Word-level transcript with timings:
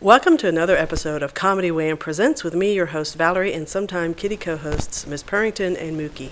Welcome 0.00 0.36
to 0.36 0.48
another 0.48 0.76
episode 0.76 1.24
of 1.24 1.34
Comedy 1.34 1.72
Wham 1.72 1.96
Presents 1.96 2.44
with 2.44 2.54
me, 2.54 2.72
your 2.72 2.86
host 2.86 3.16
Valerie, 3.16 3.52
and 3.52 3.68
sometime 3.68 4.14
kitty 4.14 4.36
co-hosts 4.36 5.08
Ms. 5.08 5.24
Purrington 5.24 5.74
and 5.76 5.98
Mookie. 5.98 6.30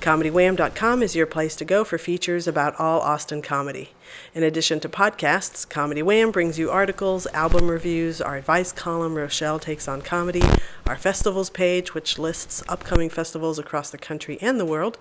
ComedyWham.com 0.00 1.02
is 1.02 1.14
your 1.14 1.26
place 1.26 1.54
to 1.56 1.66
go 1.66 1.84
for 1.84 1.98
features 1.98 2.48
about 2.48 2.74
all 2.80 3.00
Austin 3.00 3.42
comedy. 3.42 3.90
In 4.34 4.42
addition 4.42 4.80
to 4.80 4.88
podcasts, 4.88 5.68
Comedy 5.68 6.02
Wham 6.02 6.30
brings 6.30 6.58
you 6.58 6.70
articles, 6.70 7.26
album 7.34 7.70
reviews, 7.70 8.20
our 8.20 8.36
advice 8.36 8.72
column, 8.72 9.14
Rochelle 9.14 9.58
Takes 9.58 9.88
on 9.88 10.02
Comedy, 10.02 10.42
our 10.86 10.96
festivals 10.96 11.50
page, 11.50 11.94
which 11.94 12.18
lists 12.18 12.62
upcoming 12.68 13.10
festivals 13.10 13.58
across 13.58 13.90
the 13.90 13.98
country 13.98 14.38
and 14.40 14.58
the 14.58 14.64
world, 14.64 14.98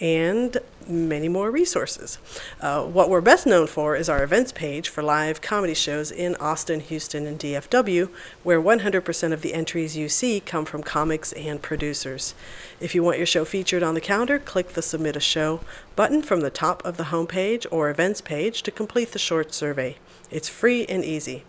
and 0.00 0.58
many 0.86 1.28
more 1.28 1.50
resources. 1.50 2.18
Uh, 2.60 2.84
what 2.84 3.10
we're 3.10 3.20
best 3.20 3.46
known 3.46 3.66
for 3.66 3.96
is 3.96 4.08
our 4.08 4.22
events 4.22 4.52
page 4.52 4.88
for 4.88 5.02
live 5.02 5.40
comedy 5.40 5.74
shows 5.74 6.10
in 6.10 6.34
Austin, 6.36 6.80
Houston, 6.80 7.26
and 7.26 7.38
DFW, 7.38 8.08
where 8.42 8.60
100% 8.60 9.32
of 9.32 9.42
the 9.42 9.54
entries 9.54 9.96
you 9.96 10.08
see 10.08 10.40
come 10.40 10.64
from 10.64 10.82
comics 10.82 11.32
and 11.32 11.60
producers. 11.60 12.34
If 12.80 12.94
you 12.94 13.02
want 13.02 13.18
your 13.18 13.26
show 13.26 13.44
featured 13.44 13.82
on 13.82 13.94
the 13.94 14.00
calendar, 14.00 14.38
click 14.38 14.70
the 14.70 14.82
Submit 14.82 15.16
a 15.16 15.20
Show 15.20 15.60
button 15.98 16.22
from 16.22 16.42
the 16.42 16.48
top 16.48 16.80
of 16.84 16.96
the 16.96 17.10
homepage 17.10 17.66
or 17.72 17.90
events 17.90 18.20
page 18.20 18.62
to 18.62 18.70
complete 18.70 19.10
the 19.10 19.18
short 19.18 19.52
survey. 19.52 19.96
It's 20.30 20.48
free 20.48 20.86
and 20.86 21.04
easy. 21.04 21.42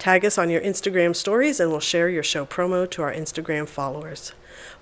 Tag 0.00 0.24
us 0.24 0.36
on 0.36 0.50
your 0.50 0.60
Instagram 0.62 1.14
stories 1.14 1.60
and 1.60 1.70
we'll 1.70 1.78
share 1.78 2.08
your 2.08 2.24
show 2.24 2.44
promo 2.44 2.90
to 2.90 3.02
our 3.02 3.14
Instagram 3.14 3.68
followers. 3.68 4.32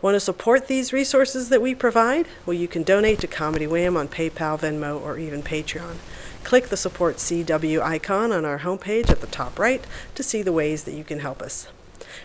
Want 0.00 0.14
to 0.14 0.20
support 0.20 0.66
these 0.66 0.94
resources 0.94 1.50
that 1.50 1.60
we 1.60 1.74
provide? 1.74 2.26
Well, 2.46 2.54
you 2.54 2.68
can 2.68 2.84
donate 2.84 3.18
to 3.18 3.26
Comedy 3.26 3.66
Wham 3.66 3.98
on 3.98 4.08
PayPal, 4.08 4.58
Venmo, 4.58 4.98
or 4.98 5.18
even 5.18 5.42
Patreon. 5.42 5.96
Click 6.42 6.68
the 6.68 6.76
Support 6.78 7.16
CW 7.16 7.82
icon 7.82 8.32
on 8.32 8.46
our 8.46 8.60
homepage 8.60 9.10
at 9.10 9.20
the 9.20 9.26
top 9.26 9.58
right 9.58 9.86
to 10.14 10.22
see 10.22 10.40
the 10.40 10.54
ways 10.54 10.84
that 10.84 10.94
you 10.94 11.04
can 11.04 11.18
help 11.18 11.42
us. 11.42 11.68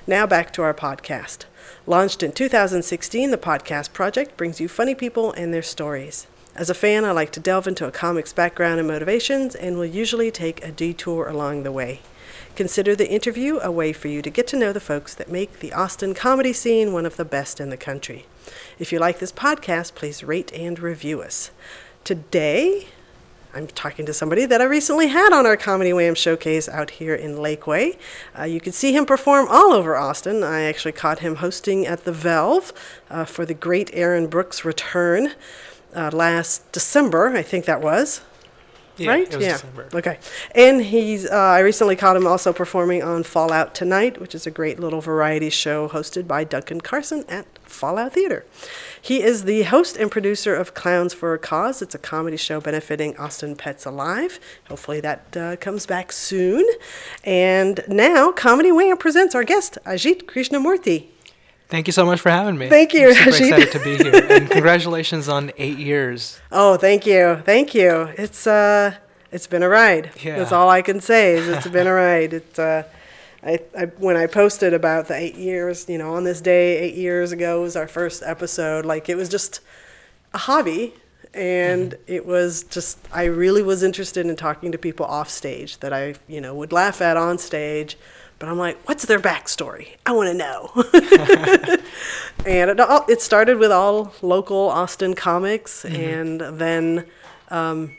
Now 0.07 0.27
back 0.27 0.51
to 0.53 0.61
our 0.61 0.73
podcast. 0.73 1.45
Launched 1.85 2.23
in 2.23 2.31
2016, 2.31 3.31
the 3.31 3.37
Podcast 3.37 3.93
Project 3.93 4.37
brings 4.37 4.59
you 4.59 4.67
funny 4.67 4.95
people 4.95 5.31
and 5.33 5.53
their 5.53 5.61
stories. 5.61 6.27
As 6.55 6.69
a 6.69 6.75
fan, 6.75 7.03
I 7.03 7.11
like 7.11 7.31
to 7.31 7.39
delve 7.39 7.67
into 7.67 7.87
a 7.87 7.91
comic's 7.91 8.33
background 8.33 8.79
and 8.79 8.87
motivations 8.87 9.55
and 9.55 9.77
will 9.77 9.85
usually 9.85 10.29
take 10.29 10.63
a 10.63 10.71
detour 10.71 11.27
along 11.27 11.63
the 11.63 11.71
way. 11.71 12.01
Consider 12.55 12.95
the 12.95 13.09
interview 13.09 13.59
a 13.59 13.71
way 13.71 13.93
for 13.93 14.07
you 14.07 14.21
to 14.21 14.29
get 14.29 14.45
to 14.47 14.57
know 14.57 14.71
the 14.71 14.79
folks 14.79 15.15
that 15.15 15.31
make 15.31 15.59
the 15.59 15.73
Austin 15.73 16.13
comedy 16.13 16.53
scene 16.53 16.93
one 16.93 17.05
of 17.05 17.17
the 17.17 17.25
best 17.25 17.59
in 17.59 17.69
the 17.69 17.77
country. 17.77 18.27
If 18.77 18.91
you 18.91 18.99
like 18.99 19.19
this 19.19 19.31
podcast, 19.31 19.95
please 19.95 20.23
rate 20.23 20.51
and 20.53 20.77
review 20.79 21.21
us. 21.21 21.49
Today, 22.03 22.87
I'm 23.55 23.67
talking 23.67 24.07
to 24.07 24.13
somebody 24.13 24.45
that 24.47 24.61
I 24.61 24.63
recently 24.63 25.07
had 25.07 25.31
on 25.31 25.45
our 25.45 25.55
Comedy 25.55 25.93
Wham 25.93 26.15
showcase 26.15 26.67
out 26.67 26.89
here 26.89 27.13
in 27.13 27.35
Lakeway. 27.35 27.97
Uh, 28.37 28.45
you 28.45 28.59
can 28.59 28.73
see 28.73 28.95
him 28.95 29.05
perform 29.05 29.47
all 29.47 29.73
over 29.73 29.95
Austin. 29.95 30.43
I 30.43 30.63
actually 30.63 30.93
caught 30.93 31.19
him 31.19 31.35
hosting 31.35 31.85
at 31.85 32.03
the 32.03 32.11
Valve 32.11 32.73
uh, 33.11 33.25
for 33.25 33.45
the 33.45 33.53
great 33.53 33.91
Aaron 33.93 34.25
Brooks 34.25 34.65
return 34.65 35.33
uh, 35.95 36.09
last 36.11 36.71
December, 36.71 37.29
I 37.29 37.43
think 37.43 37.65
that 37.65 37.79
was. 37.79 38.21
Yeah, 38.97 39.09
right? 39.09 39.31
It 39.31 39.35
was 39.35 39.45
yeah. 39.45 39.51
December. 39.53 39.89
Okay. 39.93 40.19
And 40.55 40.81
he's, 40.81 41.29
uh, 41.29 41.35
I 41.35 41.59
recently 41.59 41.95
caught 41.95 42.15
him 42.15 42.25
also 42.25 42.53
performing 42.53 43.03
on 43.03 43.23
Fallout 43.23 43.75
Tonight, 43.75 44.19
which 44.19 44.33
is 44.33 44.47
a 44.47 44.51
great 44.51 44.79
little 44.79 45.01
variety 45.01 45.49
show 45.51 45.89
hosted 45.89 46.27
by 46.27 46.43
Duncan 46.43 46.81
Carson 46.81 47.23
at 47.27 47.52
Fallout 47.73 48.13
Theater. 48.13 48.45
He 49.01 49.21
is 49.21 49.43
the 49.43 49.63
host 49.63 49.97
and 49.97 50.09
producer 50.09 50.55
of 50.55 50.73
Clowns 50.73 51.13
for 51.13 51.33
a 51.33 51.39
Cause. 51.39 51.81
It's 51.81 51.93
a 51.95 51.99
comedy 51.99 52.37
show 52.37 52.61
benefiting 52.61 53.17
Austin 53.17 53.55
Pets 53.55 53.85
Alive. 53.85 54.39
Hopefully 54.69 55.01
that 55.01 55.35
uh, 55.35 55.55
comes 55.57 55.85
back 55.85 56.11
soon. 56.11 56.65
And 57.23 57.83
now, 57.87 58.31
Comedy 58.31 58.71
Wham 58.71 58.97
presents 58.97 59.35
our 59.35 59.43
guest, 59.43 59.77
Ajit 59.85 60.23
Krishnamoorthy. 60.23 61.07
Thank 61.69 61.87
you 61.87 61.93
so 61.93 62.05
much 62.05 62.21
for 62.21 62.29
having 62.29 62.57
me. 62.57 62.69
Thank 62.69 62.93
you, 62.93 63.09
I'm 63.09 63.13
super 63.15 63.29
Rashid. 63.31 63.47
excited 63.47 63.71
to 63.71 63.79
be 63.83 63.97
here, 63.97 64.25
and 64.29 64.49
congratulations 64.49 65.27
on 65.27 65.51
eight 65.57 65.79
years. 65.79 66.39
Oh, 66.51 66.77
thank 66.77 67.05
you, 67.07 67.41
thank 67.45 67.73
you. 67.73 68.09
It's 68.17 68.45
uh, 68.45 68.93
it's 69.31 69.47
been 69.47 69.63
a 69.63 69.69
ride. 69.69 70.11
Yeah. 70.21 70.37
That's 70.37 70.51
all 70.51 70.69
I 70.69 70.83
can 70.83 71.01
say 71.01 71.33
is 71.33 71.47
it's 71.47 71.67
been 71.67 71.87
a 71.87 71.93
ride. 71.93 72.33
It's 72.33 72.59
uh, 72.59 72.83
I, 73.45 73.59
I 73.77 73.85
when 73.97 74.15
I 74.15 74.27
posted 74.27 74.73
about 74.73 75.07
the 75.07 75.15
eight 75.15 75.35
years, 75.35 75.87
you 75.89 75.97
know, 75.97 76.13
on 76.13 76.23
this 76.23 76.39
day 76.39 76.77
eight 76.79 76.95
years 76.95 77.31
ago 77.31 77.61
was 77.61 77.75
our 77.75 77.87
first 77.87 78.23
episode. 78.25 78.85
Like 78.85 79.09
it 79.09 79.15
was 79.15 79.27
just 79.27 79.59
a 80.33 80.37
hobby, 80.37 80.93
and 81.33 81.95
it 82.07 82.25
was 82.25 82.63
just 82.63 82.99
I 83.11 83.25
really 83.25 83.61
was 83.61 83.83
interested 83.83 84.25
in 84.25 84.35
talking 84.35 84.71
to 84.71 84.77
people 84.77 85.05
off 85.05 85.29
stage 85.29 85.79
that 85.79 85.91
I 85.91 86.15
you 86.27 86.39
know 86.39 86.55
would 86.55 86.71
laugh 86.71 87.01
at 87.01 87.17
on 87.17 87.37
stage. 87.37 87.97
But 88.39 88.49
I'm 88.49 88.57
like, 88.57 88.77
what's 88.89 89.05
their 89.05 89.19
backstory? 89.19 89.89
I 90.05 90.11
want 90.11 90.27
to 90.27 90.33
know. 90.33 90.71
and 92.45 92.71
it, 92.71 92.79
all, 92.79 93.05
it 93.07 93.21
started 93.21 93.57
with 93.57 93.71
all 93.71 94.13
local 94.21 94.69
Austin 94.69 95.13
comics, 95.13 95.85
and 95.85 96.41
then 96.41 97.05
um, 97.49 97.95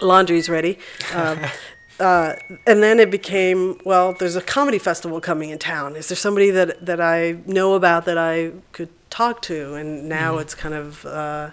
Laundry's 0.00 0.48
Ready. 0.48 0.78
Um, 1.14 1.38
uh, 2.00 2.36
and 2.66 2.82
then 2.82 2.98
it 2.98 3.10
became, 3.10 3.78
well, 3.84 4.12
there's 4.14 4.36
a 4.36 4.40
comedy 4.40 4.78
festival 4.78 5.20
coming 5.20 5.50
in 5.50 5.58
town. 5.58 5.96
Is 5.96 6.08
there 6.08 6.16
somebody 6.16 6.50
that, 6.50 6.84
that 6.84 7.00
I 7.00 7.36
know 7.46 7.74
about 7.74 8.06
that 8.06 8.18
I 8.18 8.52
could 8.72 8.88
talk 9.10 9.42
to? 9.42 9.74
And 9.74 10.08
now 10.08 10.38
it's 10.38 10.54
kind 10.54 10.74
of 10.74 11.04
uh, 11.04 11.50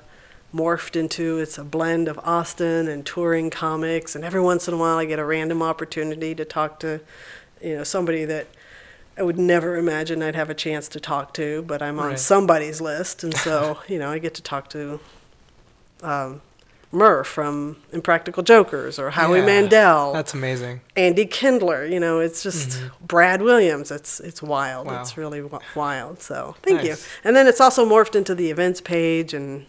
morphed 0.56 0.96
into 0.96 1.40
it's 1.40 1.58
a 1.58 1.64
blend 1.64 2.08
of 2.08 2.18
Austin 2.24 2.88
and 2.88 3.06
touring 3.06 3.50
comics. 3.50 4.16
And 4.16 4.24
every 4.24 4.42
once 4.42 4.68
in 4.68 4.74
a 4.74 4.78
while, 4.78 4.98
I 4.98 5.06
get 5.06 5.20
a 5.20 5.26
random 5.26 5.62
opportunity 5.62 6.34
to 6.36 6.46
talk 6.46 6.80
to, 6.80 7.02
you 7.62 7.76
know, 7.76 7.84
somebody 7.84 8.24
that 8.26 8.48
I 9.18 9.24
would 9.24 9.38
never 9.38 9.78
imagine 9.78 10.22
I'd 10.22 10.36
have 10.36 10.50
a 10.50 10.54
chance 10.54 10.88
to 10.90 11.00
talk 11.00 11.34
to, 11.34 11.64
but 11.64 11.82
I'm 11.82 12.00
on 12.00 12.18
somebody's 12.18 12.80
list, 12.80 13.24
and 13.24 13.36
so 13.36 13.80
you 13.88 13.98
know 13.98 14.12
I 14.12 14.20
get 14.20 14.36
to 14.36 14.44
talk 14.44 14.70
to 14.70 15.00
um, 16.04 16.42
Murr 16.92 17.24
from 17.24 17.78
Impractical 17.92 18.44
Jokers 18.44 18.98
or 18.98 19.12
Howie 19.12 19.40
Yeah, 19.40 19.46
Mandel, 19.46 20.14
That's 20.14 20.34
amazing. 20.34 20.82
Andy 20.96 21.26
Kindler. 21.26 21.86
You 21.86 22.00
know, 22.00 22.20
it's 22.20 22.42
just 22.44 22.70
mm-hmm. 22.70 23.06
Brad 23.06 23.42
Williams. 23.42 23.92
It's 23.92 24.20
it's 24.20 24.42
wild. 24.42 24.88
Wow. 24.88 25.02
It's 25.02 25.18
really 25.18 25.42
wi- 25.42 25.64
wild. 25.76 26.22
So 26.22 26.56
thank 26.64 26.84
you. 26.84 26.96
And 27.24 27.36
then 27.36 27.48
it's 27.48 27.60
also 27.60 27.88
morphed 27.88 28.16
into 28.16 28.34
the 28.34 28.50
events 28.50 28.80
page, 28.82 29.34
and 29.34 29.66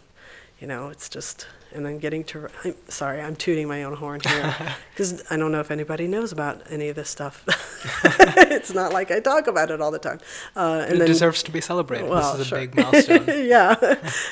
you 0.61 0.67
know, 0.67 0.89
it's 0.89 1.09
just. 1.09 1.47
And 1.75 1.85
then 1.85 1.99
getting 1.99 2.25
to, 2.25 2.49
I'm 2.65 2.75
sorry, 2.89 3.21
I'm 3.21 3.37
tooting 3.37 3.69
my 3.69 3.83
own 3.85 3.95
horn 3.95 4.21
here 4.27 4.55
because 4.91 5.23
I 5.31 5.37
don't 5.37 5.53
know 5.53 5.61
if 5.61 5.71
anybody 5.71 6.09
knows 6.09 6.33
about 6.33 6.63
any 6.71 6.89
of 6.89 6.97
this 6.97 7.11
stuff. 7.11 7.45
it's 8.05 8.73
not 8.73 8.91
like 8.93 9.11
I 9.11 9.21
talk 9.21 9.47
about 9.49 9.71
it 9.71 9.79
all 9.81 9.91
the 9.91 9.99
time. 9.99 10.19
Uh, 10.57 10.85
and 10.87 10.95
it 10.95 10.99
then, 11.01 11.07
deserves 11.07 11.43
to 11.43 11.51
be 11.51 11.61
celebrated. 11.61 12.09
well, 12.09 12.39
this 12.39 12.47
is 12.47 12.53
a 12.53 12.57
big 12.57 12.75
milestone. 12.75 13.25
yeah, 13.47 13.75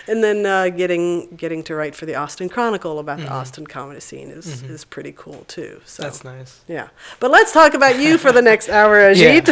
and 0.08 0.24
then 0.24 0.46
uh, 0.46 0.70
getting 0.70 1.36
getting 1.36 1.62
to 1.64 1.74
write 1.74 1.94
for 1.94 2.06
the 2.06 2.14
Austin 2.14 2.48
Chronicle 2.48 2.98
about 2.98 3.18
the 3.18 3.28
Austin 3.28 3.66
comedy 3.66 4.00
scene 4.00 4.30
is 4.30 4.62
is 4.62 4.86
pretty 4.86 5.12
cool 5.12 5.44
too. 5.46 5.82
So 5.84 6.04
That's 6.04 6.24
nice. 6.24 6.60
yeah, 6.66 6.88
but 7.20 7.30
let's 7.30 7.52
talk 7.52 7.74
about 7.74 7.98
you 7.98 8.16
for 8.16 8.32
the 8.32 8.42
next 8.42 8.70
hour, 8.70 8.96
Ajit. 9.12 9.44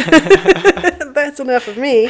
That's 1.13 1.39
enough 1.39 1.67
of 1.67 1.77
me. 1.77 2.07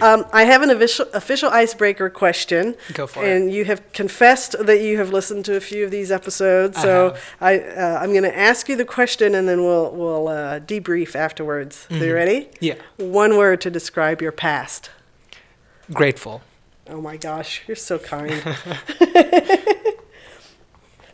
um, 0.00 0.24
I 0.32 0.44
have 0.44 0.62
an 0.62 0.70
official 0.70 1.06
official 1.12 1.50
icebreaker 1.50 2.08
question. 2.08 2.76
Go 2.94 3.06
for 3.08 3.24
it. 3.24 3.36
and 3.36 3.52
you 3.52 3.64
have 3.64 3.92
confessed 3.92 4.27
that 4.60 4.80
you 4.80 4.98
have 4.98 5.10
listened 5.10 5.44
to 5.46 5.56
a 5.56 5.60
few 5.60 5.84
of 5.84 5.90
these 5.90 6.10
episodes. 6.10 6.80
So 6.80 7.16
I 7.40 7.60
uh, 7.60 7.98
I'm 8.00 8.10
going 8.10 8.22
to 8.24 8.38
ask 8.38 8.68
you 8.68 8.76
the 8.76 8.84
question, 8.84 9.34
and 9.34 9.48
then 9.48 9.64
we'll 9.64 9.90
we'll 9.92 10.28
uh, 10.28 10.60
debrief 10.60 11.14
afterwards. 11.14 11.86
Are 11.90 11.96
you 11.96 12.14
ready? 12.14 12.48
Yeah. 12.60 12.74
One 12.96 13.36
word 13.36 13.60
to 13.62 13.70
describe 13.70 14.20
your 14.22 14.32
past. 14.32 14.90
Grateful. 15.92 16.42
Oh 16.90 17.00
my 17.00 17.16
gosh, 17.18 17.62
you're 17.66 17.76
so 17.76 17.98
kind. 17.98 18.32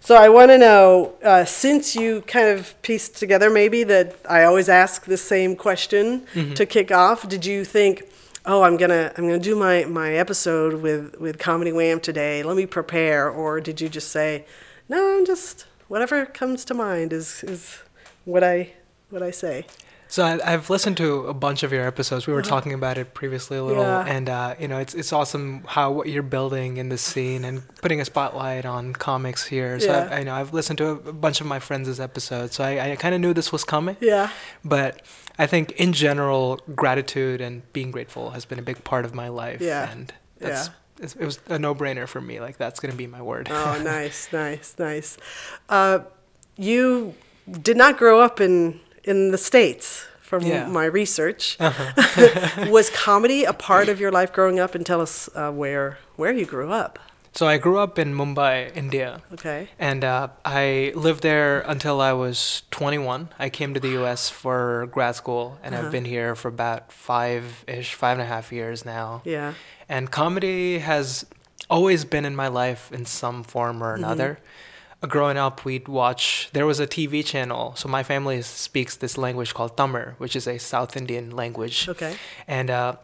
so 0.00 0.14
I 0.14 0.28
want 0.28 0.50
to 0.50 0.58
know, 0.58 1.14
uh, 1.22 1.44
since 1.44 1.96
you 1.96 2.20
kind 2.22 2.48
of 2.48 2.80
pieced 2.82 3.16
together, 3.16 3.50
maybe 3.50 3.82
that 3.84 4.14
I 4.28 4.44
always 4.44 4.68
ask 4.68 5.04
the 5.04 5.16
same 5.16 5.56
question 5.56 6.26
to 6.54 6.64
kick 6.64 6.92
off. 6.92 7.28
Did 7.28 7.44
you 7.44 7.64
think, 7.64 8.04
oh, 8.46 8.62
I'm 8.62 8.76
gonna 8.76 9.12
I'm 9.16 9.24
gonna 9.26 9.38
do 9.38 9.56
my 9.56 9.84
my 9.84 10.12
episode 10.14 10.74
with 10.82 11.18
with 11.18 11.38
Comedy 11.38 11.72
Wham 11.72 12.00
today? 12.00 12.42
Let 12.42 12.56
me 12.56 12.66
prepare, 12.66 13.28
or 13.30 13.60
did 13.60 13.80
you 13.80 13.88
just 13.88 14.10
say, 14.10 14.44
no, 14.88 15.16
I'm 15.18 15.24
just 15.26 15.66
whatever 15.88 16.26
comes 16.26 16.64
to 16.66 16.74
mind 16.74 17.12
is 17.12 17.42
is 17.44 17.78
what 18.24 18.42
I 18.44 18.72
what 19.10 19.22
I 19.22 19.30
say. 19.30 19.66
So 20.06 20.22
I, 20.22 20.52
I've 20.52 20.70
listened 20.70 20.96
to 20.98 21.26
a 21.26 21.34
bunch 21.34 21.64
of 21.64 21.72
your 21.72 21.84
episodes. 21.86 22.26
We 22.28 22.34
were 22.34 22.42
talking 22.42 22.72
about 22.72 22.98
it 22.98 23.14
previously 23.14 23.56
a 23.56 23.64
little, 23.64 23.82
Uh-huh. 23.82 24.04
Yeah. 24.06 24.14
and 24.16 24.28
uh, 24.28 24.54
you 24.60 24.68
know, 24.68 24.78
it's 24.78 24.94
it's 24.94 25.12
awesome 25.12 25.64
how 25.66 25.90
what 25.90 26.08
you're 26.08 26.22
building 26.22 26.76
in 26.76 26.88
the 26.88 26.98
scene 26.98 27.44
and 27.44 27.62
putting 27.82 28.00
a 28.00 28.04
spotlight 28.04 28.64
on 28.64 28.92
comics 28.92 29.46
here. 29.46 29.80
So 29.80 29.86
Yeah. 29.90 30.08
I, 30.12 30.18
I 30.18 30.22
know 30.22 30.34
I've 30.34 30.52
listened 30.54 30.78
to 30.78 30.86
a, 30.86 30.92
a 30.94 31.12
bunch 31.12 31.40
of 31.40 31.46
my 31.48 31.58
friends' 31.58 31.98
episodes, 31.98 32.54
so 32.54 32.62
I, 32.64 32.92
I 32.92 32.96
kind 32.96 33.14
of 33.14 33.20
knew 33.22 33.32
this 33.34 33.50
was 33.50 33.64
coming. 33.64 33.96
Yeah. 34.00 34.30
But 34.64 35.02
I 35.38 35.46
think 35.46 35.72
in 35.72 35.92
general, 35.92 36.60
gratitude 36.74 37.40
and 37.40 37.70
being 37.72 37.90
grateful 37.90 38.30
has 38.30 38.44
been 38.44 38.58
a 38.58 38.62
big 38.62 38.84
part 38.84 39.04
of 39.04 39.14
my 39.14 39.28
life. 39.28 39.60
Yeah. 39.60 39.90
And 39.90 40.12
that's 40.38 40.68
it's- 41.00 41.16
it 41.18 41.24
was 41.24 41.40
a 41.48 41.58
no-brainer 41.58 42.06
for 42.06 42.20
me. 42.20 42.38
Like 42.40 42.56
that's 42.56 42.78
gonna 42.80 42.94
be 42.94 43.06
my 43.08 43.20
word. 43.20 43.48
Oh, 43.50 43.80
nice, 43.84 44.32
nice, 44.32 44.76
nice. 44.78 45.16
Uh, 45.68 46.00
you 46.56 47.14
did 47.50 47.76
not 47.76 47.98
grow 47.98 48.20
up 48.20 48.40
in 48.40 48.80
in 49.02 49.32
the 49.32 49.38
States 49.38 50.06
from 50.22 50.42
Yeah. 50.44 50.66
my 50.68 50.84
research. 50.84 51.56
Uh-huh. 51.60 52.66
Was 52.70 52.90
comedy 52.90 53.44
a 53.44 53.52
part 53.52 53.88
of 53.92 54.00
your 54.00 54.12
life 54.12 54.32
growing 54.32 54.60
up? 54.60 54.74
And 54.76 54.86
tell 54.86 55.00
us 55.00 55.28
uh, 55.34 55.50
where 55.50 55.98
where 56.16 56.32
you 56.32 56.46
grew 56.46 56.70
up. 56.70 56.98
So 57.34 57.48
I 57.48 57.58
grew 57.58 57.78
up 57.78 57.98
in 57.98 58.14
Mumbai, 58.14 58.70
India, 58.76 59.20
Okay. 59.32 59.68
and 59.78 60.04
uh, 60.04 60.28
I 60.44 60.92
lived 60.94 61.22
there 61.24 61.60
until 61.66 62.00
I 62.00 62.12
was 62.12 62.62
21. 62.70 63.28
I 63.40 63.48
came 63.50 63.74
to 63.74 63.80
the 63.80 63.88
U.S. 64.00 64.30
for 64.30 64.86
grad 64.92 65.16
school, 65.16 65.58
and 65.62 65.74
Uh-huh. 65.74 65.86
I've 65.86 65.92
been 65.92 66.04
here 66.04 66.36
for 66.36 66.46
about 66.48 66.92
five-ish, 66.92 67.94
five 67.94 68.12
and 68.18 68.22
a 68.22 68.30
half 68.34 68.52
years 68.52 68.84
now. 68.84 69.20
Yeah. 69.24 69.54
And 69.88 70.10
comedy 70.12 70.78
has 70.78 71.26
always 71.68 72.04
been 72.04 72.24
in 72.24 72.36
my 72.36 72.46
life 72.48 72.92
in 72.92 73.04
some 73.04 73.42
form 73.42 73.82
or 73.82 73.94
Mm-hmm. 73.94 74.04
another. 74.04 74.38
Uh, 75.02 75.08
Growing 75.08 75.36
up, 75.36 75.64
we'd 75.64 75.88
watch, 75.88 76.48
there 76.52 76.66
was 76.66 76.78
a 76.80 76.86
TV 76.86 77.24
channel. 77.24 77.74
So 77.76 77.88
my 77.88 78.02
family 78.04 78.42
speaks 78.42 78.96
this 78.96 79.18
language 79.18 79.52
called 79.54 79.76
Tamil, 79.76 80.14
which 80.18 80.36
is 80.36 80.46
a 80.46 80.58
South 80.58 80.96
Indian 80.96 81.30
language. 81.34 81.88
Okay. 81.88 82.14
And 82.46 82.70
uh, 82.70 82.94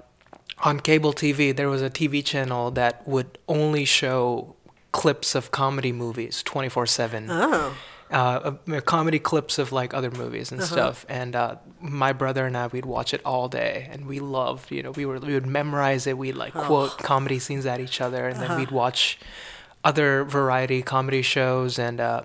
on 0.63 0.81
cable 0.81 1.13
TV, 1.13 1.55
there 1.55 1.69
was 1.69 1.83
a 1.83 1.91
TV 1.91 2.25
channel 2.25 2.71
that 2.73 3.07
would 3.07 3.39
only 3.49 3.85
show 3.85 4.55
clips 4.93 5.35
of 5.35 5.51
comedy 5.51 5.93
movies 5.93 6.43
24 6.43 6.87
7 6.87 7.27
Oh. 7.31 7.75
uh, 8.11 8.53
uh, 8.73 8.81
comedy 8.81 9.19
clips 9.21 9.59
of 9.59 9.71
like 9.73 9.95
other 9.95 10.11
movies 10.11 10.51
and 10.53 10.61
Uh-huh. 10.61 10.73
stuff. 10.73 11.07
And 11.09 11.37
uh, 11.37 11.57
my 11.81 12.13
brother 12.13 12.45
and 12.47 12.57
I, 12.57 12.67
we'd 12.67 12.85
watch 12.85 13.15
it 13.15 13.21
all 13.25 13.49
day, 13.49 13.89
and 13.91 14.07
we 14.07 14.19
loved, 14.21 14.71
you 14.73 14.83
know, 14.83 14.91
we 14.91 15.07
were 15.07 15.19
we 15.19 15.33
would 15.35 15.47
memorize 15.47 16.07
it. 16.07 16.19
We'd 16.19 16.35
like 16.37 16.55
Oh. 16.57 16.63
quote 16.65 16.99
comedy 16.99 17.39
scenes 17.39 17.67
at 17.67 17.81
each 17.81 18.01
other, 18.01 18.27
and 18.27 18.37
then 18.41 18.51
Uh-huh. 18.51 18.59
we'd 18.61 18.71
watch 18.73 19.19
other 19.85 20.25
variety 20.25 20.83
comedy 20.83 21.23
shows 21.23 21.79
and. 21.79 22.01
Uh, 22.01 22.23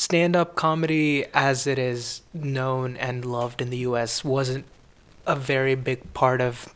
Stand-up 0.00 0.54
comedy, 0.54 1.24
as 1.34 1.66
it 1.66 1.76
is 1.76 2.22
known 2.32 2.96
and 2.98 3.24
loved 3.24 3.60
in 3.60 3.68
the 3.70 3.78
U.S., 3.78 4.22
wasn't 4.24 4.64
a 5.26 5.34
very 5.34 5.74
big 5.74 6.14
part 6.14 6.40
of 6.40 6.68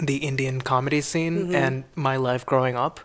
the 0.00 0.16
Indian 0.18 0.60
comedy 0.60 1.00
scene 1.00 1.48
Mhm. 1.48 1.54
and 1.54 1.84
my 1.94 2.16
life 2.16 2.44
growing 2.44 2.76
up. 2.76 3.00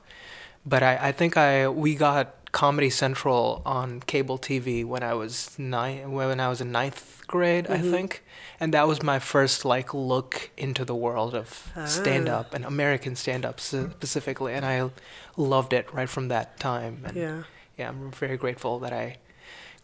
But 0.65 0.83
I, 0.83 1.09
I 1.09 1.11
think 1.11 1.37
I 1.37 1.67
we 1.69 1.95
got 1.95 2.35
Comedy 2.51 2.89
Central 2.89 3.61
on 3.65 3.99
cable 4.07 4.39
TV 4.39 4.83
when 4.83 5.03
I 5.03 5.13
was 5.13 5.51
nine 5.59 6.11
when 6.11 6.39
I 6.39 6.49
was 6.49 6.61
in 6.61 6.71
ninth 6.71 7.21
grade, 7.27 7.65
Mhm. 7.67 7.73
I 7.75 7.91
think, 7.91 8.23
and 8.59 8.73
that 8.73 8.87
was 8.87 9.03
my 9.03 9.19
first 9.19 9.65
like 9.65 9.93
look 9.93 10.49
into 10.57 10.83
the 10.83 10.95
world 10.95 11.35
of 11.35 11.71
Ah. 11.75 11.85
stand 11.85 12.27
up 12.27 12.53
and 12.55 12.65
American 12.65 13.15
stand 13.15 13.45
up 13.45 13.59
specifically, 13.59 14.53
and 14.55 14.65
I 14.65 14.89
loved 15.37 15.73
it 15.73 15.85
right 15.93 16.09
from 16.09 16.27
that 16.29 16.59
time. 16.59 17.03
And 17.05 17.15
Yeah. 17.15 17.43
yeah, 17.77 17.89
I'm 17.89 18.09
very 18.11 18.35
grateful 18.37 18.79
that 18.79 18.93
I 18.93 19.17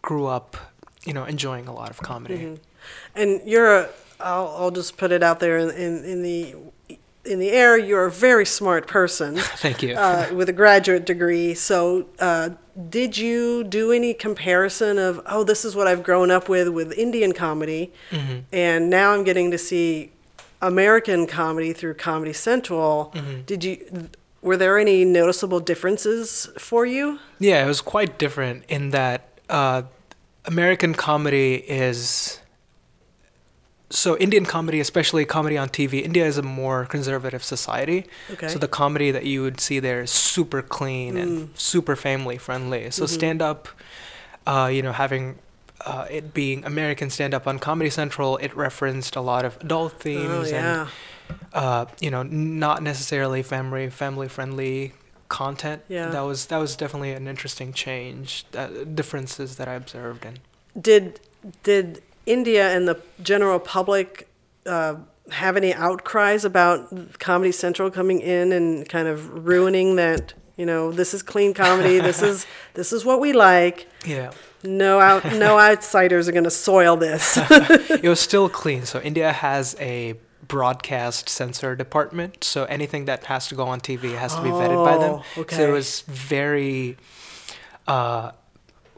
grew 0.01 0.25
up, 0.25 0.57
you 1.05 1.13
know, 1.13 1.25
enjoying 1.25 1.67
a 1.67 1.73
lot 1.73 1.89
of 1.91 2.01
comedy. 2.01 2.37
Mhm. 2.37 2.57
And 3.15 3.41
you're 3.45 3.75
a, 3.81 3.89
I'll, 4.19 4.47
I'll 4.57 4.71
just 4.71 4.97
put 4.97 5.11
it 5.11 5.21
out 5.23 5.39
there 5.39 5.57
in, 5.57 5.69
in, 5.69 6.03
in 6.03 6.23
the 6.23 6.55
in 7.25 7.39
the 7.39 7.49
air. 7.51 7.77
You're 7.77 8.05
a 8.05 8.11
very 8.11 8.45
smart 8.45 8.87
person 8.87 9.35
Thank 9.57 9.81
you. 9.83 9.95
uh, 9.95 10.29
with 10.33 10.49
a 10.49 10.53
graduate 10.53 11.05
degree. 11.05 11.53
So, 11.53 12.07
uh, 12.19 12.49
did 12.89 13.17
you 13.17 13.63
do 13.63 13.91
any 13.91 14.13
comparison 14.13 14.97
of 14.99 15.21
oh, 15.27 15.43
this 15.43 15.63
is 15.65 15.75
what 15.75 15.87
I've 15.87 16.03
grown 16.03 16.29
up 16.31 16.49
with 16.49 16.67
with 16.69 16.91
Indian 16.93 17.31
comedy, 17.33 17.91
Mhm. 18.11 18.43
and 18.51 18.89
now 18.89 19.11
I'm 19.13 19.23
getting 19.23 19.49
to 19.51 19.57
see 19.57 20.11
American 20.61 21.25
comedy 21.27 21.73
through 21.73 21.93
Comedy 21.95 22.33
Central? 22.33 23.11
Mhm. 23.15 23.45
Did 23.45 23.63
you? 23.63 24.09
Were 24.41 24.57
there 24.57 24.77
any 24.77 25.05
noticeable 25.05 25.59
differences 25.59 26.49
for 26.59 26.85
you? 26.85 27.17
Yeah, 27.39 27.63
it 27.63 27.67
was 27.67 27.81
quite 27.81 28.17
different 28.19 28.63
in 28.67 28.91
that 28.91 29.27
uh, 29.49 29.83
American 30.45 30.93
comedy 30.93 31.55
is. 31.67 32.39
So, 33.89 34.17
Indian 34.17 34.45
comedy, 34.45 34.79
especially 34.79 35.25
comedy 35.25 35.57
on 35.57 35.69
TV, 35.69 36.03
India 36.03 36.25
is 36.25 36.37
a 36.37 36.41
more 36.41 36.85
conservative 36.85 37.43
society. 37.43 38.07
Okay. 38.31 38.47
So, 38.47 38.57
the 38.57 38.67
comedy 38.67 39.11
that 39.11 39.25
you 39.25 39.43
would 39.43 39.59
see 39.59 39.79
there 39.79 40.01
is 40.01 40.11
super 40.11 40.61
clean 40.61 41.17
and 41.17 41.49
super 41.57 41.95
family 41.95 42.37
friendly. 42.37 42.89
So, 42.91 43.05
stand 43.05 43.41
up, 43.41 43.67
uh, 44.47 44.69
you 44.73 44.81
know, 44.81 44.91
having 44.91 45.37
uh, 45.85 46.07
it 46.09 46.33
being 46.33 46.65
American 46.65 47.09
stand 47.09 47.33
up 47.33 47.45
on 47.45 47.59
Comedy 47.59 47.89
Central, 47.89 48.37
it 48.37 48.55
referenced 48.55 49.15
a 49.15 49.21
lot 49.21 49.45
of 49.45 49.57
adult 49.61 49.93
oh 49.95 49.99
themes 49.99 50.51
yeah. 50.51 50.81
and 50.81 50.89
uh, 51.53 51.85
you 51.99 52.11
know, 52.11 52.23
not 52.23 52.83
necessarily 52.83 53.43
family 53.43 53.89
family 53.89 54.27
friendly 54.27 54.93
content. 55.29 55.81
Yeah. 55.87 56.09
That 56.09 56.21
was 56.21 56.47
that 56.47 56.57
was 56.57 56.75
definitely 56.75 57.13
an 57.13 57.27
interesting 57.27 57.73
change. 57.73 58.45
Uh, 58.55 58.67
differences 58.93 59.57
that 59.57 59.67
I 59.67 59.73
observed 59.73 60.25
and 60.25 60.39
Did 60.79 61.19
did 61.63 62.01
India 62.25 62.75
and 62.75 62.87
the 62.87 63.01
general 63.21 63.59
public 63.59 64.27
uh, 64.65 64.95
have 65.31 65.57
any 65.57 65.73
outcries 65.73 66.45
about 66.45 67.19
Comedy 67.19 67.51
Central 67.51 67.89
coming 67.91 68.19
in 68.19 68.51
and 68.51 68.87
kind 68.87 69.07
of 69.07 69.45
ruining 69.45 69.95
that? 69.95 70.33
You 70.57 70.65
know, 70.65 70.91
this 70.91 71.13
is 71.13 71.21
clean 71.21 71.53
comedy. 71.53 71.99
This 71.99 72.21
is 72.21 72.45
this 72.73 72.93
is 72.93 73.03
what 73.03 73.19
we 73.19 73.33
like. 73.33 73.87
yeah, 74.05 74.31
No 74.63 74.99
out 74.99 75.25
no 75.33 75.59
outsiders 75.69 76.27
are 76.29 76.31
going 76.31 76.45
to 76.45 76.51
soil 76.51 76.95
this. 76.95 77.37
it 77.89 78.03
was 78.07 78.19
still 78.19 78.47
clean. 78.49 78.85
So 78.85 79.01
India 79.01 79.31
has 79.33 79.75
a 79.79 80.15
broadcast 80.47 81.27
censor 81.27 81.75
department. 81.75 82.43
So 82.43 82.65
anything 82.65 83.05
that 83.05 83.25
has 83.25 83.47
to 83.47 83.55
go 83.55 83.65
on 83.65 83.81
TV 83.81 84.15
has 84.17 84.35
to 84.35 84.41
be 84.41 84.49
vetted 84.49 84.85
by 84.85 84.97
them. 84.97 85.21
Oh, 85.37 85.45
So 85.49 85.67
it 85.67 85.71
was 85.71 86.01
very. 86.01 86.97
Uh, 87.87 88.31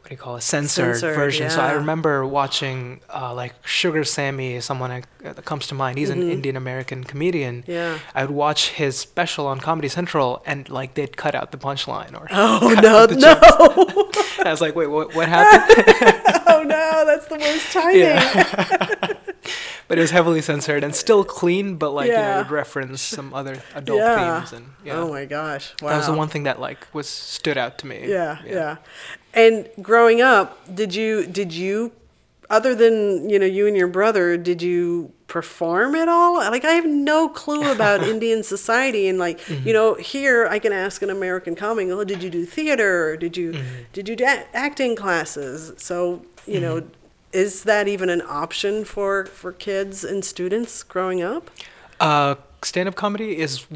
what 0.08 0.16
do 0.16 0.20
you 0.22 0.24
call 0.24 0.36
it? 0.36 0.40
Censored, 0.42 0.94
Censored, 0.96 1.14
version. 1.14 1.50
So 1.50 1.60
I 1.60 1.72
remember 1.72 2.24
watching 2.24 3.00
uh, 3.12 3.34
like 3.34 3.52
Sugar 3.66 4.04
Sammy, 4.04 4.58
someone 4.60 4.90
uh, 4.90 5.02
that 5.20 5.44
comes 5.44 5.66
to 5.66 5.74
mind. 5.74 5.98
He's 5.98 6.08
Mhm. 6.08 6.12
an 6.22 6.30
Indian 6.30 6.56
American 6.56 7.04
comedian. 7.04 7.62
yeah. 7.66 7.98
I 8.14 8.22
would 8.24 8.30
watch 8.34 8.70
his 8.70 8.96
special 8.96 9.46
on 9.46 9.60
Comedy 9.60 9.88
Central, 9.88 10.42
and 10.46 10.66
like 10.70 10.94
they'd 10.94 11.14
cut 11.18 11.34
out 11.34 11.52
the 11.52 11.58
punchline, 11.58 12.18
or 12.18 12.26
Oh 12.30 12.74
no 12.82 13.04
no! 13.04 13.34
I 14.46 14.50
was 14.50 14.62
like, 14.62 14.74
wait, 14.74 14.86
what, 14.86 15.14
what 15.14 15.28
happened? 15.28 15.84
oh 16.46 16.62
no! 16.62 17.04
That's 17.04 17.26
the 17.26 17.36
worst 17.36 17.70
timing. 17.72 18.00
yeah, 18.00 19.12
but 19.88 19.98
it 19.98 20.00
was 20.00 20.10
heavily 20.10 20.40
censored 20.40 20.84
and 20.84 20.94
still 20.94 21.22
clean, 21.24 21.76
but 21.76 21.90
like 21.90 22.06
you 22.08 22.14
know, 22.14 22.34
it 22.36 22.38
would 22.44 22.50
reference 22.50 23.02
some 23.02 23.34
other 23.34 23.62
adult 23.74 23.98
Yeah. 24.00 24.40
themes, 24.40 24.52
and 24.54 24.72
yeah, 24.84 24.94
Oh 25.00 25.08
my 25.10 25.26
gosh! 25.26 25.74
Wow. 25.82 25.90
that 25.90 25.96
was 25.98 26.06
the 26.06 26.12
one 26.14 26.28
thing 26.28 26.44
that 26.44 26.58
like 26.60 26.86
was 26.94 27.08
stood 27.08 27.58
out 27.58 27.76
to 27.78 27.86
me. 27.86 28.04
Yeah, 28.06 28.38
yeah. 28.46 28.76
And 29.34 29.68
growing 29.82 30.20
up, 30.20 30.58
did 30.74 30.94
you 30.94 31.26
did 31.26 31.52
you 31.52 31.92
other 32.50 32.74
than, 32.74 33.28
you 33.28 33.38
know, 33.38 33.44
you 33.44 33.66
and 33.66 33.76
your 33.76 33.88
brother, 33.88 34.38
did 34.38 34.62
you 34.62 35.12
perform 35.26 35.94
at 35.94 36.08
all? 36.08 36.36
Like 36.36 36.64
I 36.64 36.72
have 36.72 36.86
no 36.86 37.28
clue 37.28 37.70
about 37.70 38.02
Indian 38.14 38.42
society 38.42 39.06
and 39.06 39.18
like, 39.18 39.38
Mm-hmm. 39.40 39.66
you 39.68 39.74
know, 39.74 39.94
here 39.94 40.46
I 40.48 40.58
can 40.58 40.72
ask 40.72 41.02
an 41.02 41.10
American 41.10 41.54
comic, 41.54 41.88
"Oh, 41.90 42.04
did 42.04 42.22
you 42.22 42.30
do 42.30 42.46
theater? 42.46 43.10
Or 43.10 43.16
did 43.18 43.36
you 43.36 43.52
Mm-hmm. 43.52 43.82
did 43.92 44.08
you 44.08 44.16
do 44.16 44.24
a- 44.24 44.46
acting 44.56 44.96
classes?" 44.96 45.72
So, 45.76 46.24
you 46.46 46.58
know, 46.60 46.82
is 47.32 47.64
that 47.64 47.86
even 47.86 48.08
an 48.08 48.22
option 48.22 48.84
for 48.86 49.26
for 49.26 49.52
kids 49.52 50.02
and 50.02 50.24
students 50.24 50.82
growing 50.82 51.22
up? 51.22 51.50
Uh, 52.00 52.36
stand-up 52.62 52.94
comedy 52.94 53.36
is 53.38 53.66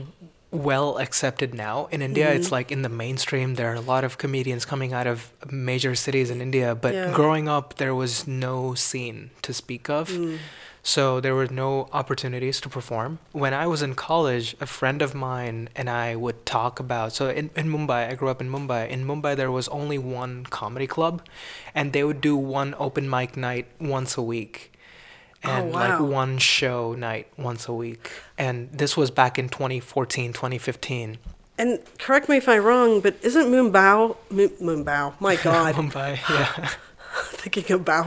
well 0.53 0.99
accepted 0.99 1.55
now 1.55 1.89
in 1.91 2.03
India. 2.03 2.27
Mm-hmm. 2.27 2.37
It's 2.37 2.53
like 2.53 2.71
in 2.71 2.83
the 2.83 2.89
mainstream. 2.89 3.55
There 3.55 3.71
are 3.73 3.75
a 3.75 3.81
lot 3.81 4.05
of 4.05 4.19
comedians 4.19 4.65
coming 4.65 4.93
out 4.93 5.07
of 5.07 5.33
major 5.51 5.95
cities 5.95 6.31
in 6.31 6.41
India, 6.41 6.75
but 6.75 6.95
Yeah. 6.95 7.11
growing 7.13 7.49
up, 7.49 7.77
there 7.79 7.95
was 7.95 8.27
no 8.29 8.75
scene 8.75 9.31
to 9.43 9.53
speak 9.53 9.89
of. 9.89 10.11
Mm. 10.11 10.39
So 10.85 11.21
there 11.21 11.35
were 11.35 11.47
no 11.47 11.89
opportunities 11.93 12.61
to 12.61 12.69
perform. 12.69 13.21
When 13.31 13.55
I 13.55 13.67
was 13.69 13.83
in 13.83 13.95
college, 13.95 14.57
a 14.61 14.67
friend 14.67 15.01
of 15.01 15.15
mine 15.15 15.69
and 15.77 15.89
I 15.89 16.17
would 16.17 16.45
talk 16.45 16.81
about. 16.81 17.13
So 17.13 17.29
in, 17.31 17.51
in 17.55 17.69
Mumbai, 17.69 18.11
I 18.11 18.15
grew 18.15 18.29
up 18.29 18.41
in 18.41 18.51
Mumbai. 18.51 18.89
In 18.89 19.07
Mumbai, 19.07 19.37
there 19.37 19.51
was 19.51 19.69
only 19.69 19.97
one 19.97 20.45
comedy 20.51 20.89
club, 20.89 21.23
and 21.73 21.93
they 21.93 22.03
would 22.03 22.21
do 22.21 22.37
one 22.37 22.75
open 22.81 23.09
mic 23.09 23.37
night 23.37 23.67
once 23.81 24.17
a 24.19 24.23
week. 24.23 24.72
Oh, 25.45 25.51
And 25.51 25.73
like 25.73 25.99
one 26.01 26.39
show 26.39 26.95
night 26.95 27.27
once 27.37 27.67
a 27.69 27.73
week. 27.73 28.11
And 28.39 28.71
this 28.73 28.97
was 28.97 29.11
back 29.11 29.39
in 29.39 29.49
2014, 29.49 30.33
2015. 30.33 31.19
And 31.59 31.79
correct 31.99 32.29
me 32.29 32.37
if 32.39 32.49
I'm 32.49 32.63
wrong, 32.65 33.01
but 33.01 33.17
isn't 33.23 33.47
Mumbai 33.47 34.17
Mu- 34.31 34.49
Mumbai? 34.61 35.13
My 35.21 35.37
God, 35.43 35.75
Mumbai, 35.75 36.19
yeah. 36.31 36.71
thinking 37.35 37.71
of 37.75 37.83
Bao. 37.85 38.07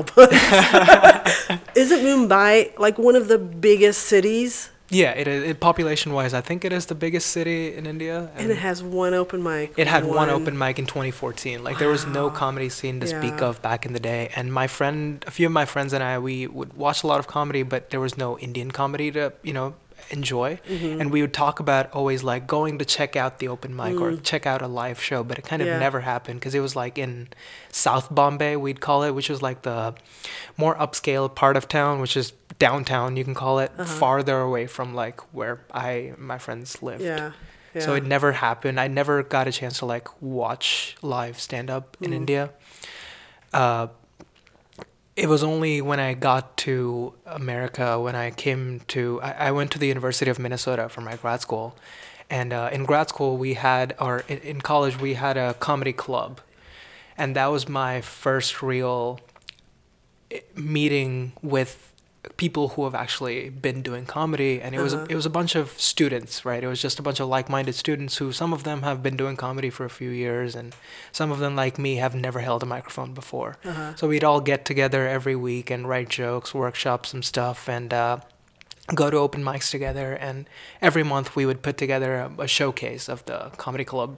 Isn't 1.75 2.00
Mumbai 2.00 2.77
like 2.80 2.98
one 2.98 3.15
of 3.15 3.27
the 3.27 3.38
biggest 3.38 4.04
cities? 4.04 4.70
Yeah, 4.89 5.12
it, 5.12 5.27
it 5.27 5.60
population 5.60 6.13
wise, 6.13 6.34
I 6.34 6.42
think 6.42 6.63
it 6.63 6.72
is 6.72 6.86
the 6.86 6.96
biggest 6.96 7.27
city 7.32 7.74
in 7.74 7.86
India. 7.88 8.30
And 8.36 8.51
it 8.51 8.58
has 8.58 8.84
one 8.84 9.13
open 9.13 9.42
mic. 9.42 9.74
It 9.77 9.88
had 9.88 10.06
one 10.06 10.30
open 10.30 10.58
mic 10.58 10.77
in 10.77 10.86
2014. 10.86 11.63
Like 11.63 11.80
there 11.80 11.89
was 11.89 12.06
no 12.06 12.30
comedy 12.30 12.70
scene 12.70 13.00
to 13.00 13.08
speak 13.08 13.42
of 13.42 13.62
back 13.62 13.86
in 13.86 13.94
the 13.94 14.00
day. 14.00 14.32
And 14.36 14.54
my 14.54 14.68
friend, 14.68 15.24
a 15.25 15.32
few 15.32 15.48
of 15.48 15.51
my 15.51 15.65
friends 15.65 15.92
and 15.94 16.04
I, 16.04 16.20
we 16.20 16.46
would 16.48 16.74
watch 16.74 17.04
a 17.04 17.08
lot 17.08 17.20
of 17.20 17.27
comedy, 17.27 17.63
but 17.63 17.89
there 17.89 18.00
was 18.00 18.18
no 18.18 18.38
Indian 18.38 18.70
comedy 18.72 19.12
to, 19.12 19.34
you 19.42 19.54
know, 19.54 19.74
enjoy. 20.10 20.60
Mm-hmm. 20.68 21.02
And 21.02 21.12
we 21.12 21.22
would 21.22 21.34
talk 21.34 21.60
about 21.60 21.92
always 21.92 22.24
like 22.24 22.48
going 22.48 22.78
to 22.80 22.86
check 22.86 23.16
out 23.16 23.40
the 23.40 23.48
open 23.48 23.76
mic 23.76 24.00
or 24.00 24.12
mm. 24.12 24.24
check 24.24 24.46
out 24.46 24.62
a 24.62 24.68
live 24.68 25.02
show, 25.02 25.24
but 25.24 25.38
it 25.38 25.46
kind 25.46 25.62
of 25.62 25.68
Yeah. 25.68 25.80
never 25.80 26.02
happened 26.02 26.40
because 26.40 26.56
it 26.56 26.60
was 26.60 26.76
like 26.76 26.98
in 26.98 27.30
South 27.72 28.14
Bombay, 28.14 28.56
we'd 28.56 28.82
call 28.82 29.04
it, 29.04 29.12
which 29.12 29.30
was 29.30 29.42
like 29.42 29.64
the 29.64 29.96
more 30.58 30.76
upscale 30.76 31.34
part 31.34 31.58
of 31.58 31.68
town, 31.68 32.00
which 32.02 32.16
is 32.16 32.34
downtown, 32.60 33.18
you 33.18 33.24
can 33.24 33.34
call 33.34 33.60
it, 33.60 33.72
uh-huh. 33.78 33.86
farther 33.86 34.40
away 34.40 34.68
from 34.68 34.94
like 34.94 35.22
where 35.34 35.62
I 35.74 36.14
my 36.18 36.38
friends 36.38 36.82
lived. 36.82 37.04
Yeah. 37.04 37.32
Yeah. 37.74 37.82
So 37.82 37.94
it 37.94 38.06
never 38.06 38.32
happened. 38.32 38.80
I 38.80 38.88
never 38.88 39.22
got 39.22 39.48
a 39.48 39.52
chance 39.52 39.80
to 39.80 39.86
like 39.86 40.08
watch 40.22 40.96
live 41.02 41.40
stand 41.42 41.70
up 41.70 41.98
in 42.00 42.12
mm. 42.12 42.16
India. 42.16 42.52
Uh, 43.54 43.88
it 45.16 45.30
was 45.30 45.44
only 45.44 45.82
when 45.82 46.00
I 46.00 46.14
got 46.14 46.58
to 46.58 47.14
America, 47.26 48.00
when 48.00 48.16
I 48.16 48.32
came 48.32 48.82
to, 48.88 49.22
I, 49.22 49.32
I 49.48 49.52
went 49.52 49.72
to 49.72 49.80
the 49.80 49.88
University 49.88 50.30
of 50.30 50.40
Minnesota 50.40 50.90
for 50.90 51.02
my 51.02 51.16
grad 51.16 51.42
school. 51.42 51.76
And 52.30 52.52
uh, 52.52 52.70
in 52.74 52.86
grad 52.86 53.10
school, 53.10 53.38
we 53.38 53.54
had, 53.54 53.96
or 54.00 54.24
in, 54.28 54.40
in 54.40 54.62
college, 54.62 55.00
we 55.00 55.14
had 55.14 55.38
a 55.38 55.54
comedy 55.54 55.94
club. 55.94 56.42
And 57.18 57.36
that 57.36 57.48
was 57.48 57.70
my 57.70 58.02
first 58.02 58.62
real 58.62 59.22
eh, 60.32 60.42
meeting 60.56 61.32
with 61.42 61.94
people 62.38 62.70
who 62.70 62.84
have 62.84 62.96
actually 62.96 63.50
been 63.50 63.82
doing 63.82 64.05
comedy 64.05 64.62
and 64.62 64.74
it 64.75 64.79
was 64.82 64.94
Uh-huh. 64.94 65.05
it 65.10 65.15
was 65.15 65.25
a 65.25 65.29
bunch 65.29 65.55
of 65.55 65.70
students 65.79 66.46
right 66.46 66.63
it 66.63 66.67
was 66.67 66.82
just 66.82 67.00
a 67.00 67.01
bunch 67.01 67.20
of 67.20 67.27
like-minded 67.27 67.75
students 67.75 68.17
who 68.17 68.32
some 68.32 68.53
of 68.53 68.63
them 68.63 68.82
have 68.84 69.01
been 69.03 69.17
doing 69.17 69.36
comedy 69.36 69.70
for 69.70 69.86
a 69.86 69.89
few 69.89 70.10
years 70.10 70.55
and 70.55 70.75
some 71.12 71.32
of 71.32 71.39
them 71.39 71.55
like 71.55 71.77
me 71.79 71.96
have 71.98 72.15
never 72.15 72.39
held 72.39 72.62
a 72.63 72.65
microphone 72.65 73.13
before 73.13 73.58
Uh-huh. 73.65 73.96
so 73.96 74.08
we'd 74.08 74.24
all 74.24 74.41
get 74.41 74.65
together 74.65 75.08
every 75.08 75.36
week 75.36 75.70
and 75.72 75.88
write 75.89 76.10
jokes 76.10 76.53
workshop 76.53 77.05
some 77.05 77.24
stuff 77.24 77.67
and 77.70 77.94
uh, 77.94 78.17
go 78.94 79.10
to 79.10 79.17
open 79.17 79.44
mics 79.44 79.70
together 79.72 80.13
and 80.13 80.48
every 80.82 81.03
month 81.03 81.36
we 81.36 81.46
would 81.46 81.62
put 81.62 81.77
together 81.77 82.15
a, 82.15 82.32
a 82.44 82.48
showcase 82.48 83.10
of 83.10 83.24
the 83.25 83.50
comedy 83.58 83.84
club 83.84 84.12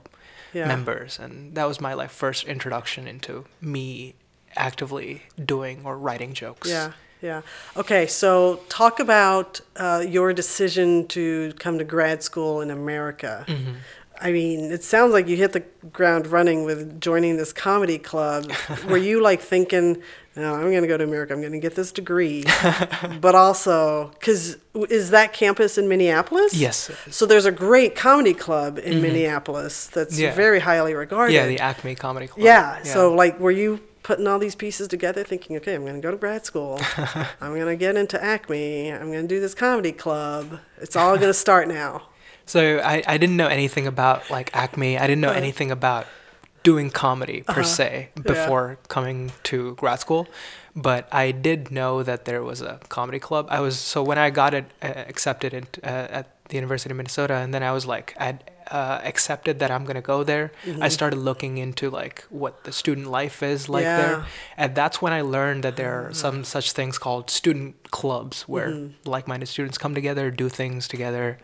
yeah. 0.52 0.66
members 0.68 1.18
and 1.18 1.54
that 1.54 1.66
was 1.66 1.80
my 1.80 1.94
like 1.94 2.10
first 2.10 2.44
introduction 2.44 3.06
into 3.08 3.44
me 3.60 4.14
actively 4.56 5.22
doing 5.42 5.82
or 5.84 5.96
writing 5.96 6.32
jokes 6.32 6.68
Yeah, 6.68 6.92
yeah. 7.22 7.42
Okay, 7.76 8.06
so 8.06 8.60
talk 8.68 9.00
about 9.00 9.60
uh, 9.76 10.04
your 10.06 10.32
decision 10.32 11.06
to 11.08 11.52
come 11.58 11.78
to 11.78 11.84
grad 11.84 12.22
school 12.22 12.60
in 12.60 12.70
America. 12.70 13.44
Mm-hmm. 13.48 13.72
I 14.20 14.32
mean, 14.32 14.72
it 14.72 14.82
sounds 14.82 15.12
like 15.12 15.28
you 15.28 15.36
hit 15.36 15.52
the 15.52 15.60
ground 15.92 16.26
running 16.26 16.64
with 16.64 17.00
joining 17.00 17.36
this 17.36 17.52
comedy 17.52 17.98
club. 17.98 18.50
Were 18.88 18.96
you 18.96 19.22
like 19.22 19.40
thinking, 19.40 20.02
no, 20.34 20.54
I'm 20.56 20.70
going 20.72 20.82
to 20.82 20.88
go 20.88 20.96
to 20.96 21.04
America, 21.04 21.32
I'm 21.34 21.40
going 21.40 21.52
to 21.52 21.60
get 21.60 21.76
this 21.76 21.92
degree, 21.92 22.44
but 23.20 23.36
also, 23.36 24.08
because 24.18 24.56
is 24.90 25.10
that 25.10 25.32
campus 25.32 25.78
in 25.78 25.88
Minneapolis? 25.88 26.52
Yes. 26.54 26.90
So 27.10 27.26
there's 27.26 27.46
a 27.46 27.52
great 27.52 27.94
comedy 27.94 28.34
club 28.34 28.78
in 28.78 29.00
Minneapolis 29.02 29.86
that's 29.86 30.14
Mm-hmm. 30.14 30.22
Yeah. 30.24 30.34
very 30.34 30.58
highly 30.60 30.94
regarded. 30.94 31.34
yeah 31.34 31.46
the 31.46 31.60
acme 31.60 31.94
comedy 31.94 32.26
club 32.26 32.44
Yeah. 32.44 32.82
So, 32.82 33.14
like, 33.14 33.38
were 33.38 33.50
you 33.52 33.78
putting 34.02 34.26
all 34.26 34.38
these 34.38 34.54
pieces 34.54 34.88
together, 34.88 35.24
thinking, 35.24 35.56
okay, 35.56 35.74
I'm 35.74 35.82
going 35.82 35.96
to 35.96 36.00
go 36.00 36.10
to 36.10 36.16
grad 36.16 36.44
school. 36.44 36.80
I'm 37.40 37.54
going 37.54 37.66
to 37.66 37.76
get 37.76 37.96
into 37.96 38.22
Acme. 38.22 38.92
I'm 38.92 39.10
going 39.12 39.22
to 39.22 39.28
do 39.28 39.40
this 39.40 39.54
comedy 39.54 39.92
club. 39.92 40.60
It's 40.78 40.96
all 40.96 41.16
going 41.16 41.28
to 41.28 41.34
start 41.34 41.68
now. 41.68 42.02
So 42.48 42.80
I, 42.82 43.02
I 43.06 43.18
didn't 43.18 43.36
know 43.36 43.46
anything 43.46 43.86
about 43.86 44.30
like 44.30 44.56
Acme. 44.56 44.96
I 44.96 45.06
didn't 45.06 45.20
know 45.20 45.32
anything 45.32 45.70
about 45.70 46.06
doing 46.62 46.90
comedy 46.90 47.42
per 47.42 47.62
se 47.62 48.08
before 48.14 48.78
coming 48.88 49.32
to 49.44 49.74
grad 49.74 50.00
school, 50.00 50.26
but 50.74 51.08
I 51.12 51.30
did 51.30 51.70
know 51.70 52.02
that 52.02 52.24
there 52.24 52.42
was 52.42 52.62
a 52.62 52.80
comedy 52.88 53.18
club. 53.18 53.46
I 53.50 53.60
was 53.60 53.78
so 53.78 54.02
when 54.02 54.18
I 54.18 54.30
got 54.30 54.54
it 54.54 54.64
uh, 54.82 55.04
accepted 55.12 55.52
in, 55.52 55.66
uh, 55.84 56.18
at 56.18 56.44
the 56.48 56.56
University 56.56 56.90
of 56.90 56.96
Minnesota, 56.96 57.34
and 57.34 57.52
then 57.52 57.62
I 57.62 57.72
was 57.72 57.84
like 57.86 58.14
I 58.18 58.38
uh, 58.70 59.00
accepted 59.04 59.58
that 59.58 59.70
I'm 59.70 59.84
gonna 59.84 60.02
go 60.02 60.24
there. 60.24 60.52
I 60.64 60.68
mm-hmm. 60.68 60.88
started 60.88 61.16
looking 61.16 61.58
into 61.58 61.90
like 61.90 62.24
what 62.30 62.64
the 62.64 62.72
student 62.72 63.08
life 63.10 63.42
is 63.42 63.68
like 63.68 63.84
Yeah. 63.84 63.96
there, 63.96 64.26
and 64.56 64.74
that's 64.74 65.00
when 65.02 65.12
I 65.12 65.22
learned 65.22 65.64
that 65.64 65.76
there 65.76 65.98
are 65.98 66.04
mm-hmm. 66.04 66.12
some 66.14 66.44
such 66.44 66.72
things 66.72 66.98
called 66.98 67.30
student 67.30 67.90
clubs 67.90 68.42
where 68.42 68.68
mm-hmm. 68.68 69.08
like-minded 69.08 69.46
students 69.46 69.78
come 69.78 69.94
together, 69.94 70.30
do 70.30 70.48
things 70.48 70.88
together, 70.88 71.38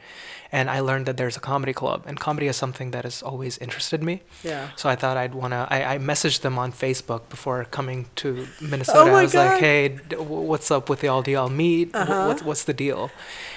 and 0.56 0.66
I 0.76 0.78
learned 0.88 1.06
that 1.08 1.16
there's 1.20 1.36
a 1.36 1.44
comedy 1.52 1.72
club, 1.82 2.00
and 2.08 2.14
comedy 2.28 2.46
is 2.52 2.56
something 2.64 2.88
that 2.94 3.04
has 3.08 3.22
always 3.30 3.54
interested 3.66 4.00
me. 4.08 4.14
Yeah. 4.50 4.64
So 4.80 4.84
I 4.92 4.96
thought 5.00 5.16
I'd 5.22 5.34
wanna. 5.34 5.60
I, 5.76 5.78
I 5.94 5.96
messaged 6.12 6.40
them 6.46 6.56
on 6.64 6.70
Facebook 6.84 7.22
before 7.34 7.58
coming 7.78 7.98
to 8.22 8.28
Minnesota. 8.60 9.00
Oh 9.04 9.12
my 9.12 9.20
I 9.20 9.22
was 9.28 9.32
God. 9.32 9.46
like, 9.46 9.60
"Hey, 9.60 9.88
d- 10.10 10.16
what's 10.50 10.70
up 10.76 10.84
with 10.90 11.00
y'all? 11.04 11.22
Do 11.26 11.30
y'all 11.36 11.54
meet? 11.66 11.86
Uh-huh. 11.94 12.26
What's 12.28 12.42
what's 12.48 12.64
the 12.70 12.76
deal?" 12.86 13.10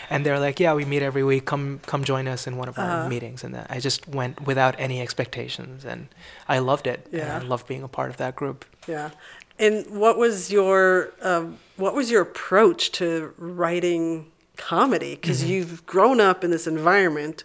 And 0.10 0.20
they're 0.26 0.40
like, 0.48 0.58
"Yeah, 0.64 0.74
we 0.80 0.86
meet 0.94 1.04
every 1.12 1.24
week. 1.32 1.44
Come 1.46 1.66
come 1.92 2.04
join 2.14 2.26
us 2.28 2.48
in 2.48 2.54
one 2.62 2.70
of 2.72 2.76
our 2.80 2.90
Uh-huh. 2.90 3.10
meetings." 3.14 3.44
And 3.46 3.54
I 3.76 3.80
just 3.80 4.00
went 4.20 4.36
without 4.50 4.74
any 4.86 4.98
expectations, 5.06 5.86
and 5.92 6.08
I 6.56 6.58
loved 6.70 6.88
it. 6.94 7.00
Yeah. 7.12 7.20
And 7.22 7.32
I 7.44 7.48
loved 7.54 7.66
being 7.68 7.84
a 7.84 7.92
part 7.98 8.10
of 8.10 8.18
that 8.18 8.34
group. 8.36 8.66
Yeah. 8.88 9.10
And 9.60 9.76
what 10.04 10.16
was 10.24 10.52
your 10.58 11.12
um, 11.30 11.46
what 11.84 11.94
was 12.00 12.10
your 12.14 12.22
approach 12.30 12.82
to 13.00 13.34
writing 13.38 14.32
comedy? 14.58 15.16
Because 15.16 15.44
you've 15.44 15.86
grown 15.86 16.20
up 16.20 16.44
in 16.44 16.52
this 16.52 16.68
environment, 16.68 17.44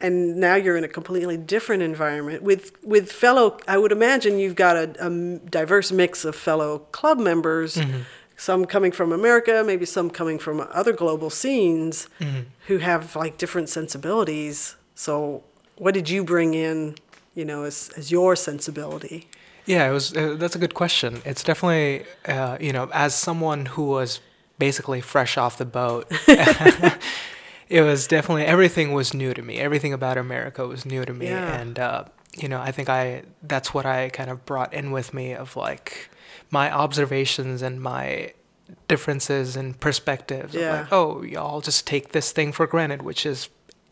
and 0.00 0.36
now 0.36 0.54
you're 0.54 0.76
in 0.76 0.84
a 0.84 0.88
completely 0.88 1.36
different 1.36 1.82
environment 1.82 2.42
with 2.42 2.72
with 2.84 3.12
fellow. 3.12 3.58
I 3.68 3.76
would 3.78 3.92
imagine 3.92 4.38
you've 4.38 4.56
got 4.56 4.76
a 4.76 5.38
diverse 5.50 5.92
mix 5.92 6.24
of 6.24 6.34
fellow 6.34 6.80
club 6.92 7.18
members. 7.18 7.78
Some 8.36 8.64
coming 8.64 8.90
from 8.90 9.12
America, 9.12 9.62
maybe 9.66 9.84
some 9.84 10.08
coming 10.08 10.38
from 10.38 10.66
other 10.72 10.94
global 10.94 11.28
scenes, 11.28 12.08
who 12.68 12.78
have 12.78 13.14
like 13.14 13.36
different 13.36 13.68
sensibilities. 13.68 14.76
So, 14.94 15.42
what 15.76 15.92
did 15.92 16.08
you 16.08 16.24
bring 16.24 16.54
in, 16.54 16.94
you 17.34 17.44
know, 17.44 17.64
as 17.64 17.90
as 17.98 18.10
your 18.10 18.34
sensibility? 18.36 19.28
Yeah, 19.66 19.88
it 19.90 19.92
was. 19.92 20.16
Uh, 20.16 20.36
that's 20.38 20.56
a 20.56 20.58
good 20.58 20.72
question. 20.72 21.20
It's 21.26 21.44
definitely, 21.44 22.06
uh, 22.26 22.56
you 22.58 22.72
know, 22.72 22.88
as 22.94 23.14
someone 23.14 23.66
who 23.66 23.84
was 23.84 24.20
basically 24.60 25.00
fresh 25.00 25.36
off 25.36 25.58
the 25.58 25.64
boat, 25.64 26.06
it 27.68 27.82
was 27.82 28.06
definitely 28.06 28.44
everything 28.44 28.92
was 28.92 29.12
new 29.14 29.34
to 29.34 29.42
me. 29.42 29.58
Everything 29.58 29.92
about 29.92 30.16
America 30.18 30.66
was 30.66 30.84
new 30.86 31.04
to 31.04 31.12
me, 31.12 31.26
Yeah. 31.28 31.60
and 31.60 31.78
uh, 31.78 32.04
you 32.36 32.48
know, 32.48 32.60
I 32.60 32.70
think 32.70 32.88
I 32.88 33.24
that's 33.42 33.74
what 33.74 33.86
I 33.86 34.08
kind 34.10 34.30
of 34.30 34.44
brought 34.46 34.72
in 34.72 34.90
with 34.92 35.12
me 35.14 35.32
of 35.34 35.56
like 35.56 36.10
my 36.50 36.70
observations 36.72 37.62
and 37.62 37.80
my 37.80 38.32
differences 38.88 39.56
and 39.56 39.78
perspectives. 39.80 40.54
Yeah. 40.54 40.82
like, 40.82 40.92
oh, 40.92 41.22
y'all 41.22 41.60
just 41.60 41.86
take 41.86 42.10
this 42.12 42.30
thing 42.32 42.52
for 42.52 42.66
granted, 42.66 43.02
which 43.02 43.26
is 43.26 43.48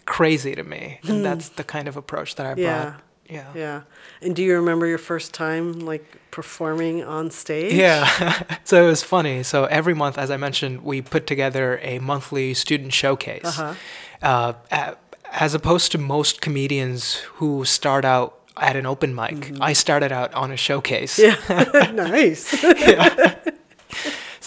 crazy 0.07 0.55
to 0.55 0.63
me, 0.65 1.01
and 1.09 1.25
that's 1.29 1.49
the 1.51 1.65
kind 1.65 1.89
of 1.89 1.97
approach 1.97 2.35
that 2.37 2.47
I. 2.47 2.55
Yeah. 2.61 2.83
brought. 2.91 3.03
Yeah. 3.29 3.47
Yeah. 3.55 3.83
And 4.23 4.35
do 4.35 4.43
you 4.43 4.55
remember 4.57 4.87
your 4.87 4.99
first 4.99 5.35
time 5.35 5.81
like 5.81 6.05
performing 6.31 7.05
on 7.05 7.31
stage? 7.31 7.73
Yeah. 7.75 8.43
so 8.65 8.83
it 8.85 8.87
was 8.87 9.03
funny. 9.03 9.43
So 9.43 9.65
every 9.67 9.95
month, 9.95 10.19
as 10.19 10.31
I 10.31 10.37
mentioned, 10.37 10.83
we 10.83 11.03
put 11.03 11.27
together 11.27 11.79
a 11.83 11.99
monthly 11.99 12.55
student 12.55 12.93
showcase. 12.93 13.45
Uh-huh. 13.45 13.75
Uh, 14.23 14.53
a- 14.71 14.97
as 15.31 15.53
opposed 15.55 15.93
to 15.93 15.99
most 15.99 16.41
comedians 16.41 17.17
who 17.35 17.65
start 17.67 18.05
out 18.07 18.35
at 18.57 18.77
an 18.77 18.87
open 18.87 19.15
mic, 19.15 19.53
I 19.61 19.75
started 19.75 20.11
out 20.11 20.33
on 20.33 20.51
a 20.51 20.57
showcase. 20.57 21.19
Mm-hmm. 21.19 21.77
Yeah. 21.77 21.91
nice. 22.09 23.48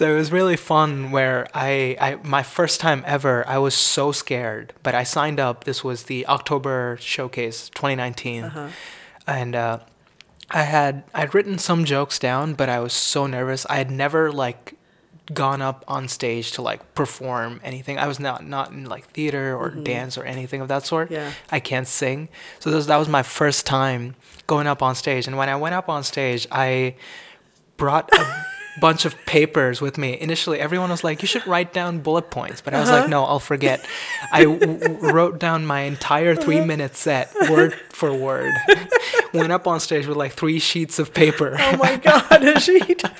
So 0.01 0.11
it 0.11 0.17
was 0.17 0.31
really 0.31 0.57
fun 0.57 1.11
where 1.11 1.47
I, 1.53 1.95
I 2.01 2.15
my 2.23 2.41
first 2.41 2.79
time 2.79 3.03
ever, 3.05 3.47
I 3.47 3.59
was 3.59 3.75
so 3.75 4.11
scared, 4.11 4.73
but 4.81 4.95
I 4.95 5.03
signed 5.03 5.39
up. 5.39 5.65
This 5.65 5.83
was 5.83 6.05
the 6.05 6.25
October 6.25 6.97
showcase 6.99 7.69
2019. 7.69 8.45
Uh-huh. 8.45 8.69
And 9.27 9.55
uh, 9.55 9.77
I 10.49 10.63
had 10.63 11.03
I'd 11.13 11.35
written 11.35 11.59
some 11.59 11.85
jokes 11.85 12.17
down, 12.17 12.55
but 12.55 12.67
I 12.67 12.79
was 12.79 12.93
so 12.93 13.27
nervous. 13.27 13.63
I 13.69 13.75
had 13.75 13.91
never 13.91 14.31
like 14.31 14.73
gone 15.31 15.61
up 15.61 15.85
on 15.87 16.07
stage 16.07 16.53
to 16.53 16.63
like 16.63 16.95
perform 16.95 17.61
anything. 17.63 17.99
I 17.99 18.07
was 18.07 18.19
not 18.19 18.43
not 18.43 18.71
in 18.71 18.85
like 18.85 19.05
theater 19.05 19.55
or 19.55 19.69
dance 19.69 20.17
or 20.17 20.23
anything 20.23 20.61
of 20.61 20.67
that 20.69 20.83
sort. 20.83 21.11
Mm-hmm. 21.11 21.13
Yeah. 21.13 21.31
I 21.51 21.59
can't 21.59 21.87
sing. 21.87 22.27
So 22.57 22.71
this, 22.71 22.87
that 22.87 22.97
was 22.97 23.07
my 23.07 23.21
first 23.21 23.67
time 23.67 24.15
going 24.47 24.65
up 24.65 24.81
on 24.81 24.95
stage. 24.95 25.27
And 25.27 25.37
when 25.37 25.47
I 25.47 25.57
went 25.57 25.75
up 25.75 25.89
on 25.89 26.03
stage, 26.03 26.47
I 26.51 26.95
brought 27.77 28.11
a 28.17 28.45
bunch 28.79 29.05
of 29.05 29.15
papers 29.25 29.81
with 29.81 29.97
me. 29.97 30.17
Initially, 30.19 30.59
everyone 30.59 30.89
was 30.89 31.03
like, 31.03 31.21
"You 31.21 31.27
should 31.27 31.45
write 31.45 31.73
down 31.73 31.99
bullet 31.99 32.29
points," 32.31 32.61
but 32.61 32.73
I 32.73 32.79
was 32.79 32.89
Uh-huh. 32.89 33.01
like, 33.01 33.09
"No, 33.09 33.25
I'll 33.25 33.39
forget." 33.39 33.85
I 34.31 34.45
w- 34.45 34.97
wrote 35.01 35.39
down 35.39 35.65
my 35.65 35.81
entire 35.81 36.31
Uh-huh. 36.31 36.41
three-minute 36.41 36.95
set, 36.95 37.33
word 37.49 37.73
for 37.89 38.13
word. 38.13 38.53
Went 39.33 39.51
up 39.51 39.67
on 39.67 39.79
stage 39.79 40.07
with 40.07 40.17
like 40.17 40.33
three 40.33 40.59
sheets 40.59 40.99
of 40.99 41.13
paper. 41.13 41.57
oh 41.59 41.77
my 41.77 41.97
God, 41.97 42.43
a 42.43 42.59
sheet. 42.59 43.03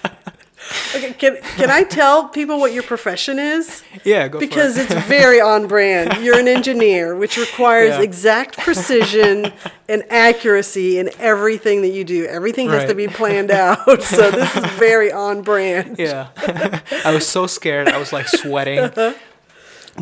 Okay, 0.96 1.14
can, 1.14 1.38
can 1.58 1.70
I 1.70 1.84
tell 1.84 2.28
people 2.30 2.60
what 2.60 2.74
your 2.74 2.84
profession 2.84 3.40
is? 3.40 3.84
yeah, 4.04 4.28
go 4.28 4.40
Because 4.40 4.76
for 4.76 4.82
it. 4.82 4.92
it's 4.92 5.08
very 5.08 5.40
on 5.42 5.68
brand. 5.68 6.24
You're 6.24 6.40
an 6.40 6.48
engineer, 6.48 7.16
which 7.16 7.38
requires 7.38 7.90
Yeah. 7.92 8.02
exact 8.02 8.58
precision 8.58 9.52
and 9.90 10.04
accuracy 10.10 10.98
in 11.00 11.10
everything 11.20 11.82
that 11.82 11.90
you 11.90 12.04
do. 12.04 12.26
Everything 12.26 12.70
has 12.70 12.90
to 12.90 12.96
be 12.96 13.08
planned 13.08 13.52
out. 13.52 14.02
So 14.04 14.30
this 14.32 14.56
is 14.56 14.66
very 14.78 15.12
on 15.12 15.42
brand. 15.42 15.98
Yeah. 16.00 16.30
I 17.06 17.14
was 17.14 17.28
so 17.28 17.48
scared. 17.48 17.88
I 17.88 17.98
was 17.98 18.12
like 18.14 18.28
sweating. 18.28 18.90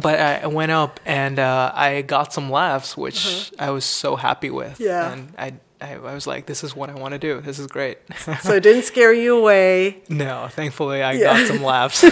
but 0.01 0.19
I 0.19 0.47
went 0.47 0.71
up 0.71 0.99
and 1.05 1.39
uh, 1.39 1.71
I 1.73 2.01
got 2.03 2.31
some 2.33 2.49
laughs, 2.49 2.95
which 2.97 3.51
I 3.59 3.71
was 3.71 3.85
so 3.85 4.15
happy 4.15 4.49
with. 4.49 4.73
Uh-huh. 4.79 4.83
Yeah. 4.83 5.11
And 5.13 5.33
I, 5.37 5.53
I, 5.81 5.93
I 5.93 6.13
was 6.13 6.27
like, 6.27 6.45
this 6.45 6.63
is 6.63 6.75
what 6.75 6.89
I 6.89 6.93
want 6.95 7.13
to 7.13 7.17
do. 7.19 7.39
This 7.41 7.57
is 7.59 7.67
great. 7.67 7.97
So 8.41 8.53
it 8.55 8.63
didn't 8.63 8.83
scare 8.83 9.13
you 9.13 9.37
away. 9.37 10.01
no, 10.09 10.47
thankfully 10.51 11.01
I 11.01 11.13
Yeah. 11.13 11.37
got 11.37 11.47
some 11.47 11.63
laughs. 11.63 12.03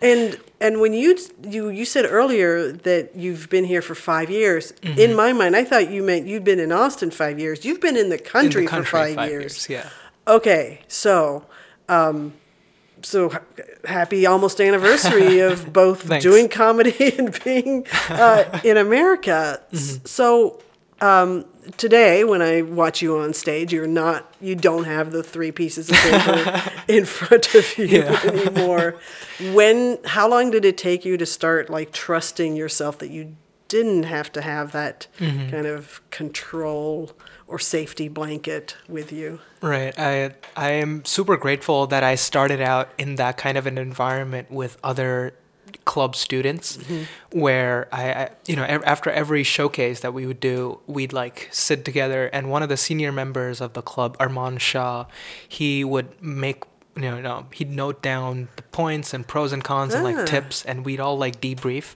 And 0.00 0.38
and 0.60 0.80
when 0.80 0.92
you 0.92 1.16
you 1.42 1.68
you 1.68 1.84
said 1.84 2.04
earlier 2.06 2.72
that 2.72 3.14
you've 3.16 3.48
been 3.50 3.64
here 3.64 3.82
for 3.82 3.94
five 3.94 4.30
years. 4.30 4.72
Mm-hmm. 4.82 4.98
In 4.98 5.14
my 5.14 5.32
mind, 5.32 5.56
I 5.56 5.64
thought 5.64 5.90
you 5.90 6.02
meant 6.02 6.26
you've 6.26 6.44
been 6.44 6.60
in 6.60 6.72
Austin 6.72 7.10
five 7.10 7.38
years. 7.38 7.64
You've 7.64 7.80
been 7.80 7.96
in 7.96 8.08
the 8.08 8.18
In 8.18 8.24
country, 8.24 8.64
the 8.64 8.68
country, 8.70 8.84
for 8.86 9.14
five, 9.14 9.30
years. 9.30 9.68
Yeah. 9.68 9.88
Okay, 10.26 10.80
so 10.88 11.44
um, 11.88 12.32
so 13.02 13.32
happy 13.84 14.26
almost 14.26 14.60
anniversary 14.60 15.40
of 15.50 15.72
both 15.72 16.08
doing 16.20 16.48
comedy 16.48 17.14
and 17.18 17.38
being 17.44 17.86
uh, 18.08 18.60
in 18.64 18.76
America. 18.76 19.60
Mm-hmm. 19.72 20.04
So 20.06 20.60
um, 21.00 21.44
today, 21.76 22.24
when 22.24 22.42
I 22.42 22.62
watch 22.62 23.02
you 23.02 23.18
on 23.18 23.32
stage, 23.34 23.72
you're 23.72 23.86
not 23.86 24.32
you 24.40 24.54
don't 24.54 24.84
have 24.84 25.12
the 25.12 25.22
three 25.22 25.52
pieces 25.52 25.88
of 25.90 25.96
paper 25.96 26.70
in 26.88 27.04
front 27.04 27.54
of 27.54 27.78
you 27.78 27.86
Yeah. 27.86 28.20
anymore. 28.24 28.96
When 29.52 29.98
how 30.04 30.28
long 30.28 30.50
did 30.50 30.64
it 30.64 30.76
take 30.76 31.04
you 31.04 31.16
to 31.16 31.26
start 31.26 31.70
like 31.70 31.92
trusting 31.92 32.56
yourself 32.56 32.98
that 32.98 33.10
you 33.10 33.36
didn't 33.68 34.02
have 34.04 34.30
to 34.32 34.42
have 34.42 34.72
that 34.72 35.06
Mm-hmm. 35.18 35.50
kind 35.50 35.66
of 35.66 36.00
control 36.10 37.12
or 37.46 37.58
safety 37.58 38.08
blanket 38.08 38.76
with 38.88 39.12
you? 39.12 39.38
Right. 39.60 39.96
I 39.98 40.34
I 40.56 40.70
am 40.72 41.04
super 41.04 41.36
grateful 41.36 41.86
that 41.88 42.02
I 42.02 42.14
started 42.16 42.60
out 42.60 42.90
in 42.98 43.14
that 43.16 43.36
kind 43.36 43.56
of 43.56 43.66
an 43.66 43.78
environment 43.78 44.50
with 44.50 44.76
other 44.82 45.34
club 45.84 46.14
students 46.16 46.78
where 47.32 47.88
I, 47.92 48.12
I 48.12 48.30
you 48.46 48.56
know 48.56 48.64
ev- 48.64 48.82
after 48.84 49.10
every 49.10 49.42
showcase 49.42 50.00
that 50.00 50.14
we 50.14 50.26
would 50.26 50.40
do 50.40 50.78
we'd 50.86 51.12
like 51.12 51.48
sit 51.50 51.84
together 51.84 52.26
and 52.32 52.50
one 52.50 52.62
of 52.62 52.68
the 52.68 52.76
senior 52.76 53.12
members 53.12 53.60
of 53.60 53.72
the 53.72 53.82
club 53.82 54.16
Armand 54.20 54.60
Shah 54.62 55.06
he 55.48 55.84
would 55.84 56.20
make 56.22 56.64
you 56.94 57.00
know, 57.00 57.22
no, 57.22 57.46
he'd 57.54 57.70
note 57.70 58.02
down 58.02 58.48
the 58.56 58.62
points 58.64 59.14
and 59.14 59.26
pros 59.26 59.50
and 59.50 59.64
cons 59.64 59.94
and 59.94 60.06
Ah. 60.06 60.10
like 60.10 60.26
tips 60.26 60.62
and 60.66 60.84
we'd 60.84 61.00
all 61.00 61.16
like 61.16 61.40
debrief 61.40 61.94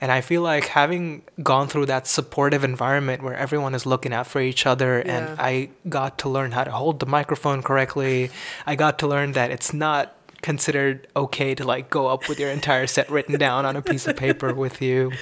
and 0.00 0.10
i 0.10 0.22
feel 0.22 0.40
like 0.40 0.68
having 0.68 1.20
gone 1.42 1.68
through 1.68 1.84
that 1.84 2.06
supportive 2.06 2.64
environment 2.64 3.22
where 3.22 3.34
everyone 3.36 3.74
is 3.74 3.84
looking 3.84 4.10
out 4.10 4.26
for 4.26 4.40
each 4.40 4.64
other 4.64 5.02
Yeah. 5.04 5.12
and 5.14 5.38
I 5.40 5.68
got 5.86 6.16
to 6.20 6.30
learn 6.30 6.52
how 6.52 6.64
to 6.64 6.70
hold 6.70 6.98
the 7.00 7.04
microphone 7.06 7.60
correctly. 7.62 8.30
I 8.66 8.74
got 8.74 8.98
to 9.00 9.06
learn 9.06 9.32
that 9.32 9.50
it's 9.50 9.74
not 9.74 10.14
considered 10.42 11.06
okay 11.14 11.54
to 11.54 11.64
like 11.64 11.88
go 11.90 12.08
up 12.08 12.28
with 12.28 12.38
your 12.40 12.50
entire 12.50 12.86
set 12.86 13.08
written 13.10 13.38
down 13.38 13.64
on 13.64 13.76
a 13.76 13.82
piece 13.82 14.06
of 14.06 14.16
paper 14.16 14.52
with 14.54 14.82
you. 14.82 15.12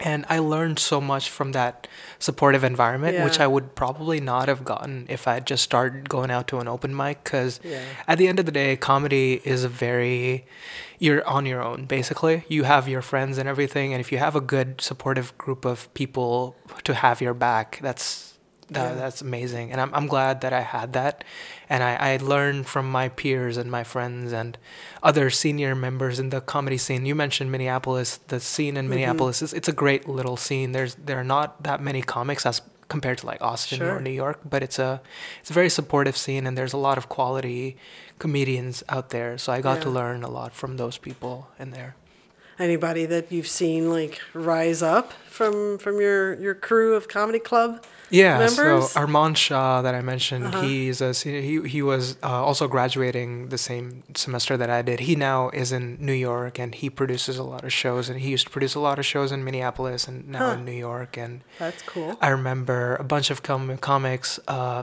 And 0.00 0.24
I 0.30 0.38
learned 0.38 0.78
so 0.78 1.02
much 1.02 1.28
from 1.28 1.52
that 1.52 1.86
supportive 2.18 2.64
environment, 2.64 3.22
which 3.24 3.38
I 3.38 3.46
would 3.46 3.74
probably 3.74 4.20
not 4.20 4.48
have 4.48 4.64
gotten 4.64 5.04
if 5.10 5.28
I 5.28 5.34
had 5.34 5.46
just 5.46 5.62
started 5.62 6.08
going 6.08 6.30
out 6.30 6.48
to 6.48 6.58
an 6.60 6.66
open 6.68 6.96
mic. 6.96 7.22
Because 7.24 7.60
Yeah. 7.62 7.82
at 8.08 8.16
the 8.16 8.26
end 8.26 8.38
of 8.38 8.46
the 8.46 8.52
day, 8.52 8.74
comedy 8.76 9.42
is 9.44 9.64
a 9.64 9.68
very, 9.68 10.46
you're 10.98 11.26
on 11.28 11.44
your 11.44 11.62
own, 11.62 11.84
basically. 11.84 12.44
You 12.48 12.64
have 12.64 12.88
your 12.88 13.02
friends 13.02 13.36
and 13.36 13.46
everything. 13.46 13.92
And 13.92 14.00
if 14.00 14.10
you 14.10 14.16
have 14.16 14.34
a 14.34 14.40
good 14.40 14.80
supportive 14.80 15.36
group 15.36 15.66
of 15.66 15.92
people 15.92 16.56
to 16.84 16.94
have 16.94 17.20
your 17.20 17.34
back, 17.34 17.78
that's 17.82 18.31
that, 18.74 18.94
Yeah. 18.94 19.00
that's 19.00 19.20
amazing 19.20 19.72
and 19.72 19.80
I'm, 19.80 19.94
I'm 19.94 20.06
glad 20.06 20.40
that 20.42 20.52
i 20.52 20.60
had 20.60 20.92
that 20.94 21.24
and 21.68 21.82
I, 21.82 21.94
I 22.12 22.16
learned 22.18 22.66
from 22.66 22.90
my 22.90 23.08
peers 23.08 23.56
and 23.56 23.70
my 23.70 23.84
friends 23.84 24.32
and 24.32 24.58
other 25.02 25.30
senior 25.30 25.74
members 25.74 26.18
in 26.18 26.30
the 26.30 26.40
comedy 26.40 26.78
scene 26.78 27.06
you 27.06 27.14
mentioned 27.14 27.50
minneapolis 27.50 28.18
the 28.28 28.40
scene 28.40 28.76
in 28.76 28.84
mm-hmm. 28.84 28.90
minneapolis 28.90 29.42
is 29.42 29.52
it's 29.52 29.68
a 29.68 29.72
great 29.72 30.08
little 30.08 30.36
scene 30.36 30.72
there's 30.72 30.94
there 30.96 31.18
are 31.18 31.24
not 31.24 31.62
that 31.62 31.80
many 31.80 32.02
comics 32.02 32.44
as 32.46 32.62
compared 32.88 33.18
to 33.18 33.26
like 33.26 33.40
austin 33.40 33.78
Sure. 33.78 33.96
or 33.96 34.00
new 34.00 34.10
york 34.10 34.40
but 34.44 34.62
it's 34.62 34.78
a 34.78 35.00
it's 35.40 35.50
a 35.50 35.54
very 35.54 35.70
supportive 35.70 36.16
scene 36.16 36.46
and 36.46 36.58
there's 36.58 36.74
a 36.74 36.82
lot 36.88 36.98
of 36.98 37.08
quality 37.08 37.76
comedians 38.18 38.82
out 38.88 39.10
there 39.10 39.38
so 39.38 39.52
i 39.52 39.60
got 39.60 39.80
to 39.82 39.90
learn 39.90 40.22
a 40.22 40.28
lot 40.28 40.52
from 40.52 40.76
those 40.76 40.98
people 40.98 41.48
in 41.58 41.70
there 41.70 41.94
Anybody 42.58 43.06
that 43.06 43.32
you've 43.32 43.48
seen 43.48 43.90
like 43.90 44.20
rise 44.34 44.82
up 44.82 45.12
from 45.28 45.78
from 45.78 46.00
your 46.00 46.34
your 46.34 46.54
crew 46.54 46.94
of 46.94 47.08
comedy 47.08 47.38
club? 47.40 47.82
Yeah, 48.12 48.38
members? 48.38 48.90
so 48.92 49.00
Armand 49.00 49.36
Shah 49.38 49.80
that 49.82 49.94
I 49.94 50.02
mentioned, 50.02 50.44
Uh-huh. 50.46 50.60
he's 50.62 51.00
a 51.00 51.14
senior, 51.14 51.40
he 51.40 51.54
he 51.68 51.80
was 51.82 52.16
uh, 52.22 52.28
also 52.48 52.68
graduating 52.68 53.48
the 53.48 53.58
same 53.58 54.02
semester 54.14 54.54
that 54.56 54.70
I 54.70 54.82
did. 54.82 55.00
He 55.00 55.14
now 55.16 55.48
is 55.62 55.72
in 55.72 55.96
New 55.98 56.12
York 56.30 56.58
and 56.62 56.74
he 56.74 56.88
produces 56.90 57.38
a 57.38 57.42
lot 57.52 57.64
of 57.64 57.72
shows 57.72 58.08
and 58.10 58.20
he 58.20 58.28
used 58.36 58.46
to 58.48 58.52
produce 58.52 58.74
a 58.74 58.80
lot 58.88 58.98
of 58.98 59.04
shows 59.06 59.32
in 59.32 59.42
Minneapolis 59.44 60.06
and 60.08 60.28
now 60.28 60.46
Huh. 60.48 60.52
in 60.56 60.64
New 60.64 60.78
York 60.90 61.16
and 61.16 61.40
That's 61.58 61.82
cool. 61.92 62.16
I 62.20 62.28
remember 62.28 62.96
a 62.96 63.04
bunch 63.04 63.30
of 63.30 63.42
com- 63.42 63.78
comics. 63.78 64.38
Uh, 64.46 64.82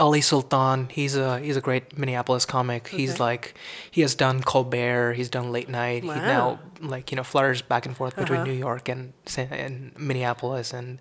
Ali 0.00 0.22
Sultan, 0.22 0.88
he's 0.88 1.14
a 1.14 1.38
he's 1.40 1.56
a 1.56 1.60
great 1.60 1.96
Minneapolis 1.98 2.46
comic. 2.46 2.88
He's 2.88 3.20
like 3.20 3.54
he 3.90 4.00
has 4.00 4.14
done 4.14 4.42
Colbert, 4.42 5.12
he's 5.12 5.28
done 5.28 5.52
Late 5.52 5.68
Night. 5.68 6.02
He 6.02 6.08
now 6.08 6.58
like 6.80 7.12
you 7.12 7.16
know 7.16 7.22
flutters 7.22 7.60
back 7.60 7.84
and 7.86 7.94
forth 7.94 8.16
between 8.16 8.40
Uh-huh. 8.40 8.50
New 8.50 8.58
York 8.68 8.88
and 8.88 9.12
and 9.36 9.92
Minneapolis. 9.98 10.72
And 10.72 10.98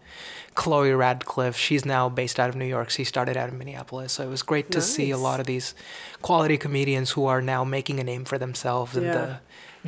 Chloe 0.55 0.91
Radcliffe, 0.91 1.55
she's 1.55 1.85
now 1.85 2.09
based 2.09 2.39
out 2.41 2.49
of 2.49 2.55
New 2.57 2.65
York. 2.65 2.89
She 2.89 3.05
started 3.05 3.37
out 3.37 3.47
in 3.49 3.57
Minneapolis, 3.57 4.11
so 4.13 4.23
it 4.23 4.29
was 4.29 4.43
great 4.43 4.69
to 4.71 4.81
see 4.81 5.09
a 5.11 5.17
lot 5.17 5.39
of 5.39 5.45
these 5.45 5.73
quality 6.21 6.57
comedians 6.57 7.11
who 7.11 7.25
are 7.25 7.41
now 7.41 7.63
making 7.63 7.99
a 7.99 8.03
name 8.03 8.25
for 8.25 8.37
themselves 8.37 8.97
in 8.97 9.05
the 9.05 9.39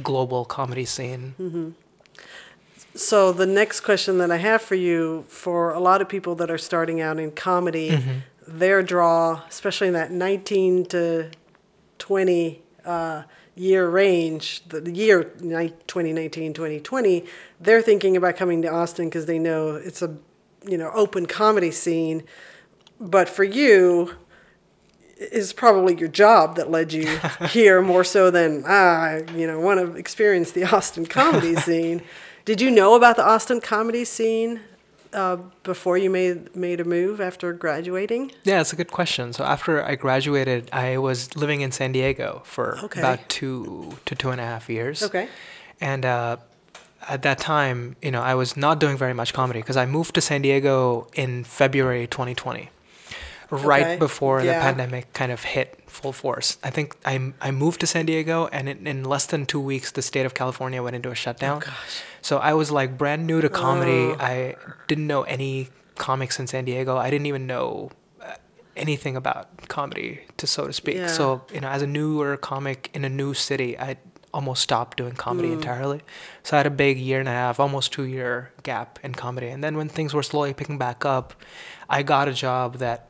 global 0.02 0.46
comedy 0.46 0.86
scene. 0.86 1.76
So 2.96 3.32
the 3.32 3.46
next 3.46 3.82
question 3.82 4.18
that 4.18 4.32
I 4.32 4.38
have 4.38 4.62
for 4.62 4.76
you, 4.76 5.24
for 5.30 5.72
a 5.72 5.80
lot 5.80 6.02
of 6.02 6.10
people 6.10 6.36
that 6.36 6.50
are 6.52 6.58
starting 6.58 7.00
out 7.02 7.20
in 7.20 7.32
comedy, 7.32 7.90
Mm-hmm. 7.92 8.18
Their 8.60 8.84
draw, 8.84 9.42
especially 9.48 9.88
in 9.88 9.94
that 9.94 10.12
19 10.12 10.86
to 10.86 11.32
20 12.00 12.62
uh, 12.86 13.24
year 13.56 13.90
range, 13.90 14.64
the, 14.70 14.92
year 14.92 15.24
2019, 15.24 16.54
2020, 16.54 17.26
they're 17.60 17.82
thinking 17.82 18.18
about 18.18 18.36
coming 18.36 18.62
to 18.62 18.68
Austin 18.68 19.06
because 19.06 19.26
they 19.26 19.40
know 19.40 19.76
it's 19.76 20.02
a, 20.02 20.16
you 20.68 20.78
know, 20.78 20.92
open 20.94 21.26
comedy 21.26 21.72
scene. 21.72 22.24
But 23.00 23.30
for 23.30 23.44
you, 23.44 24.16
is 25.22 25.54
probably 25.54 25.96
your 25.96 26.10
job 26.10 26.56
that 26.56 26.72
led 26.72 26.92
you 26.92 27.20
here 27.50 27.82
more 27.82 28.04
so 28.04 28.32
than 28.32 28.64
ah, 28.68 29.18
you 29.36 29.46
know, 29.46 29.60
want 29.60 29.80
to 29.80 29.96
experience 29.96 30.52
the 30.52 30.64
Austin 30.64 31.06
comedy 31.06 31.56
scene. 31.68 32.02
Did 32.44 32.60
you 32.60 32.72
know 32.72 32.96
about 32.96 33.18
the 33.18 33.26
Austin 33.26 33.62
comedy 33.62 34.04
scene 34.04 34.62
uh, 35.14 35.38
before 35.64 35.98
you 35.98 36.10
made 36.10 36.56
made 36.56 36.80
a 36.80 36.86
move 36.86 37.20
after 37.22 37.54
graduating? 37.54 38.32
Yeah, 38.44 38.62
it's 38.62 38.74
a 38.74 38.76
good 38.76 38.92
question. 38.92 39.34
So 39.34 39.44
after 39.44 39.84
I 39.84 39.96
graduated, 39.96 40.70
I 40.74 40.98
was 40.98 41.36
living 41.36 41.62
in 41.62 41.72
San 41.72 41.92
Diego 41.92 42.42
for 42.46 42.78
Okay. 42.84 43.00
about 43.00 43.20
two 43.30 43.98
to 44.06 44.16
two 44.16 44.30
and 44.30 44.40
a 44.42 44.46
half 44.46 44.70
years. 44.70 45.04
Okay. 45.04 45.28
And 45.80 46.06
uh, 46.06 46.38
at 47.10 47.22
that 47.24 47.40
time, 47.40 47.96
you 48.02 48.12
know, 48.12 48.22
I 48.22 48.36
was 48.36 48.56
not 48.56 48.80
doing 48.80 48.98
very 48.98 49.14
much 49.14 49.34
comedy 49.34 49.60
because 49.60 49.78
I 49.78 49.86
moved 49.86 50.14
to 50.16 50.22
San 50.22 50.42
Diego 50.42 51.08
in 51.14 51.44
February 51.44 52.06
2020, 52.08 52.70
right 53.52 53.84
Okay. 53.84 53.98
before 53.98 54.42
the 54.42 54.54
pandemic 54.54 55.12
kind 55.14 55.32
of 55.32 55.44
hit 55.44 55.80
full 55.88 56.14
force. 56.14 56.58
I 56.64 56.70
think 56.70 56.96
I, 57.06 57.34
I 57.42 57.52
moved 57.52 57.80
to 57.82 57.88
San 57.88 58.06
Diego, 58.06 58.48
and 58.52 58.68
in, 58.70 58.88
in 58.88 59.04
less 59.04 59.26
than 59.26 59.46
two 59.46 59.60
weeks, 59.60 59.92
the 59.92 60.02
state 60.02 60.26
of 60.26 60.34
California 60.34 60.82
went 60.82 60.96
into 60.96 61.12
a 61.12 61.16
shutdown. 61.16 61.58
Oh, 61.58 61.66
gosh. 61.66 62.02
So 62.22 62.38
I 62.38 62.54
was 62.54 62.72
like 62.72 62.98
brand 62.98 63.28
new 63.28 63.42
to 63.42 63.50
comedy. 63.50 64.14
Oh. 64.14 64.18
I 64.20 64.56
didn't 64.88 65.08
know 65.08 65.24
any 65.24 65.70
comics 65.96 66.40
in 66.40 66.48
San 66.48 66.66
Diego. 66.66 66.98
I 66.98 67.10
didn't 67.10 67.26
even 67.28 67.46
know 67.46 67.92
uh, 68.22 68.34
anything 68.78 69.16
about 69.16 69.68
comedy, 69.68 70.22
to 70.38 70.48
so 70.48 70.66
to 70.68 70.74
speak. 70.74 70.96
Yeah. 70.96 71.08
So 71.08 71.44
you 71.54 71.60
know, 71.62 71.68
as 71.70 71.82
a 71.82 71.88
newer 71.88 72.38
comic 72.38 72.90
in 72.94 73.04
a 73.06 73.10
new 73.10 73.34
city, 73.34 73.78
I 73.78 73.98
almost 74.34 74.62
stopped 74.64 74.96
doing 74.96 75.14
comedy 75.14 75.50
Mm. 75.50 75.54
entirely. 75.56 76.02
So 76.44 76.56
I 76.56 76.60
had 76.60 76.66
a 76.66 76.70
big 76.86 76.98
year 76.98 77.20
and 77.20 77.28
a 77.28 77.34
half, 77.34 77.60
almost 77.60 77.92
two 77.92 78.06
year 78.06 78.54
gap 78.64 78.98
in 79.04 79.14
comedy. 79.14 79.50
And 79.50 79.62
then 79.62 79.76
when 79.76 79.90
things 79.90 80.14
were 80.14 80.24
slowly 80.24 80.54
picking 80.54 80.78
back 80.78 81.04
up, 81.04 81.34
I 81.90 82.02
got 82.02 82.30
a 82.30 82.34
job 82.34 82.78
that 82.78 83.10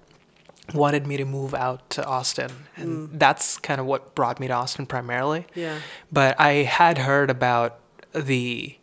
wanted 0.74 1.06
me 1.08 1.18
to 1.18 1.26
move 1.26 1.54
out 1.54 1.90
to 1.92 2.06
Austin, 2.06 2.52
and 2.76 3.10
Mm. 3.10 3.20
that's 3.20 3.58
kind 3.58 3.80
of 3.82 3.86
what 3.88 4.16
brought 4.16 4.40
me 4.40 4.48
to 4.48 4.54
Austin 4.54 4.86
primarily 4.86 5.46
Yeah. 5.56 5.80
but 6.12 6.40
I 6.40 6.64
had 6.64 6.98
heard 7.00 7.30
about 7.30 7.80
the 8.14 8.78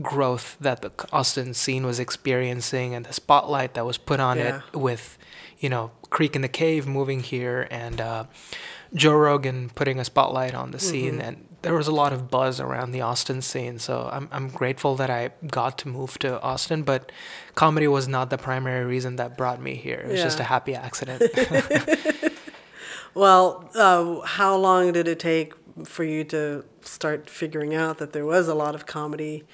growth 0.00 0.56
that 0.60 0.82
the 0.82 0.92
Austin 1.12 1.54
scene 1.54 1.84
was 1.84 1.98
experiencing 1.98 2.94
and 2.94 3.04
the 3.06 3.12
spotlight 3.12 3.74
that 3.74 3.84
was 3.84 3.98
put 3.98 4.20
on 4.20 4.38
Yeah. 4.38 4.60
it 4.72 4.76
with, 4.76 5.18
you 5.58 5.68
know, 5.68 5.90
Creek 6.10 6.34
and 6.36 6.44
the 6.44 6.48
Cave 6.48 6.86
moving 6.86 7.20
here 7.20 7.66
and 7.70 8.00
uh, 8.00 8.24
Joe 8.94 9.14
Rogan 9.14 9.70
putting 9.74 9.98
a 9.98 10.04
spotlight 10.04 10.54
on 10.54 10.70
the 10.70 10.78
scene. 10.78 11.14
Mm-hmm. 11.18 11.20
And 11.28 11.47
there 11.62 11.74
was 11.74 11.88
a 11.88 11.92
lot 11.92 12.12
of 12.12 12.30
buzz 12.30 12.60
around 12.60 12.92
the 12.92 13.00
Austin 13.00 13.42
scene. 13.42 13.78
So 13.78 14.08
I'm, 14.12 14.28
I'm 14.30 14.48
grateful 14.48 14.94
that 14.96 15.10
I 15.10 15.30
got 15.50 15.76
to 15.78 15.88
move 15.88 16.18
to 16.20 16.40
Austin, 16.40 16.82
but 16.84 17.10
comedy 17.54 17.88
was 17.88 18.06
not 18.06 18.30
the 18.30 18.38
primary 18.38 18.84
reason 18.84 19.16
that 19.16 19.36
brought 19.36 19.60
me 19.60 19.74
here. 19.74 20.02
It 20.04 20.10
was 20.12 20.22
just 20.22 20.38
a 20.40 20.44
happy 20.44 20.74
accident. 20.74 21.22
Well, 23.14 23.68
uh, 23.74 24.20
how 24.20 24.56
long 24.56 24.92
did 24.92 25.08
it 25.08 25.18
take 25.18 25.52
for 25.84 26.04
you 26.04 26.22
to 26.24 26.64
start 26.82 27.28
figuring 27.28 27.74
out 27.74 27.98
that 27.98 28.12
there 28.12 28.24
was 28.24 28.46
a 28.48 28.54
lot 28.54 28.74
of 28.74 28.86
comedy 28.86 29.44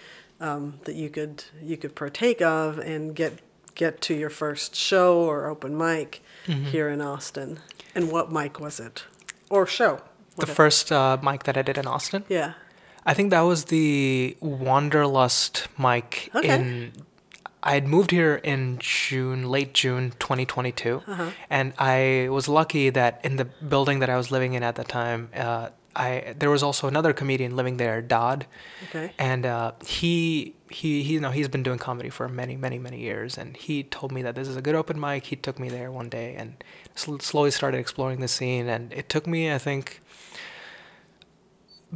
um, 0.40 0.80
that 0.84 0.96
you 0.96 1.08
could 1.08 1.44
you 1.62 1.76
could 1.76 1.94
partake 1.94 2.42
of 2.42 2.78
and 2.78 3.14
get 3.14 3.38
get 3.74 4.00
to 4.02 4.14
your 4.14 4.28
first 4.28 4.74
show 4.74 5.18
or 5.20 5.46
open 5.48 5.76
mic 5.76 6.22
Mm-hmm. 6.46 6.64
here 6.66 6.90
in 6.90 7.00
Austin. 7.00 7.60
And 7.94 8.12
what 8.12 8.30
mic 8.30 8.60
was 8.60 8.78
it? 8.78 9.04
Or 9.48 9.66
show? 9.66 10.02
The 10.36 10.46
first 10.46 10.90
uh, 10.92 11.16
mic 11.22 11.44
that 11.44 11.56
I 11.56 11.62
did 11.62 11.78
in 11.78 11.86
Austin, 11.86 12.24
Yeah. 12.28 12.52
I 13.06 13.12
think 13.14 13.30
that 13.30 13.42
was 13.42 13.66
the 13.66 14.36
Wanderlust 14.40 15.68
mic 15.78 16.30
Okay. 16.34 16.48
in. 16.48 16.92
I 17.62 17.72
had 17.74 17.86
moved 17.86 18.10
here 18.10 18.34
in 18.42 18.76
June, 18.78 19.48
late 19.48 19.72
June 19.72 20.12
2022, 20.18 21.02
Uh-huh. 21.06 21.30
and 21.48 21.72
I 21.78 22.28
was 22.30 22.46
lucky 22.48 22.90
that 22.90 23.20
in 23.24 23.36
the 23.36 23.44
building 23.46 24.00
that 24.00 24.10
I 24.10 24.16
was 24.16 24.30
living 24.30 24.52
in 24.54 24.62
at 24.62 24.74
the 24.74 24.84
time, 24.84 25.30
uh, 25.34 25.68
I 25.96 26.34
there 26.38 26.50
was 26.50 26.62
also 26.62 26.88
another 26.88 27.12
comedian 27.12 27.54
living 27.56 27.76
there, 27.78 28.02
Dodd, 28.02 28.46
Okay. 28.88 29.12
and 29.18 29.46
uh, 29.46 29.72
he 29.86 30.54
he 30.68 31.02
he 31.04 31.12
you 31.14 31.20
know 31.20 31.30
he's 31.30 31.48
been 31.48 31.62
doing 31.62 31.78
comedy 31.78 32.10
for 32.10 32.28
many 32.28 32.56
many 32.56 32.78
many 32.78 32.98
years, 32.98 33.38
and 33.38 33.56
he 33.56 33.82
told 33.84 34.10
me 34.12 34.20
that 34.22 34.34
this 34.34 34.48
is 34.48 34.56
a 34.56 34.60
good 34.62 34.74
open 34.74 34.98
mic. 35.00 35.26
He 35.26 35.36
took 35.36 35.58
me 35.58 35.68
there 35.70 35.90
one 35.92 36.08
day 36.08 36.34
and 36.36 36.62
sl- 36.96 37.18
slowly 37.20 37.50
started 37.52 37.78
exploring 37.78 38.18
the 38.20 38.28
scene, 38.28 38.68
and 38.68 38.92
it 38.92 39.08
took 39.08 39.26
me 39.26 39.52
I 39.54 39.58
think 39.58 40.00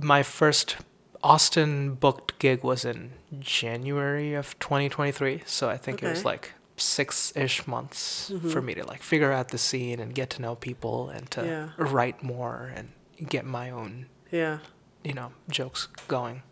my 0.02 0.22
first 0.22 0.76
Austin 1.22 1.94
booked 1.94 2.38
gig 2.38 2.62
was 2.62 2.84
in 2.84 3.12
January 3.40 4.34
of 4.34 4.58
2023, 4.58 5.42
so 5.46 5.68
I 5.68 5.76
think 5.76 6.02
it 6.02 6.08
was 6.08 6.24
like 6.24 6.52
six 6.76 7.32
ish 7.36 7.66
months 7.66 8.30
mm-hmm. 8.32 8.48
for 8.50 8.62
me 8.62 8.74
to 8.74 8.84
like 8.86 9.02
figure 9.02 9.32
out 9.32 9.48
the 9.48 9.58
scene 9.58 9.98
and 9.98 10.14
get 10.14 10.30
to 10.30 10.42
know 10.42 10.54
people 10.54 11.08
and 11.10 11.30
to 11.32 11.44
Yeah. 11.44 11.84
write 11.84 12.22
more 12.22 12.72
and 12.74 12.90
get 13.28 13.44
my 13.44 13.70
own 13.70 14.06
Yeah. 14.30 14.58
you 15.02 15.12
know 15.12 15.32
jokes 15.50 15.88
going. 16.06 16.42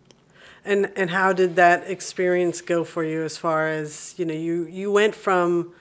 And 0.64 0.90
and 0.96 1.10
how 1.10 1.32
did 1.32 1.54
that 1.56 1.88
experience 1.88 2.60
go 2.60 2.82
for 2.82 3.04
you 3.04 3.22
as 3.22 3.38
far 3.38 3.68
as, 3.68 4.14
you 4.16 4.24
know, 4.24 4.34
you 4.34 4.66
you 4.66 4.90
went 4.90 5.14
from 5.14 5.72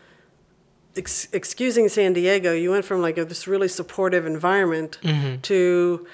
ex- 0.95 1.27
excusing 1.33 1.89
San 1.89 2.13
Diego, 2.13 2.53
you 2.53 2.69
went 2.71 2.85
from 2.85 3.01
like 3.01 3.17
a, 3.17 3.25
this 3.25 3.47
really 3.47 3.67
supportive 3.67 4.27
environment 4.27 4.99
mm-hmm. 5.01 5.41
to 5.41 6.05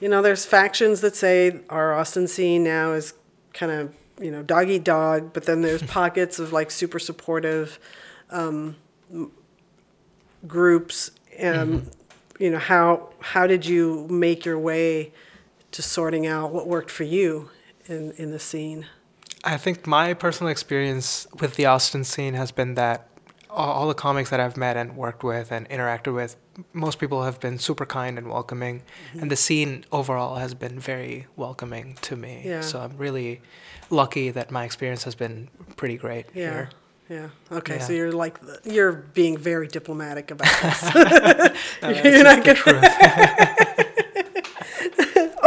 you 0.00 0.08
know, 0.08 0.22
there's 0.22 0.44
factions 0.44 1.00
that 1.00 1.16
say 1.16 1.60
our 1.68 1.94
Austin 1.94 2.28
scene 2.28 2.62
now 2.64 2.92
is 2.92 3.14
kind 3.52 3.72
of, 3.72 3.94
you 4.20 4.30
know, 4.30 4.42
dog 4.42 4.68
eat 4.68 4.84
dog, 4.84 5.32
but 5.32 5.44
then 5.44 5.62
there's 5.62 5.82
pockets 5.98 6.38
of 6.38 6.52
like 6.52 6.70
super 6.70 6.98
supportive 6.98 7.78
um, 8.30 8.76
groups. 10.46 11.10
Um, 11.42 11.90
You 12.40 12.50
know, 12.50 12.58
how 12.58 13.10
how 13.20 13.48
did 13.48 13.66
you 13.66 14.06
make 14.08 14.44
your 14.44 14.58
way 14.60 15.12
to 15.72 15.82
sorting 15.82 16.24
out 16.24 16.52
what 16.52 16.68
worked 16.68 16.90
for 16.90 17.02
you 17.02 17.50
in 17.86 18.12
in 18.12 18.30
the 18.30 18.38
scene? 18.38 18.86
I 19.42 19.56
think 19.56 19.86
my 19.86 20.14
personal 20.14 20.50
experience 20.50 21.26
with 21.40 21.56
the 21.56 21.66
Austin 21.66 22.04
scene 22.04 22.34
has 22.34 22.52
been 22.52 22.74
that 22.74 23.07
all, 23.58 23.88
the 23.88 23.94
comics 23.94 24.30
that 24.30 24.40
I've 24.40 24.56
met 24.56 24.76
and 24.76 24.96
worked 24.96 25.22
with 25.24 25.50
and 25.52 25.68
interacted 25.68 26.14
with, 26.14 26.36
most 26.72 26.98
people 26.98 27.24
have 27.24 27.38
been 27.40 27.58
super 27.58 27.84
kind 27.86 28.16
and 28.18 28.28
welcoming, 28.28 28.82
Mm-hmm. 29.10 29.20
and 29.20 29.30
the 29.30 29.36
scene 29.36 29.84
overall 29.92 30.36
has 30.36 30.54
been 30.54 30.78
very 30.80 31.26
welcoming 31.36 31.96
to 32.02 32.16
me. 32.16 32.42
Yeah. 32.44 32.60
So 32.62 32.80
I'm 32.80 32.96
really 32.96 33.40
lucky 33.90 34.30
that 34.30 34.50
my 34.50 34.64
experience 34.64 35.04
has 35.04 35.14
been 35.14 35.48
pretty 35.76 35.96
great 35.96 36.26
Yeah. 36.34 36.50
here. 36.52 36.70
Yeah. 37.10 37.28
Okay. 37.50 37.78
So 37.78 37.92
you're 37.94 38.12
like 38.12 38.38
you're 38.64 38.92
being 38.92 39.38
very 39.38 39.66
diplomatic 39.66 40.30
about 40.30 40.48
this. 40.62 40.82
You're 42.04 42.22
not 42.24 42.44
the 42.44 42.54
truth. 42.54 42.84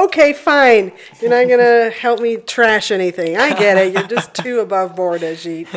okay, 0.06 0.34
fine. 0.34 0.91
You're 1.21 1.30
not 1.30 1.47
gonna 1.47 1.91
help 1.91 2.19
me 2.19 2.38
trash 2.38 2.89
anything. 2.91 3.38
I 3.38 3.54
get 3.58 3.78
it. 3.78 3.93
You're 3.93 4.08
just 4.08 4.34
too 4.34 4.60
above 4.60 4.95
board, 4.95 5.21
Ajit. 5.21 5.67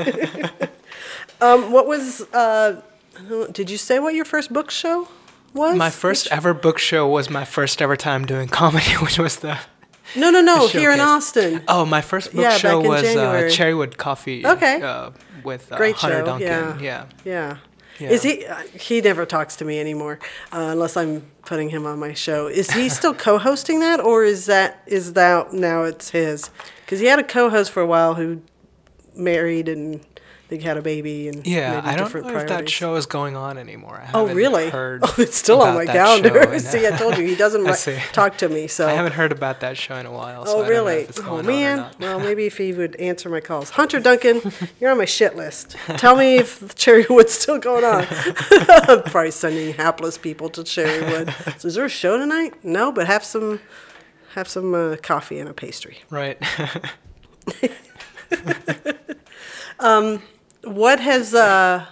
Um, 1.40 1.72
what 1.72 1.86
was? 1.86 2.22
Uh, 2.32 2.80
know, 3.28 3.46
did 3.48 3.70
you 3.70 3.78
say 3.78 3.98
what 3.98 4.14
your 4.14 4.24
first 4.24 4.52
book 4.52 4.70
show 4.70 5.08
was? 5.52 5.76
My 5.76 5.90
first 5.90 6.28
ever 6.30 6.54
book 6.54 6.78
show 6.78 7.08
was 7.08 7.30
my 7.30 7.44
first 7.44 7.80
ever 7.80 7.96
time 7.96 8.24
doing 8.24 8.48
comedy, 8.48 8.92
which 9.02 9.18
was 9.18 9.36
the 9.36 9.58
No, 10.16 10.30
no, 10.30 10.40
no. 10.40 10.68
Here 10.68 10.90
in 10.90 10.98
showcase. 10.98 11.00
Austin. 11.00 11.62
oh 11.68 11.84
my 11.84 12.00
first 12.00 12.32
book 12.32 12.42
Yeah, 12.42 12.56
show 12.56 12.78
back 12.78 12.84
in 12.84 12.90
was 12.90 13.00
uh, 13.00 13.14
January. 13.14 13.50
Cherrywood 13.50 13.96
Coffee. 13.96 14.46
Okay. 14.46 14.80
Uh, 14.82 15.10
with 15.44 15.70
uh, 15.72 15.76
Great 15.76 15.96
Hunter 15.96 16.20
show, 16.20 16.24
Duncan. 16.24 16.48
yeah. 16.48 16.78
yeah. 16.80 17.06
Yeah. 17.24 17.56
Yeah. 18.00 18.08
Is 18.10 18.24
he? 18.24 18.44
Uh, 18.44 18.56
he 18.72 19.00
never 19.00 19.24
talks 19.24 19.54
to 19.56 19.64
me 19.64 19.78
anymore, 19.78 20.18
uh, 20.52 20.70
unless 20.72 20.96
I'm 20.96 21.20
putting 21.44 21.68
him 21.68 21.86
on 21.86 22.00
my 22.00 22.12
show. 22.12 22.48
Is 22.48 22.70
he 22.72 22.88
still 23.00 23.14
co-hosting 23.14 23.78
that, 23.80 24.00
or 24.00 24.24
is 24.24 24.46
that 24.46 24.82
is 24.86 25.12
that 25.12 25.52
now 25.52 25.84
it's 25.84 26.10
his? 26.10 26.50
Because 26.84 26.98
he 26.98 27.06
had 27.06 27.20
a 27.20 27.22
co-host 27.22 27.70
for 27.70 27.80
a 27.80 27.86
while 27.86 28.14
who 28.14 28.42
married 29.14 29.68
and 29.68 30.04
they 30.48 30.58
had 30.58 30.76
a 30.76 30.82
baby 30.82 31.28
and 31.28 31.46
Yeah, 31.46 31.80
I 31.82 31.96
don't 31.96 32.12
know 32.14 32.36
if 32.38 32.48
that 32.48 32.68
show 32.68 32.96
is 32.96 33.06
going 33.06 33.34
on 33.34 33.56
anymore. 33.58 34.02
I 34.06 34.10
Oh 34.12 34.26
really? 34.26 34.68
Heard 34.70 35.00
Oh, 35.04 35.14
it's 35.18 35.36
still 35.36 35.62
on 35.62 35.74
my 35.74 35.86
calendar. 35.86 36.58
See, 36.58 36.86
I 36.86 36.90
told 36.90 37.16
you 37.16 37.24
he 37.26 37.34
doesn't 37.34 37.64
talk 38.12 38.36
to 38.38 38.48
me. 38.48 38.66
So 38.66 38.86
I 38.86 38.92
haven't 38.92 39.12
heard 39.12 39.32
about 39.32 39.60
that 39.60 39.76
show 39.78 39.96
in 39.96 40.06
a 40.06 40.12
while. 40.12 40.44
So 40.46 40.58
Oh 40.64 40.68
really? 40.68 41.06
Oh 41.08 41.22
going 41.22 41.28
on 41.30 41.38
or 41.40 41.42
man. 41.48 41.86
Well, 41.98 42.20
maybe 42.20 42.44
if 42.46 42.58
he 42.58 42.72
would 42.72 42.96
answer 42.96 43.28
my 43.28 43.40
calls. 43.40 43.70
Hunter 43.70 44.00
Duncan, 44.00 44.42
you're 44.80 44.90
on 44.90 44.98
my 44.98 45.04
shit 45.06 45.34
list. 45.36 45.76
Tell 45.96 46.16
me 46.16 46.36
if 46.36 46.60
Cherrywood's 46.76 47.32
still 47.32 47.58
going 47.58 47.84
on. 47.84 48.06
I'm 48.88 49.02
probably 49.04 49.30
sending 49.30 49.74
hapless 49.74 50.18
people 50.18 50.48
to 50.50 50.60
Cherrywood. 50.62 51.58
So 51.60 51.68
is 51.68 51.74
there 51.74 51.84
a 51.86 51.88
show 51.88 52.18
tonight? 52.18 52.64
No, 52.64 52.92
but 52.92 53.06
have 53.06 53.24
some 53.24 53.60
have 54.34 54.48
some 54.48 54.74
uh, 54.74 54.96
coffee 55.02 55.38
and 55.38 55.48
a 55.48 55.54
pastry. 55.54 55.98
Right. 56.10 56.38
What 60.66 61.00
has 61.00 61.34
uh 61.34 61.86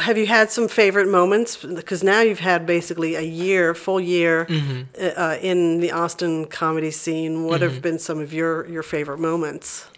have 0.00 0.16
you 0.16 0.26
had 0.26 0.50
some 0.50 0.68
favorite 0.68 1.08
moments? 1.08 1.56
Because 1.56 2.02
now 2.02 2.20
you've 2.20 2.38
had 2.40 2.64
basically 2.66 3.16
a 3.16 3.20
year, 3.22 3.74
full 3.74 4.00
year, 4.00 4.46
Mm-hmm. 4.46 5.20
uh, 5.20 5.36
in 5.42 5.80
the 5.80 5.90
Austin 5.92 6.46
comedy 6.46 6.90
scene. 6.90 7.44
What 7.44 7.60
have 7.60 7.82
been 7.82 7.98
some 7.98 8.20
of 8.20 8.32
your 8.32 8.66
your 8.68 8.82
favorite 8.82 9.18
moments? 9.18 9.88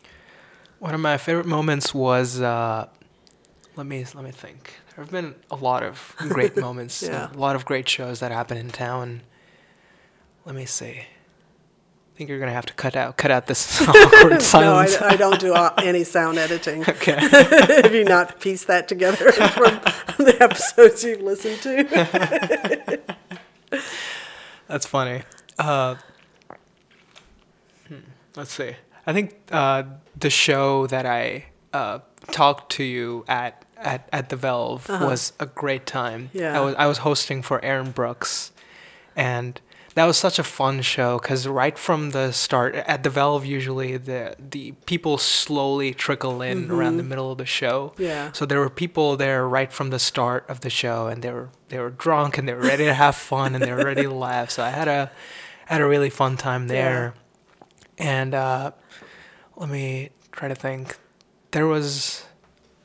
One 0.79 0.95
of 0.95 1.01
my 1.01 1.17
favorite 1.19 1.47
moments 1.47 1.95
was 1.95 2.41
uh, 2.41 2.89
let 3.77 3.87
me 3.87 4.05
let 4.15 4.25
me 4.25 4.31
think. 4.31 4.73
There 4.95 5.05
have 5.05 5.13
been 5.13 5.35
a 5.51 5.57
lot 5.57 5.83
of 5.83 6.15
great 6.19 6.57
moments, 6.67 7.03
Yeah. 7.03 7.31
a 7.31 7.37
lot 7.39 7.55
of 7.55 7.65
great 7.67 7.87
shows 7.89 8.21
that 8.21 8.33
happen 8.33 8.57
in 8.57 8.71
town. 8.71 9.21
Let 10.47 10.55
me 10.55 10.65
see. 10.65 11.03
I 12.17 12.19
think 12.19 12.31
you're 12.31 12.39
gonna 12.39 12.51
have 12.51 12.65
to 12.65 12.73
cut 12.73 12.97
out 12.97 13.19
cut 13.19 13.31
out 13.31 13.47
this 13.47 13.83
awkward 13.89 14.41
silence. 14.41 14.99
No, 14.99 15.07
I. 15.07 15.11
I 15.11 15.17
don't 15.17 15.39
do 15.39 15.55
any 15.85 16.03
sound 16.03 16.39
editing. 16.39 16.81
okay. 16.89 17.19
have 17.21 17.95
you 17.95 18.05
not 18.05 18.41
pieced 18.41 18.69
that 18.69 18.89
together 18.89 19.33
from 19.33 19.81
the 20.25 20.35
episodes 20.41 21.05
you've 21.05 21.21
listened 21.21 21.61
to? 21.61 22.99
That's 24.67 24.87
funny. 24.87 25.25
Uh, 25.59 25.97
hmm, 27.87 27.97
let's 28.35 28.53
see. 28.55 28.77
I 29.07 29.13
think 29.13 29.37
uh, 29.53 29.83
the 30.19 30.31
show 30.31 30.87
that 30.87 31.05
I 31.05 31.45
uh, 31.75 31.99
talked 32.33 32.73
to 32.77 32.83
you 32.83 33.27
at 33.29 33.63
at, 33.77 34.09
at 34.11 34.31
the 34.31 34.37
Valve 34.37 34.89
was 34.89 35.35
a 35.39 35.45
great 35.45 35.85
time. 35.85 36.31
Uh-huh. 36.35 36.45
Yeah. 36.45 36.59
I 36.59 36.65
was 36.65 36.75
I 36.77 36.87
was 36.87 36.99
hosting 36.99 37.43
for 37.43 37.63
Aaron 37.63 37.91
Brooks, 37.91 38.53
and 39.15 39.61
that 39.97 40.05
was 40.05 40.19
such 40.19 40.39
a 40.39 40.43
fun 40.43 40.83
show 40.83 41.19
because 41.19 41.49
right 41.49 41.79
from 41.79 42.11
the 42.11 42.31
start 42.31 42.75
at 42.75 43.03
the 43.03 43.09
Valve, 43.09 43.47
usually 43.47 43.97
the 43.97 44.37
the 44.39 44.73
people 44.85 45.17
slowly 45.17 45.95
trickle 45.95 46.43
in 46.43 46.71
around 46.71 46.99
the 46.99 47.03
middle 47.03 47.33
of 47.33 47.39
the 47.39 47.47
show. 47.47 47.95
Mm-hmm. 47.95 48.03
Yeah. 48.03 48.33
So 48.33 48.45
there 48.45 48.61
were 48.61 48.69
people 48.69 49.17
there 49.17 49.49
right 49.49 49.73
from 49.73 49.89
the 49.89 49.99
start 49.99 50.45
of 50.51 50.61
the 50.61 50.69
show, 50.69 51.07
and 51.07 51.23
they 51.23 51.33
were 51.33 51.49
they 51.71 51.79
were 51.79 51.89
drunk 51.89 52.37
and 52.37 52.47
they 52.47 52.53
were 52.53 52.61
ready 52.61 52.85
to 52.85 52.93
have 52.93 53.17
fun 53.17 53.55
and 53.55 53.65
they 53.65 53.73
were 53.73 53.87
ready 53.87 54.03
to 54.03 54.11
laugh. 54.29 54.51
So 54.51 54.63
I 54.63 54.69
had 54.69 54.87
a 54.87 55.11
had 55.65 55.81
a 55.81 55.87
really 55.87 56.11
fun 56.11 56.37
time 56.37 56.69
there, 56.69 57.15
yeah. 57.99 58.21
and 58.21 58.35
uh, 58.35 58.73
let 59.57 59.71
me 59.71 60.11
try 60.31 60.49
to 60.49 60.55
think. 60.55 60.99
There 61.53 61.67
was. 61.67 62.27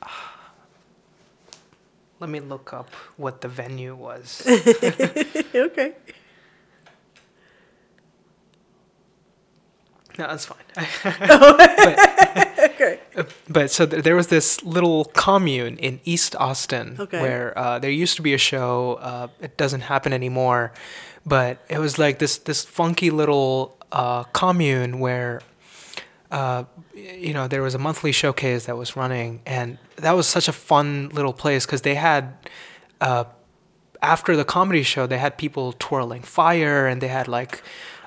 Let 2.20 2.30
me 2.30 2.38
look 2.38 2.72
up 2.72 2.88
what 3.16 3.40
the 3.40 3.48
venue 3.48 3.96
was. 3.96 4.46
okay. 5.54 5.94
No, 10.18 10.26
that's 10.26 10.44
fine. 10.46 10.58
Okay. 12.62 13.00
But 13.48 13.70
so 13.70 13.86
th- 13.86 14.02
there 14.02 14.16
was 14.16 14.28
this 14.28 14.62
little 14.64 15.04
commune 15.06 15.78
in 15.78 16.00
East 16.04 16.34
Austin 16.36 16.96
Okay. 16.98 17.20
where 17.20 17.56
uh, 17.58 17.78
there 17.78 17.90
used 17.90 18.16
to 18.16 18.22
be 18.22 18.34
a 18.34 18.38
show. 18.38 18.94
Uh, 19.00 19.28
it 19.40 19.56
doesn't 19.56 19.82
happen 19.82 20.12
anymore, 20.12 20.72
but 21.26 21.58
it 21.68 21.78
was 21.78 21.98
like 21.98 22.18
this 22.18 22.38
this 22.38 22.64
funky 22.64 23.10
little 23.10 23.76
uh, 23.92 24.24
commune 24.32 25.00
where. 25.00 25.40
Uh, 26.30 26.64
you 26.94 27.34
know, 27.34 27.46
there 27.46 27.60
was 27.60 27.74
a 27.74 27.78
monthly 27.78 28.10
showcase 28.10 28.64
that 28.64 28.74
was 28.78 28.96
running, 28.96 29.42
and 29.44 29.76
that 29.96 30.12
was 30.12 30.26
such 30.26 30.48
a 30.48 30.52
fun 30.52 31.10
little 31.12 31.34
place 31.34 31.66
because 31.66 31.82
they 31.82 31.94
had, 31.94 32.32
uh, 33.02 33.24
after 34.00 34.34
the 34.34 34.44
comedy 34.44 34.82
show, 34.82 35.06
they 35.06 35.18
had 35.18 35.36
people 35.36 35.74
twirling 35.78 36.22
fire, 36.22 36.86
and 36.86 37.02
they 37.02 37.08
had 37.08 37.28
like 37.28 37.62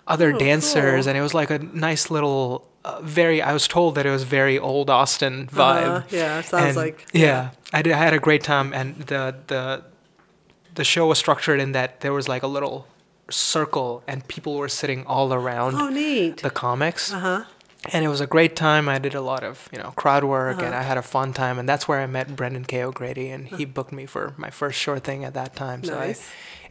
other 0.08 0.34
Oh, 0.34 0.38
dancers, 0.38 1.06
cool. 1.06 1.10
and 1.10 1.18
it 1.18 1.22
was 1.22 1.34
like 1.34 1.50
a 1.50 1.60
nice 1.60 2.10
little. 2.12 2.68
Uh, 2.84 3.02
very, 3.02 3.42
I 3.42 3.52
was 3.52 3.68
told 3.68 3.96
that 3.96 4.06
it 4.06 4.12
was 4.12 4.24
very 4.24 4.60
old 4.60 4.90
Austin 4.92 5.48
vibe. 5.52 5.86
Uh-huh. 5.88 6.02
Yeah, 6.12 6.40
it 6.40 6.46
sounds 6.46 6.68
And, 6.68 6.76
like 6.78 7.06
yeah, 7.14 7.50
I 7.74 7.82
did. 7.82 7.94
I 7.94 7.98
had 7.98 8.14
a 8.14 8.20
great 8.20 8.44
time, 8.44 8.74
and 8.74 8.96
the 9.08 9.36
the 9.48 9.84
the 10.76 10.84
show 10.84 11.08
was 11.08 11.18
structured 11.18 11.60
in 11.60 11.72
that 11.72 12.02
there 12.02 12.14
was 12.14 12.28
like 12.28 12.44
a 12.44 12.48
little 12.48 12.86
circle, 13.30 14.04
and 14.08 14.28
people 14.28 14.56
were 14.56 14.70
sitting 14.70 15.04
all 15.08 15.34
around 15.34 15.74
Oh, 15.76 15.90
neat. 15.90 16.38
the 16.44 16.52
comics, 16.52 17.12
Uh 17.12 17.20
huh. 17.20 17.44
And 17.94 18.04
it 18.06 18.08
was 18.08 18.22
a 18.22 18.28
great 18.28 18.56
time. 18.56 18.88
I 18.90 19.00
did 19.00 19.16
a 19.16 19.22
lot 19.22 19.44
of 19.44 19.70
you 19.72 19.78
know 19.80 19.92
crowd 19.96 20.24
work, 20.24 20.58
and 20.58 20.68
Uh-huh. 20.74 20.80
I 20.80 20.84
had 20.84 20.98
a 20.98 21.02
fun 21.02 21.34
time, 21.34 21.60
and 21.60 21.68
that's 21.68 21.88
where 21.88 22.00
I 22.02 22.08
met 22.08 22.36
Brendan 22.36 22.66
K. 22.66 22.84
O'Grady, 22.84 23.30
and 23.30 23.48
he 23.48 23.66
booked 23.66 23.92
me 23.92 24.06
for 24.06 24.34
my 24.38 24.50
first 24.50 24.80
short 24.80 25.04
thing 25.04 25.24
at 25.26 25.34
that 25.34 25.56
time. 25.56 25.84
So 25.84 25.98
I, 25.98 26.16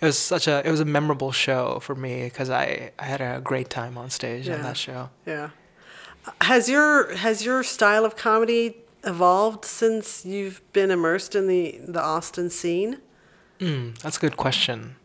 it 0.01 0.03
was 0.03 0.19
such 0.19 0.47
a 0.49 0.67
it 0.67 0.71
was 0.71 0.81
a 0.81 0.85
memorable 0.85 1.33
show 1.33 1.79
for 1.81 1.95
me 1.95 2.25
because 2.25 2.51
I 2.51 2.93
I 2.99 3.05
had 3.05 3.21
a 3.21 3.41
great 3.43 3.71
time 3.71 3.97
on 3.99 4.11
stage 4.11 4.49
Yeah. 4.49 4.57
on 4.57 4.63
that 4.63 4.77
show. 4.77 5.11
Yeah. 5.27 5.51
Has 6.41 6.69
your 6.69 7.15
has 7.17 7.45
your 7.45 7.63
style 7.63 8.05
of 8.05 8.17
comedy 8.17 8.77
evolved 9.05 9.65
since 9.67 10.25
you've 10.25 10.61
been 10.73 10.91
immersed 10.91 11.35
in 11.35 11.47
the 11.49 11.79
the 11.87 12.01
Austin 12.03 12.51
scene? 12.51 12.99
Mm, 13.61 13.99
that's 13.99 14.17
a 14.17 14.21
good 14.21 14.37
question. 14.37 14.97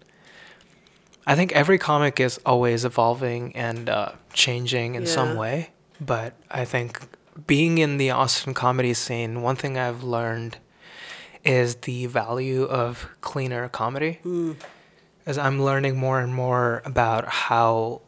I 1.28 1.36
think 1.36 1.52
every 1.52 1.78
comic 1.78 2.20
is 2.20 2.40
always 2.46 2.84
evolving 2.86 3.56
and 3.56 3.88
uh, 3.90 4.14
changing 4.34 4.96
in 4.96 5.06
some 5.06 5.36
way. 5.36 5.70
But 6.02 6.34
I 6.50 6.66
think 6.66 7.00
being 7.48 7.78
in 7.78 7.98
the 7.98 8.12
Austin 8.12 8.54
comedy 8.54 8.94
scene, 8.94 9.42
one 9.42 9.56
thing 9.56 9.78
I've 9.78 10.04
learned 10.04 10.58
is 11.44 11.76
the 11.76 12.06
value 12.08 12.64
of 12.64 13.08
cleaner 13.22 13.68
comedy. 13.70 14.20
Mm. 14.26 14.56
As 15.26 15.38
I'm 15.38 15.62
learning 15.62 15.98
more 15.98 16.20
and 16.20 16.34
more 16.34 16.82
about 16.86 17.28
how 17.28 18.02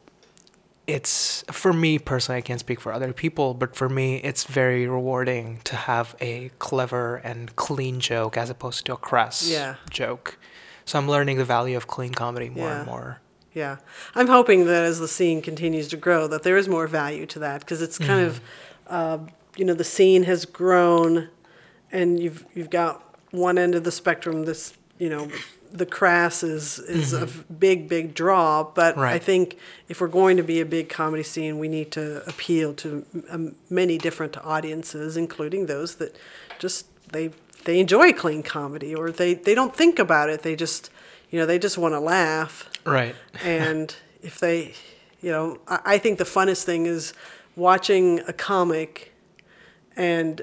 it's, 0.87 1.43
for 1.51 1.71
me 1.71 1.99
personally, 1.99 2.39
I 2.39 2.41
can't 2.41 2.59
speak 2.59 2.81
for 2.81 2.91
other 2.91 3.13
people, 3.13 3.53
but 3.53 3.75
for 3.75 3.87
me, 3.87 4.17
it's 4.17 4.43
very 4.45 4.87
rewarding 4.87 5.59
to 5.65 5.75
have 5.75 6.15
a 6.19 6.49
clever 6.59 7.17
and 7.17 7.55
clean 7.55 7.99
joke 7.99 8.35
as 8.37 8.49
opposed 8.49 8.85
to 8.87 8.93
a 8.93 8.97
crass 8.97 9.47
Yeah. 9.47 9.75
joke. 9.89 10.37
So 10.85 10.97
I'm 10.97 11.07
learning 11.07 11.37
the 11.37 11.45
value 11.45 11.77
of 11.77 11.87
clean 11.87 12.13
comedy 12.13 12.49
more 12.49 12.67
Yeah. 12.67 12.77
and 12.79 12.85
more. 12.85 13.21
Yeah, 13.53 13.77
I'm 14.15 14.27
hoping 14.27 14.65
that 14.65 14.83
as 14.85 14.99
the 14.99 15.07
scene 15.07 15.41
continues 15.41 15.89
to 15.89 15.97
grow, 15.97 16.27
that 16.27 16.43
there 16.43 16.55
is 16.55 16.69
more 16.69 16.87
value 16.87 17.25
to 17.27 17.39
that 17.39 17.59
because 17.59 17.81
it's 17.81 17.97
kind 17.97 18.25
of, 18.25 18.41
uh, 18.87 19.17
you 19.57 19.65
know, 19.65 19.73
the 19.73 19.83
scene 19.83 20.23
has 20.23 20.45
grown, 20.45 21.27
and 21.91 22.17
you've 22.19 22.45
you've 22.53 22.69
got 22.69 23.03
one 23.31 23.57
end 23.57 23.75
of 23.75 23.83
the 23.83 23.91
spectrum. 23.91 24.45
This, 24.45 24.73
you 24.99 25.09
know, 25.09 25.29
the 25.73 25.85
crass 25.85 26.43
is 26.43 26.79
is 26.79 27.13
a 27.13 27.23
f- 27.23 27.43
big 27.59 27.89
big 27.89 28.13
draw, 28.13 28.63
but 28.63 28.97
I 29.15 29.19
think 29.19 29.57
if 29.89 29.99
we're 29.99 30.07
going 30.07 30.37
to 30.37 30.43
be 30.43 30.61
a 30.61 30.65
big 30.65 30.87
comedy 30.87 31.23
scene, 31.23 31.59
we 31.59 31.67
need 31.67 31.91
to 31.91 32.25
appeal 32.27 32.73
to 32.75 33.05
um, 33.29 33.55
many 33.69 33.97
different 33.97 34.37
audiences, 34.45 35.17
including 35.17 35.65
those 35.65 35.95
that 35.95 36.15
just 36.57 36.85
they 37.11 37.31
they 37.65 37.79
enjoy 37.79 38.13
clean 38.13 38.43
comedy 38.43 38.95
or 38.95 39.11
they 39.11 39.33
they 39.33 39.55
don't 39.55 39.75
think 39.75 39.99
about 39.99 40.29
it. 40.29 40.43
They 40.43 40.55
just 40.55 40.89
you 41.31 41.39
know 41.39 41.45
they 41.47 41.57
just 41.59 41.77
want 41.77 41.93
to 41.93 41.99
laugh 41.99 42.69
Right. 42.85 43.15
and 43.43 43.95
if 44.21 44.39
they, 44.39 44.73
you 45.21 45.31
know, 45.31 45.59
I, 45.67 45.79
I 45.85 45.97
think 45.97 46.17
the 46.19 46.23
funnest 46.25 46.63
thing 46.63 46.85
is 46.85 47.13
watching 47.55 48.19
a 48.27 48.33
comic 48.33 49.13
and 49.95 50.41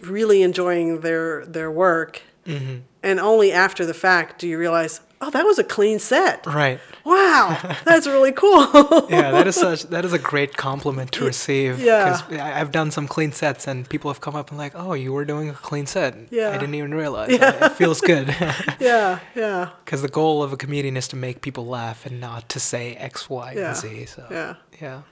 really 0.00 0.42
enjoying 0.42 1.00
their 1.00 1.44
their 1.46 1.70
work, 1.70 2.22
Mm-hmm. 2.46 2.76
and 3.02 3.20
only 3.20 3.52
after 3.52 3.84
the 3.84 3.92
fact 3.94 4.38
do 4.40 4.48
you 4.48 4.56
realize, 4.58 5.00
oh, 5.20 5.30
that 5.30 5.44
was 5.44 5.58
a 5.58 5.64
clean 5.64 5.98
set. 5.98 6.46
Right. 6.46 6.80
Wow, 7.04 7.76
that's 7.84 8.06
really 8.06 8.32
cool. 8.32 8.66
yeah, 9.08 9.30
that 9.30 9.46
is 9.46 9.56
such 9.56 9.84
that 9.84 10.04
is 10.04 10.12
a 10.12 10.18
great 10.18 10.56
compliment 10.56 11.10
to 11.12 11.24
receive. 11.24 11.80
yeah. 11.80 12.04
because 12.20 12.38
I've 12.40 12.70
done 12.72 12.90
some 12.90 13.08
clean 13.08 13.32
sets 13.32 13.66
and 13.66 13.88
people 13.88 14.10
have 14.10 14.20
come 14.20 14.36
up 14.36 14.50
and 14.50 14.58
like, 14.58 14.72
oh, 14.74 14.92
you 14.92 15.12
were 15.12 15.24
doing 15.24 15.48
a 15.48 15.54
clean 15.54 15.86
set. 15.86 16.14
Yeah. 16.30 16.50
I 16.50 16.58
didn't 16.58 16.74
even 16.74 16.92
realize. 16.94 17.30
Yeah. 17.32 17.66
It 17.66 17.72
feels 17.72 18.00
good. 18.00 18.28
yeah, 18.80 19.20
yeah, 19.34 19.70
Because 19.84 20.02
the 20.02 20.08
goal 20.08 20.42
of 20.42 20.52
a 20.52 20.56
comedian 20.56 20.96
is 20.96 21.08
to 21.08 21.16
make 21.16 21.40
people 21.40 21.66
laugh 21.66 22.04
and 22.06 22.20
not 22.20 22.48
to 22.50 22.60
say 22.60 22.94
X, 22.96 23.28
Y, 23.30 23.52
Yeah. 23.56 23.68
and 23.68 23.76
Z. 23.76 24.06
So 24.06 24.26
yeah. 24.30 24.54
yeah. 24.80 25.02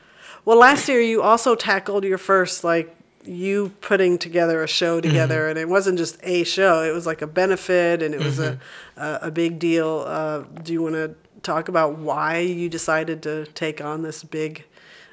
Well, 0.45 0.59
last 0.59 0.88
year 0.88 1.01
you 1.01 1.23
also 1.23 1.55
tackled 1.55 2.05
your 2.05 2.19
first 2.19 2.62
like 2.62 2.95
you 3.27 3.71
putting 3.81 4.19
together 4.19 4.62
a 4.62 4.69
show 4.69 5.01
together, 5.01 5.49
and 5.49 5.59
it 5.59 5.69
wasn't 5.69 5.99
just 5.99 6.19
a 6.23 6.45
show; 6.45 6.83
it 6.83 6.93
was 6.93 7.07
like 7.07 7.23
a 7.23 7.27
benefit, 7.27 8.03
and 8.03 8.15
it 8.15 8.21
was 8.21 8.39
a 8.39 8.59
a, 8.97 9.19
a 9.23 9.31
big 9.31 9.59
deal. 9.59 10.05
Uh, 10.07 10.41
do 10.62 10.73
you 10.73 10.83
want 10.83 10.95
to 10.95 11.15
talk 11.43 11.69
about 11.69 11.99
why 11.99 12.39
you 12.39 12.69
decided 12.69 13.23
to 13.23 13.47
take 13.47 13.81
on 13.81 14.03
this 14.03 14.25
big 14.25 14.65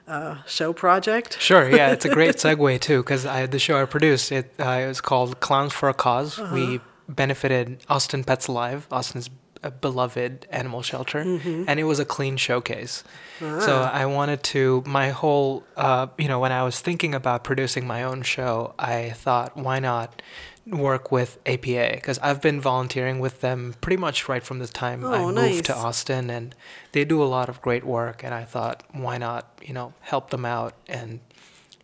uh, 0.07 0.43
show 0.45 0.73
project? 0.73 1.39
Sure, 1.39 1.69
yeah, 1.69 1.91
it's 1.91 2.05
a 2.05 2.09
great 2.09 2.35
segue 2.43 2.79
too, 2.79 3.01
because 3.03 3.23
the 3.23 3.59
show 3.59 3.81
I 3.81 3.85
produced 3.85 4.31
it, 4.31 4.53
uh, 4.59 4.69
it 4.69 4.87
was 4.87 5.01
called 5.01 5.39
Clowns 5.39 5.73
for 5.73 5.89
a 5.89 5.93
Cause. 5.93 6.39
We 6.39 6.79
benefited 7.07 7.83
Austin 7.89 8.23
Pets 8.23 8.47
Alive, 8.47 8.87
Austin's 8.91 9.29
uh, 9.63 9.69
beloved 9.69 10.45
animal 10.49 10.81
shelter, 10.81 11.19
and 11.19 11.79
it 11.79 11.83
was 11.85 11.99
a 11.99 12.05
clean 12.05 12.37
showcase. 12.37 13.03
So 13.39 13.81
I 13.81 14.05
wanted 14.05 14.43
to 14.55 14.83
my 14.85 15.09
whole, 15.09 15.63
uh, 15.75 16.07
you 16.17 16.27
know, 16.27 16.39
when 16.39 16.51
I 16.51 16.63
was 16.63 16.79
thinking 16.79 17.13
about 17.15 17.43
producing 17.43 17.85
my 17.87 18.03
own 18.03 18.21
show, 18.21 18.73
I 18.79 19.11
thought, 19.11 19.57
why 19.57 19.79
not 19.79 20.21
work 20.65 21.11
with 21.11 21.39
APA? 21.45 21.89
Because 21.95 22.19
I've 22.19 22.41
been 22.41 22.61
volunteering 22.61 23.19
with 23.19 23.41
them 23.41 23.75
pretty 23.81 23.97
much 23.97 24.29
right 24.29 24.41
from 24.43 24.59
the 24.59 24.67
time 24.67 25.03
I 25.05 25.23
Oh, 25.23 25.31
moved 25.31 25.65
to. 25.65 25.75
Austin, 25.75 26.29
and 26.29 26.55
they 26.93 27.03
do 27.03 27.21
a 27.21 27.25
lot 27.25 27.49
of 27.49 27.61
great 27.61 27.83
work. 27.83 28.23
And 28.23 28.33
I 28.33 28.45
thought, 28.45 28.83
why 28.93 29.17
not, 29.17 29.59
you 29.61 29.73
know, 29.73 29.93
help 29.99 30.29
them 30.29 30.45
out 30.45 30.73
and, 30.87 31.19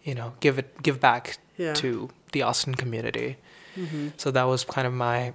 you 0.03 0.15
know, 0.15 0.33
give 0.39 0.57
it 0.59 0.81
give 0.81 0.99
back 1.01 1.39
Yeah. 1.57 1.73
to 1.73 2.09
the 2.31 2.41
Austin 2.43 2.75
community. 2.75 3.35
So 4.17 4.31
that 4.31 4.43
was 4.43 4.63
kind 4.65 4.85
of 4.87 4.93
my 4.93 5.33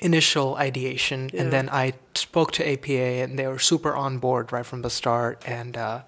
initial 0.00 0.56
ideation, 0.56 1.30
Yeah. 1.32 1.42
and 1.42 1.52
then 1.52 1.68
I 1.70 1.92
spoke 2.14 2.52
to 2.52 2.68
APA, 2.68 3.22
and 3.22 3.38
they 3.38 3.46
were 3.46 3.58
super 3.58 3.94
on 3.94 4.18
board 4.18 4.52
right 4.52 4.66
from 4.66 4.82
the 4.82 4.90
start. 4.90 5.42
And 5.46 5.76
uh, 5.76 6.02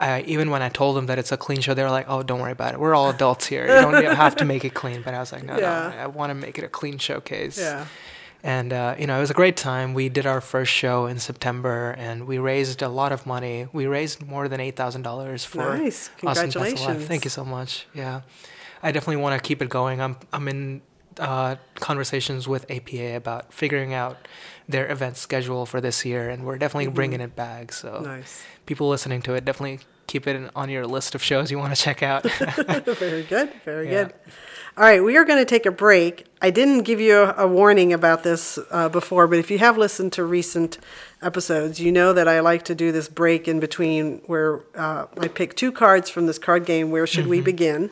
I, 0.00 0.22
even 0.22 0.50
when 0.50 0.62
I 0.62 0.68
told 0.68 0.96
them 0.96 1.06
that 1.06 1.18
it's 1.18 1.32
a 1.32 1.36
clean 1.36 1.60
show, 1.60 1.74
they 1.74 1.82
were 1.82 1.90
like, 1.90 2.06
"Oh, 2.08 2.22
don't 2.22 2.40
worry 2.40 2.52
about 2.52 2.74
it. 2.74 2.80
We're 2.80 2.94
all 2.94 3.10
adults 3.10 3.46
here. 3.46 3.64
You 3.66 3.80
don't 3.82 4.16
have 4.26 4.36
to 4.36 4.44
make 4.44 4.64
it 4.64 4.74
clean." 4.74 5.02
But 5.02 5.14
I 5.14 5.18
was 5.20 5.32
like, 5.32 5.44
"No, 5.44 5.56
Yeah. 5.58 5.92
no, 5.94 6.02
I 6.02 6.06
want 6.06 6.30
to 6.30 6.34
make 6.34 6.58
it 6.58 6.64
a 6.64 6.68
clean 6.68 6.98
showcase." 6.98 7.58
Yeah, 7.58 7.86
And 8.42 8.72
uh, 8.72 8.94
you 8.98 9.06
know, 9.06 9.16
it 9.16 9.20
was 9.20 9.30
a 9.30 9.34
great 9.42 9.56
time. 9.56 9.94
We 9.94 10.08
did 10.08 10.26
our 10.26 10.40
first 10.40 10.72
show 10.72 11.06
in 11.06 11.18
September, 11.18 11.94
and 11.98 12.26
we 12.26 12.38
raised 12.38 12.82
a 12.82 12.88
lot 12.88 13.12
of 13.12 13.24
money. 13.26 13.68
We 13.72 13.86
raised 13.86 14.20
more 14.26 14.48
than 14.48 14.60
eight 14.60 14.76
thousand 14.76 15.02
dollars 15.02 15.44
for 15.44 15.76
Nice. 15.78 16.10
Austin 16.22 16.50
Congratulations. 16.50 17.04
Thank 17.06 17.24
you 17.24 17.30
so 17.30 17.44
much. 17.44 17.86
Yeah, 17.94 18.20
I 18.82 18.92
definitely 18.92 19.22
want 19.22 19.40
to 19.40 19.46
keep 19.48 19.62
it 19.62 19.68
going. 19.68 20.00
I'm 20.00 20.16
I'm 20.32 20.48
in 20.48 20.82
uh, 21.20 21.56
conversations 21.76 22.46
with 22.48 22.70
APA 22.70 23.16
about 23.16 23.52
figuring 23.52 23.92
out 23.94 24.16
their 24.68 24.90
event 24.90 25.16
schedule 25.16 25.66
for 25.66 25.80
this 25.80 26.04
year, 26.04 26.30
and 26.30 26.44
we're 26.44 26.58
definitely 26.58 26.90
bringing 26.90 27.20
it 27.20 27.36
back. 27.36 27.72
So 27.72 27.88
Mm-hmm. 27.92 28.04
nice. 28.04 28.42
people 28.66 28.88
listening 28.88 29.22
to 29.22 29.34
it, 29.34 29.44
definitely 29.44 29.80
keep 30.06 30.26
it 30.26 30.50
on 30.54 30.68
your 30.68 30.86
list 30.86 31.14
of 31.14 31.22
shows 31.22 31.50
you 31.50 31.58
want 31.58 31.74
to 31.74 31.80
check 31.80 32.02
out. 32.02 32.22
very 32.84 33.22
good. 33.24 33.50
Very 33.64 33.90
Yeah. 33.90 34.04
good. 34.04 34.14
All 34.76 34.82
right, 34.82 35.04
we 35.04 35.16
are 35.16 35.24
going 35.24 35.38
to 35.38 35.44
take 35.44 35.66
a 35.66 35.70
break. 35.70 36.26
I 36.42 36.50
didn't 36.50 36.80
give 36.82 37.00
you 37.00 37.16
a, 37.20 37.44
a 37.44 37.46
warning 37.46 37.92
about 37.92 38.24
this 38.24 38.58
uh, 38.72 38.88
before, 38.88 39.28
but 39.28 39.38
if 39.38 39.48
you 39.48 39.58
have 39.58 39.78
listened 39.78 40.12
to 40.14 40.24
recent 40.24 40.78
episodes, 41.22 41.78
you 41.78 41.92
know 41.92 42.12
that 42.12 42.26
I 42.26 42.40
like 42.40 42.64
to 42.64 42.74
do 42.74 42.90
this 42.90 43.08
break 43.08 43.46
in 43.46 43.60
between 43.60 44.20
where 44.26 44.62
uh, 44.74 45.06
I 45.16 45.28
pick 45.28 45.54
two 45.54 45.70
cards 45.70 46.10
from 46.10 46.26
this 46.26 46.38
card 46.40 46.66
game. 46.66 46.90
Where 46.90 47.06
should 47.06 47.28
we 47.28 47.40
begin? 47.40 47.90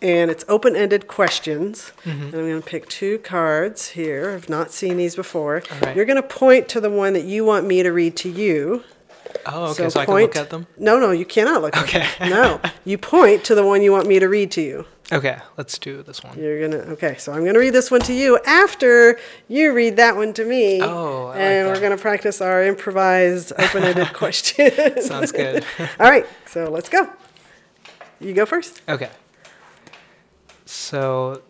And 0.00 0.30
it's 0.30 0.44
open 0.48 0.76
ended 0.76 1.08
questions. 1.08 1.92
Mm-hmm. 2.04 2.22
And 2.22 2.34
I'm 2.34 2.48
going 2.48 2.62
to 2.62 2.68
pick 2.68 2.88
two 2.88 3.18
cards 3.18 3.88
here. 3.90 4.30
I've 4.30 4.48
not 4.48 4.70
seen 4.70 4.96
these 4.96 5.16
before. 5.16 5.62
Right. 5.82 5.96
You're 5.96 6.04
going 6.04 6.22
to 6.22 6.28
point 6.28 6.68
to 6.70 6.80
the 6.80 6.90
one 6.90 7.14
that 7.14 7.24
you 7.24 7.44
want 7.44 7.66
me 7.66 7.82
to 7.82 7.90
read 7.90 8.16
to 8.18 8.28
you. 8.28 8.84
oh, 9.46 9.70
okay. 9.72 9.88
So, 9.88 9.98
I 10.00 10.04
can 10.06 10.14
look 10.14 10.36
at 10.36 10.50
them. 10.50 10.66
No, 10.78 11.00
no, 11.00 11.10
you 11.10 11.24
cannot 11.24 11.62
look 11.62 11.76
Okay. 11.76 12.02
at 12.02 12.18
them. 12.20 12.30
No. 12.30 12.60
You 12.84 12.96
point 12.96 13.42
to 13.44 13.54
the 13.56 13.64
one 13.66 13.82
you 13.82 13.90
want 13.90 14.06
me 14.06 14.20
to 14.20 14.28
read 14.28 14.52
to 14.52 14.60
you. 14.60 14.84
Okay, 15.10 15.38
let's 15.56 15.78
do 15.78 16.02
this 16.02 16.22
one. 16.22 16.38
You're 16.38 16.68
gonna 16.68 16.82
okay, 16.92 17.16
so 17.16 17.32
I'm 17.32 17.42
gonna 17.42 17.58
read 17.58 17.72
this 17.72 17.90
one 17.90 18.02
to 18.02 18.12
you 18.12 18.38
after 18.44 19.18
you 19.48 19.72
read 19.72 19.96
that 19.96 20.16
one 20.16 20.34
to 20.34 20.44
me. 20.44 20.82
Oh, 20.82 21.28
I 21.28 21.28
like 21.28 21.36
and 21.38 21.68
we're 21.68 21.80
gonna 21.80 21.96
practice 21.96 22.42
our 22.42 22.62
improvised 22.62 23.52
open-ended 23.58 24.08
questions. 24.12 25.06
Sounds 25.06 25.32
good. 25.32 25.64
All 25.98 26.10
right, 26.10 26.26
so 26.44 26.68
let's 26.68 26.90
go. 26.90 27.08
You 28.20 28.34
go 28.34 28.44
first. 28.44 28.82
Okay. 28.86 29.08
So 30.68 31.40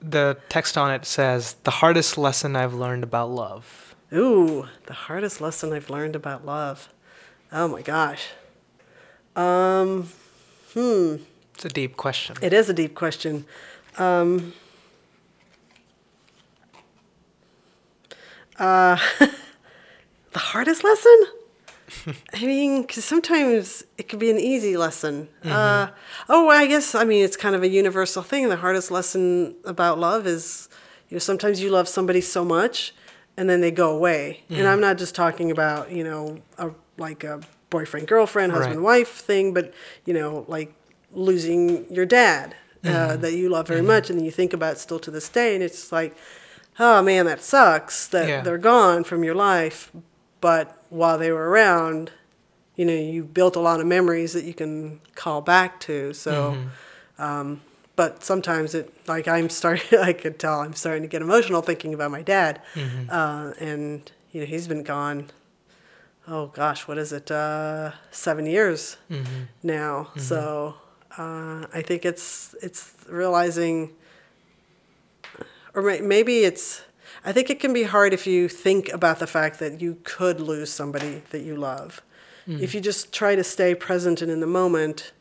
the 0.00 0.36
text 0.48 0.76
on 0.76 0.90
it 0.90 1.04
says, 1.04 1.54
The 1.62 1.70
hardest 1.70 2.18
lesson 2.18 2.56
I've 2.56 2.74
learned 2.74 3.04
about 3.04 3.30
love. 3.30 3.94
Ooh, 4.12 4.66
the 4.86 4.92
hardest 4.92 5.40
lesson 5.40 5.72
I've 5.72 5.88
learned 5.88 6.16
about 6.16 6.44
love. 6.44 6.88
Oh 7.52 7.68
my 7.68 7.80
gosh. 7.80 8.26
Um, 9.36 10.08
hmm. 10.74 11.16
It's 11.54 11.64
a 11.64 11.68
deep 11.68 11.96
question. 11.96 12.38
It 12.42 12.52
is 12.52 12.68
a 12.68 12.74
deep 12.74 12.96
question. 12.96 13.44
Um, 13.98 14.52
uh, 18.58 18.98
the 20.32 20.38
hardest 20.40 20.82
lesson? 20.82 21.26
I 22.34 22.44
mean, 22.46 22.82
because 22.82 23.04
sometimes 23.04 23.84
it 23.98 24.08
could 24.08 24.18
be 24.18 24.30
an 24.30 24.38
easy 24.38 24.76
lesson. 24.76 25.28
Uh, 25.44 25.88
oh, 26.28 26.48
I 26.48 26.66
guess 26.66 26.94
I 26.94 27.04
mean 27.04 27.24
it's 27.24 27.36
kind 27.36 27.54
of 27.54 27.62
a 27.62 27.68
universal 27.68 28.22
thing. 28.22 28.48
The 28.48 28.56
hardest 28.56 28.90
lesson 28.90 29.56
about 29.64 29.98
love 29.98 30.26
is, 30.26 30.68
you 31.08 31.14
know, 31.16 31.18
sometimes 31.18 31.60
you 31.62 31.70
love 31.70 31.88
somebody 31.88 32.20
so 32.20 32.44
much, 32.44 32.94
and 33.36 33.48
then 33.50 33.60
they 33.60 33.70
go 33.70 33.94
away. 33.94 34.44
And 34.50 34.66
I'm 34.68 34.80
not 34.80 34.98
just 34.98 35.14
talking 35.14 35.50
about 35.50 35.90
you 35.90 36.04
know 36.04 36.38
a 36.58 36.70
like 36.98 37.24
a 37.24 37.40
boyfriend 37.70 38.06
girlfriend 38.08 38.52
husband 38.52 38.80
Right. 38.80 38.98
wife 39.00 39.08
thing, 39.08 39.52
but 39.54 39.72
you 40.04 40.14
know 40.14 40.44
like 40.48 40.72
losing 41.12 41.92
your 41.92 42.06
dad 42.06 42.54
uh, 42.84 43.16
that 43.16 43.32
you 43.34 43.48
love 43.48 43.66
very 43.68 43.82
much, 43.82 44.08
and 44.10 44.18
then 44.18 44.24
you 44.24 44.30
think 44.30 44.52
about 44.52 44.74
it 44.74 44.78
still 44.78 44.98
to 45.00 45.10
this 45.10 45.28
day, 45.28 45.54
and 45.54 45.62
it's 45.62 45.90
like, 45.92 46.16
oh 46.78 47.02
man, 47.02 47.26
that 47.26 47.40
sucks 47.42 48.06
that 48.08 48.28
Yeah. 48.28 48.40
they're 48.42 48.58
gone 48.58 49.04
from 49.04 49.24
your 49.24 49.34
life. 49.34 49.90
But 50.40 50.82
while 50.90 51.18
they 51.18 51.30
were 51.32 51.48
around, 51.50 52.10
you 52.76 52.84
know, 52.84 52.94
you 52.94 53.24
built 53.24 53.56
a 53.56 53.60
lot 53.60 53.80
of 53.80 53.86
memories 53.86 54.32
that 54.32 54.44
you 54.44 54.54
can 54.54 55.00
call 55.14 55.40
back 55.42 55.80
to. 55.80 56.12
So, 56.14 56.56
um, 57.18 57.60
but 57.96 58.24
sometimes 58.24 58.74
it, 58.74 58.92
like 59.06 59.28
I'm 59.28 59.50
starting, 59.50 59.98
I 60.10 60.12
could 60.14 60.38
tell 60.38 60.60
I'm 60.60 60.74
starting 60.74 61.02
to 61.02 61.08
get 61.08 61.20
emotional 61.20 61.60
thinking 61.60 61.92
about 61.92 62.10
my 62.10 62.22
dad. 62.22 62.62
Uh, 63.10 63.52
and, 63.60 64.10
you 64.32 64.40
know, 64.40 64.46
he's 64.46 64.66
been 64.66 64.82
gone, 64.82 65.30
oh 66.26 66.46
gosh, 66.46 66.88
what 66.88 66.96
is 66.96 67.12
it, 67.12 67.30
uh, 67.30 67.92
seven 68.10 68.46
years 68.46 68.96
now. 69.62 70.08
So 70.16 70.76
uh, 71.18 71.66
I 71.74 71.82
think 71.82 72.04
it's, 72.06 72.54
it's 72.62 72.94
realizing, 73.08 73.90
or 75.74 75.82
maybe 75.82 76.44
it's, 76.44 76.82
I 77.24 77.32
think 77.32 77.50
it 77.50 77.60
can 77.60 77.72
be 77.72 77.82
hard 77.84 78.12
if 78.12 78.26
you 78.26 78.48
think 78.48 78.90
about 78.92 79.18
the 79.18 79.26
fact 79.26 79.58
that 79.58 79.80
you 79.80 79.98
could 80.04 80.40
lose 80.40 80.70
somebody 80.72 81.22
that 81.30 81.42
you 81.42 81.56
love. 81.56 82.02
If 82.46 82.74
you 82.74 82.80
just 82.80 83.12
try 83.12 83.36
to 83.36 83.44
stay 83.44 83.76
present 83.76 84.20
and 84.22 84.28
in 84.28 84.40
the 84.40 84.46
moment, 84.46 85.12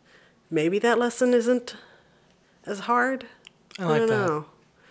maybe 0.49 0.79
that 0.79 0.97
lesson 0.97 1.35
isn't 1.35 1.75
as 2.65 2.79
hard. 2.81 3.27
I 3.77 3.83
like 3.85 3.99
don't 3.99 4.07
that. 4.09 4.27
know. 4.27 4.45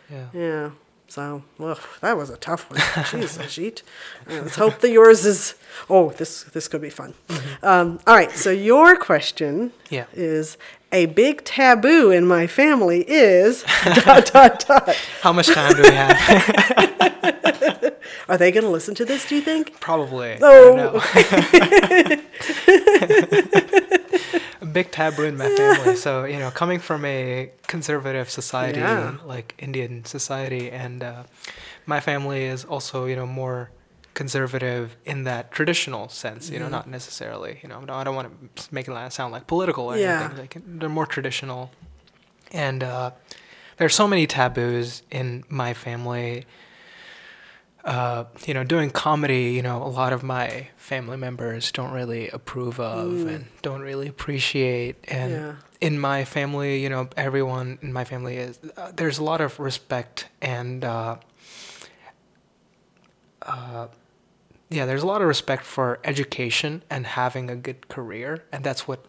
Yeah. 0.09 0.27
Yeah. 0.33 0.71
So, 1.09 1.43
ugh, 1.59 1.81
that 2.01 2.17
was 2.17 2.31
a 2.31 2.37
tough 2.37 2.71
one. 2.71 2.79
Jeez, 3.11 3.39
Ajit. 3.43 3.83
Uh, 4.31 4.43
Let's 4.43 4.55
hope 4.55 4.79
that 4.81 4.91
yours 4.91 5.25
is. 5.27 5.55
Oh, 5.91 6.11
this 6.11 6.45
this 6.45 6.69
could 6.69 6.81
be 6.83 6.91
fun. 6.91 7.15
Um, 7.63 7.99
all 8.07 8.15
right. 8.15 8.31
So 8.31 8.51
your 8.51 8.95
question 8.95 9.73
Yeah. 9.91 10.05
is 10.13 10.57
a 10.93 11.07
big 11.07 11.43
taboo 11.45 12.13
in 12.13 12.25
my 12.27 12.47
family 12.47 13.05
is 13.09 13.65
dot 14.05 14.27
dot 14.27 14.65
dot. 14.69 14.95
How 15.23 15.33
much 15.33 15.49
time 15.49 15.75
do 15.75 15.83
we 15.83 15.91
have? 15.91 16.88
Are 18.29 18.37
they 18.37 18.53
going 18.53 18.65
to 18.65 18.71
listen 18.71 18.95
to 18.97 19.05
this? 19.05 19.27
Do 19.27 19.37
you 19.37 19.41
think? 19.43 19.81
Probably. 19.81 20.37
Oh. 20.43 21.01
a 24.61 24.67
big 24.73 24.91
taboo 24.91 25.25
in 25.25 25.37
my 25.37 25.49
family. 25.57 25.97
So 25.97 26.25
you 26.25 26.39
know, 26.39 26.51
coming 26.51 26.79
from 26.79 27.05
a 27.05 27.51
conservative 27.67 28.31
society 28.31 28.81
Yeah. 28.81 29.17
like 29.25 29.55
Indian 29.59 30.05
society, 30.05 30.71
and 30.71 31.03
uh, 31.03 31.23
my 31.87 32.01
family 32.01 32.45
is 32.45 32.65
also 32.65 33.07
you 33.07 33.17
know 33.17 33.27
more 33.27 33.71
conservative 34.15 34.97
in 35.05 35.25
that 35.25 35.51
traditional 35.53 36.09
sense. 36.09 36.51
You 36.51 36.59
know, 36.59 36.69
not 36.69 36.89
necessarily. 36.89 37.61
You 37.63 37.69
know, 37.69 37.85
I 37.89 38.05
don't 38.05 38.15
want 38.15 38.57
to 38.57 38.75
make 38.75 38.89
it 38.89 39.13
sound 39.13 39.33
like 39.33 39.47
political 39.47 39.87
or 39.87 39.97
Yeah. 39.97 40.21
anything. 40.25 40.39
Like 40.39 40.57
they're 40.67 40.89
more 40.89 41.07
traditional, 41.07 41.71
and 42.53 42.83
uh, 42.83 43.13
there's 43.79 43.95
so 43.95 44.07
many 44.09 44.27
taboos 44.27 45.03
in 45.11 45.45
my 45.49 45.73
family 45.75 46.45
uh, 47.89 48.25
you 48.47 48.53
know, 48.53 48.65
doing 48.65 48.91
comedy, 48.91 49.53
you 49.57 49.63
know, 49.63 49.83
a 49.83 49.89
lot 49.89 50.13
of 50.13 50.23
my 50.23 50.69
family 50.77 51.17
members 51.17 51.73
don't 51.73 51.91
really 51.91 52.29
approve 52.29 52.79
of 52.79 53.27
and 53.27 53.47
don't 53.63 53.81
really 53.81 54.07
appreciate. 54.07 54.97
And 55.09 55.33
Yeah. 55.33 55.55
in 55.81 55.99
my 55.99 56.25
family, 56.27 56.83
you 56.83 56.91
know, 56.91 57.09
everyone 57.17 57.79
in 57.81 57.91
my 57.93 58.05
family 58.05 58.37
is, 58.37 58.59
uh, 58.77 58.93
there's 58.95 59.19
a 59.19 59.25
lot 59.25 59.41
of 59.41 59.59
respect 59.59 60.27
and, 60.43 60.85
uh, 60.85 61.17
uh, 63.43 63.87
yeah, 64.69 64.85
there's 64.85 65.03
a 65.03 65.07
lot 65.07 65.23
of 65.23 65.29
respect 65.29 65.65
for 65.65 65.99
education 66.05 66.83
and 66.91 67.07
having 67.07 67.49
a 67.49 67.57
good 67.57 67.89
career. 67.89 68.45
And 68.53 68.63
that's 68.65 68.87
what 68.87 69.07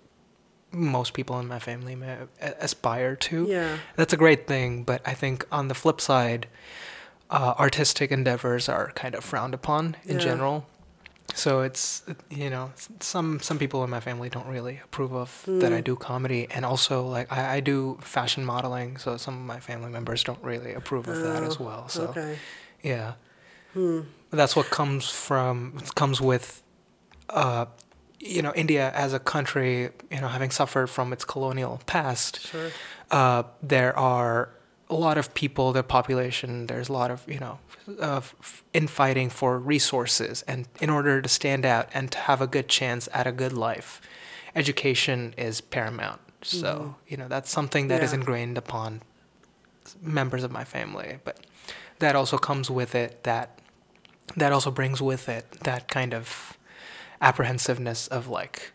most 0.71 1.13
people 1.13 1.37
in 1.39 1.47
my 1.49 1.59
family 1.59 1.97
aspire 2.39 3.17
to. 3.17 3.45
Yeah. 3.45 3.77
That's 3.97 4.13
a 4.13 4.17
great 4.17 4.47
thing, 4.47 4.83
but 4.83 5.01
I 5.05 5.13
think 5.15 5.45
on 5.51 5.67
the 5.67 5.75
flip 5.75 5.99
side, 5.99 6.47
uh, 7.29 7.53
artistic 7.59 8.11
endeavors 8.11 8.67
are 8.69 8.91
kind 8.95 9.15
of 9.15 9.23
frowned 9.23 9.53
upon 9.53 9.95
in 10.05 10.17
Yeah. 10.17 10.23
general. 10.25 10.65
So 11.35 11.61
it's 11.61 12.01
you 12.29 12.49
know 12.49 12.71
some 12.99 13.39
some 13.39 13.59
people 13.59 13.83
in 13.83 13.89
my 13.91 13.99
family 13.99 14.29
don't 14.29 14.47
really 14.47 14.79
approve 14.83 15.13
of 15.13 15.43
that 15.45 15.69
Hmm. 15.71 15.77
I 15.77 15.81
do 15.81 15.95
comedy, 15.95 16.47
and 16.49 16.65
also 16.65 17.05
like 17.05 17.31
I, 17.31 17.57
I 17.57 17.59
do 17.61 17.97
fashion 18.01 18.43
modeling, 18.43 18.97
so 18.97 19.15
some 19.17 19.35
of 19.35 19.45
my 19.45 19.59
family 19.59 19.91
members 19.91 20.23
don't 20.23 20.43
really 20.43 20.73
approve 20.73 21.07
of 21.07 21.21
that 21.21 21.43
as 21.43 21.59
Oh, 21.59 21.63
well. 21.65 21.87
So 21.89 22.03
Okay. 22.09 22.37
yeah, 22.81 23.13
Hmm. 23.73 24.01
That's 24.31 24.55
what 24.55 24.69
comes 24.71 25.09
from 25.09 25.73
comes 25.95 26.19
with, 26.19 26.63
uh, 27.29 27.65
you 28.19 28.41
know, 28.41 28.51
India 28.55 28.91
as 28.95 29.13
a 29.13 29.19
country, 29.19 29.89
you 30.09 30.19
know, 30.21 30.27
having 30.29 30.49
suffered 30.51 30.87
from 30.89 31.13
its 31.13 31.25
colonial 31.25 31.79
past 31.85 32.39
Sure. 32.41 32.71
uh, 33.11 33.43
there 33.61 33.97
are 33.97 34.49
a 34.89 34.95
lot 34.95 35.17
of 35.17 35.33
people, 35.33 35.71
the 35.71 35.83
population, 35.83 36.65
there's 36.67 36.89
a 36.89 36.93
lot 36.93 37.11
of, 37.11 37.23
you 37.27 37.39
know, 37.39 37.59
uh, 38.01 38.17
f- 38.17 38.63
infighting 38.73 39.29
for 39.29 39.59
resources. 39.59 40.41
And 40.47 40.67
in 40.81 40.89
order 40.89 41.21
to 41.21 41.29
stand 41.29 41.65
out 41.65 41.89
and 41.93 42.11
to 42.11 42.17
have 42.17 42.41
a 42.41 42.47
good 42.47 42.67
chance 42.67 43.07
at 43.13 43.27
a 43.27 43.31
good 43.31 43.53
life, 43.53 44.01
education 44.55 45.33
is 45.37 45.61
paramount. 45.61 46.21
So, 46.41 46.95
you 47.07 47.17
know, 47.17 47.27
that's 47.27 47.51
something 47.51 47.87
that 47.89 48.01
is 48.01 48.11
Yeah. 48.13 48.19
ingrained 48.19 48.57
upon 48.57 49.01
members 50.01 50.43
of 50.43 50.51
my 50.51 50.63
family. 50.63 51.19
But 51.23 51.45
that 51.99 52.15
also 52.15 52.37
comes 52.37 52.71
with 52.71 52.95
it 52.95 53.23
that, 53.23 53.59
that 54.37 54.51
also 54.51 54.71
brings 54.71 55.01
with 55.01 55.27
it 55.29 55.51
that 55.63 55.87
kind 55.87 56.13
of 56.13 56.57
apprehensiveness 57.21 58.07
of 58.07 58.27
like 58.27 58.71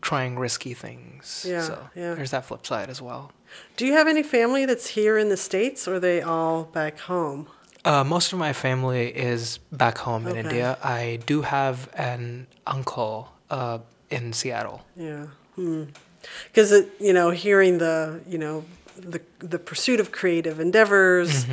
trying 0.00 0.38
risky 0.38 0.74
things. 0.74 1.44
Yeah, 1.48 1.62
so 1.62 1.88
yeah. 1.94 2.14
there's 2.14 2.30
that 2.30 2.44
flip 2.46 2.66
side 2.66 2.88
as 2.90 3.02
well. 3.02 3.32
Do 3.76 3.86
you 3.86 3.92
have 3.92 4.08
any 4.08 4.22
family 4.22 4.66
that's 4.66 4.88
here 4.88 5.18
in 5.18 5.28
the 5.28 5.36
States 5.36 5.86
or 5.88 5.94
are 5.94 6.00
they 6.00 6.22
all 6.22 6.64
back 6.64 6.98
home? 7.00 7.48
Uh, 7.84 8.04
most 8.04 8.32
of 8.32 8.38
my 8.38 8.52
family 8.52 9.08
is 9.08 9.58
back 9.72 9.98
home 9.98 10.26
in 10.26 10.36
India. 10.36 10.76
I 10.82 11.20
do 11.26 11.42
have 11.42 11.88
an 11.94 12.46
uncle 12.66 13.32
uh, 13.50 13.78
in 14.10 14.32
Seattle. 14.32 14.84
Yeah. 14.96 15.26
Because 15.56 16.72
it, 16.72 16.90
you 17.00 17.12
know, 17.12 17.30
hearing 17.30 17.78
the, 17.78 18.20
you 18.28 18.38
know, 18.38 18.64
the 18.96 19.20
the 19.38 19.58
pursuit 19.58 20.00
of 20.00 20.10
creative 20.10 20.58
endeavors, 20.60 21.46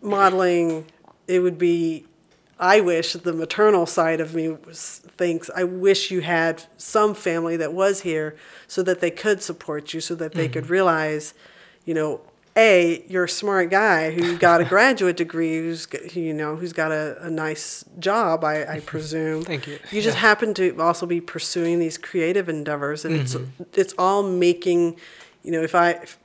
modeling, 0.00 0.86
it 1.26 1.40
would 1.40 1.58
be. 1.58 2.06
I 2.58 2.80
wish 2.80 3.14
the 3.14 3.32
maternal 3.32 3.84
side 3.86 4.20
of 4.20 4.34
me 4.34 4.48
was, 4.48 5.00
thinks 5.16 5.50
I 5.56 5.64
wish 5.64 6.10
you 6.10 6.20
had 6.20 6.62
some 6.76 7.14
family 7.14 7.56
that 7.56 7.72
was 7.72 8.02
here 8.02 8.36
so 8.68 8.82
that 8.84 9.00
they 9.00 9.10
could 9.10 9.42
support 9.42 9.92
you, 9.92 10.00
so 10.00 10.14
that 10.14 10.32
they 10.34 10.48
could 10.48 10.68
realize, 10.70 11.34
you 11.84 11.94
know, 11.94 12.20
a 12.56 13.04
you're 13.08 13.24
a 13.24 13.28
smart 13.28 13.68
guy 13.70 14.12
who 14.12 14.38
got 14.38 14.60
a 14.60 14.64
graduate 14.74 15.16
degree, 15.16 15.56
who's 15.56 15.86
who, 16.12 16.20
you 16.20 16.32
know 16.32 16.54
who's 16.54 16.72
got 16.72 16.92
a, 16.92 17.16
a 17.26 17.28
nice 17.28 17.84
job, 17.98 18.44
I, 18.44 18.64
I 18.74 18.80
presume. 18.86 19.42
Thank 19.42 19.66
you. 19.66 19.80
You 19.90 20.00
just 20.00 20.16
Yeah. 20.16 20.20
happen 20.22 20.54
to 20.54 20.80
also 20.80 21.04
be 21.06 21.20
pursuing 21.20 21.80
these 21.80 21.98
creative 21.98 22.48
endeavors, 22.48 23.04
and 23.04 23.16
Mm-hmm. 23.16 23.62
it's 23.66 23.78
it's 23.78 23.94
all 23.98 24.22
making, 24.22 24.96
you 25.42 25.50
know, 25.50 25.62
if 25.62 25.74
I, 25.74 25.90
if, 25.90 26.16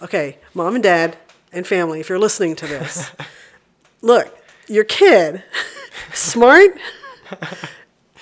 okay, 0.00 0.38
mom 0.54 0.74
and 0.76 0.82
dad 0.82 1.18
and 1.52 1.66
family, 1.66 2.00
if 2.00 2.08
you're 2.08 2.18
listening 2.18 2.56
to 2.56 2.66
this, 2.66 3.10
look, 4.00 4.34
your 4.72 4.84
kid, 4.84 5.42
smart, 6.14 6.76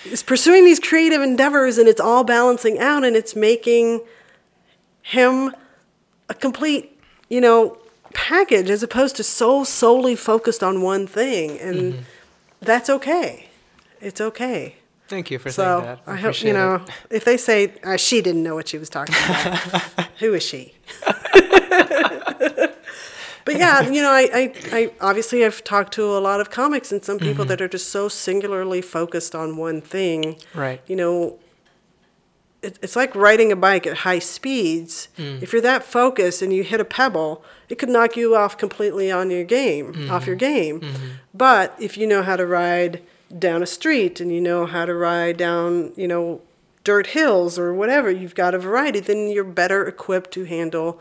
is 0.04 0.22
pursuing 0.22 0.64
these 0.64 0.80
creative 0.80 1.20
endeavors, 1.22 1.78
and 1.78 1.88
it's 1.88 2.00
all 2.00 2.24
balancing 2.24 2.78
out, 2.78 3.04
and 3.04 3.16
it's 3.16 3.34
making 3.36 4.00
him 5.02 5.54
a 6.28 6.34
complete, 6.34 6.98
you 7.28 7.40
know, 7.40 7.76
package 8.14 8.68
as 8.70 8.82
opposed 8.82 9.16
to 9.16 9.22
so 9.22 9.64
solely 9.64 10.16
focused 10.16 10.62
on 10.62 10.82
one 10.82 11.06
thing, 11.06 11.58
and 11.58 11.76
Mm-hmm. 11.94 12.02
that's 12.60 12.90
okay. 12.90 13.46
It's 14.00 14.20
okay. 14.20 14.76
Thank 15.08 15.30
you 15.30 15.38
for 15.38 15.50
saying 15.50 15.66
So 15.68 15.80
that. 15.82 16.00
I 16.06 16.16
hope 16.16 16.42
you 16.42 16.52
know 16.52 16.76
it. 16.76 16.82
if 17.10 17.24
they 17.24 17.36
say 17.36 17.72
uh, 17.82 17.96
she 17.96 18.20
didn't 18.22 18.42
know 18.44 18.54
what 18.54 18.68
she 18.68 18.78
was 18.78 18.88
talking 18.88 19.14
about. 19.14 19.58
who 20.20 20.34
is 20.34 20.42
she? 20.44 20.72
but 23.52 23.58
yeah, 23.58 23.88
you 23.88 24.00
know, 24.02 24.10
I, 24.10 24.28
I, 24.32 24.52
I 24.72 24.92
obviously 25.00 25.44
I've 25.44 25.62
talked 25.64 25.92
to 25.94 26.04
a 26.04 26.20
lot 26.20 26.40
of 26.40 26.50
comics 26.50 26.92
and 26.92 27.04
some 27.04 27.18
people 27.18 27.44
Mm-hmm. 27.44 27.48
that 27.48 27.60
are 27.62 27.68
just 27.68 27.88
so 27.88 28.08
singularly 28.08 28.80
focused 28.82 29.34
on 29.34 29.56
one 29.56 29.80
thing. 29.80 30.36
Right. 30.54 30.80
You 30.86 30.96
know, 30.96 31.38
it, 32.62 32.78
it's 32.82 32.94
like 32.96 33.14
riding 33.14 33.50
a 33.52 33.56
bike 33.56 33.86
at 33.86 33.98
high 33.98 34.18
speeds. 34.18 35.08
Mm. 35.16 35.42
If 35.42 35.52
you're 35.52 35.62
that 35.62 35.82
focused 35.82 36.42
and 36.42 36.52
you 36.52 36.62
hit 36.62 36.80
a 36.80 36.84
pebble, 36.84 37.42
it 37.68 37.76
could 37.78 37.88
knock 37.88 38.16
you 38.16 38.36
off 38.36 38.56
completely 38.58 39.10
on 39.10 39.30
your 39.30 39.44
game, 39.44 39.92
Mm-hmm. 39.92 40.10
off 40.10 40.26
your 40.26 40.36
game. 40.36 40.82
But 41.34 41.74
if 41.80 41.96
you 41.96 42.06
know 42.06 42.22
how 42.22 42.36
to 42.36 42.46
ride, 42.46 43.02
down 43.38 43.62
a 43.62 43.66
street 43.66 44.20
and 44.20 44.32
you 44.32 44.40
know 44.40 44.66
how 44.66 44.84
to 44.84 44.94
ride 44.94 45.36
down, 45.36 45.92
you 45.96 46.08
know, 46.08 46.40
dirt 46.84 47.08
hills 47.08 47.58
or 47.58 47.72
whatever, 47.72 48.10
you've 48.10 48.34
got 48.34 48.54
a 48.54 48.58
variety, 48.58 49.00
then 49.00 49.28
you're 49.28 49.44
better 49.44 49.86
equipped 49.86 50.32
to 50.32 50.44
handle 50.44 51.00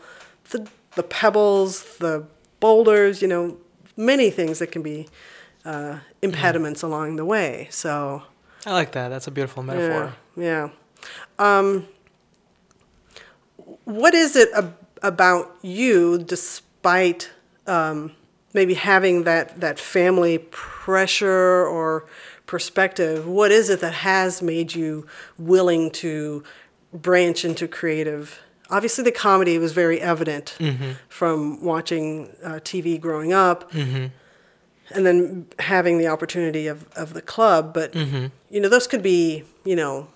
the, 0.50 0.68
the 0.94 1.02
pebbles, 1.02 1.96
the 1.98 2.24
boulders, 2.60 3.20
you 3.22 3.28
know, 3.28 3.56
many 3.96 4.30
things 4.30 4.58
that 4.58 4.70
can 4.70 4.82
be 4.82 5.08
uh, 5.64 5.98
impediments 6.22 6.82
along 6.82 7.16
the 7.16 7.24
way. 7.24 7.68
So, 7.70 8.22
I 8.66 8.72
like 8.72 8.92
that. 8.92 9.08
That's 9.08 9.26
a 9.26 9.30
beautiful 9.30 9.62
metaphor. 9.62 10.14
yeah, 10.36 10.42
yeah. 10.44 10.68
Um, 11.38 11.88
what 13.84 14.14
is 14.14 14.36
it 14.36 14.50
ab- 14.54 14.76
about 15.02 15.56
you, 15.62 16.18
despite 16.18 17.30
um, 17.66 18.12
maybe 18.52 18.74
having 18.74 19.24
that, 19.24 19.60
that 19.60 19.78
family 19.78 20.38
pressure 20.50 21.66
or 21.66 22.06
perspective? 22.46 23.26
What 23.26 23.50
is 23.50 23.70
it 23.70 23.80
that 23.80 23.94
has 23.94 24.42
made 24.42 24.74
you 24.74 25.06
willing 25.38 25.90
to 25.92 26.44
branch 26.92 27.44
into 27.44 27.66
creative? 27.68 28.40
Obviously, 28.70 29.04
the 29.04 29.12
comedy 29.12 29.58
was 29.58 29.72
very 29.72 30.00
evident 30.00 30.56
from 31.08 31.62
watching 31.64 32.34
uh, 32.44 32.60
TV 32.62 33.00
growing 33.00 33.32
up 33.32 33.72
and 33.74 35.06
then 35.06 35.46
having 35.58 35.98
the 35.98 36.06
opportunity 36.08 36.66
of, 36.66 36.86
of 36.96 37.12
the 37.14 37.22
club. 37.22 37.72
But, 37.74 37.94
you 37.94 38.60
know, 38.60 38.68
those 38.68 38.86
could 38.86 39.02
be, 39.02 39.44
you 39.64 39.76
know, 39.76 40.08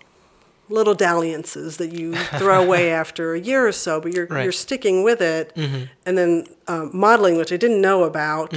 little 0.71 0.95
dalliances 0.95 1.77
that 1.77 1.93
you 1.93 2.15
throw 2.15 2.63
away 2.63 2.91
after 3.03 3.35
a 3.35 3.41
year 3.41 3.67
or 3.67 3.73
so, 3.73 4.01
but 4.01 4.13
you're, 4.15 4.27
Right. 4.27 4.43
you're 4.45 4.53
sticking 4.53 5.03
with 5.05 5.21
it. 5.21 5.53
And 5.57 6.17
then 6.19 6.47
um, 6.69 6.91
modeling, 6.95 7.37
which 7.37 7.53
I 7.53 7.57
didn't 7.57 7.81
know 7.81 8.05
about. 8.05 8.55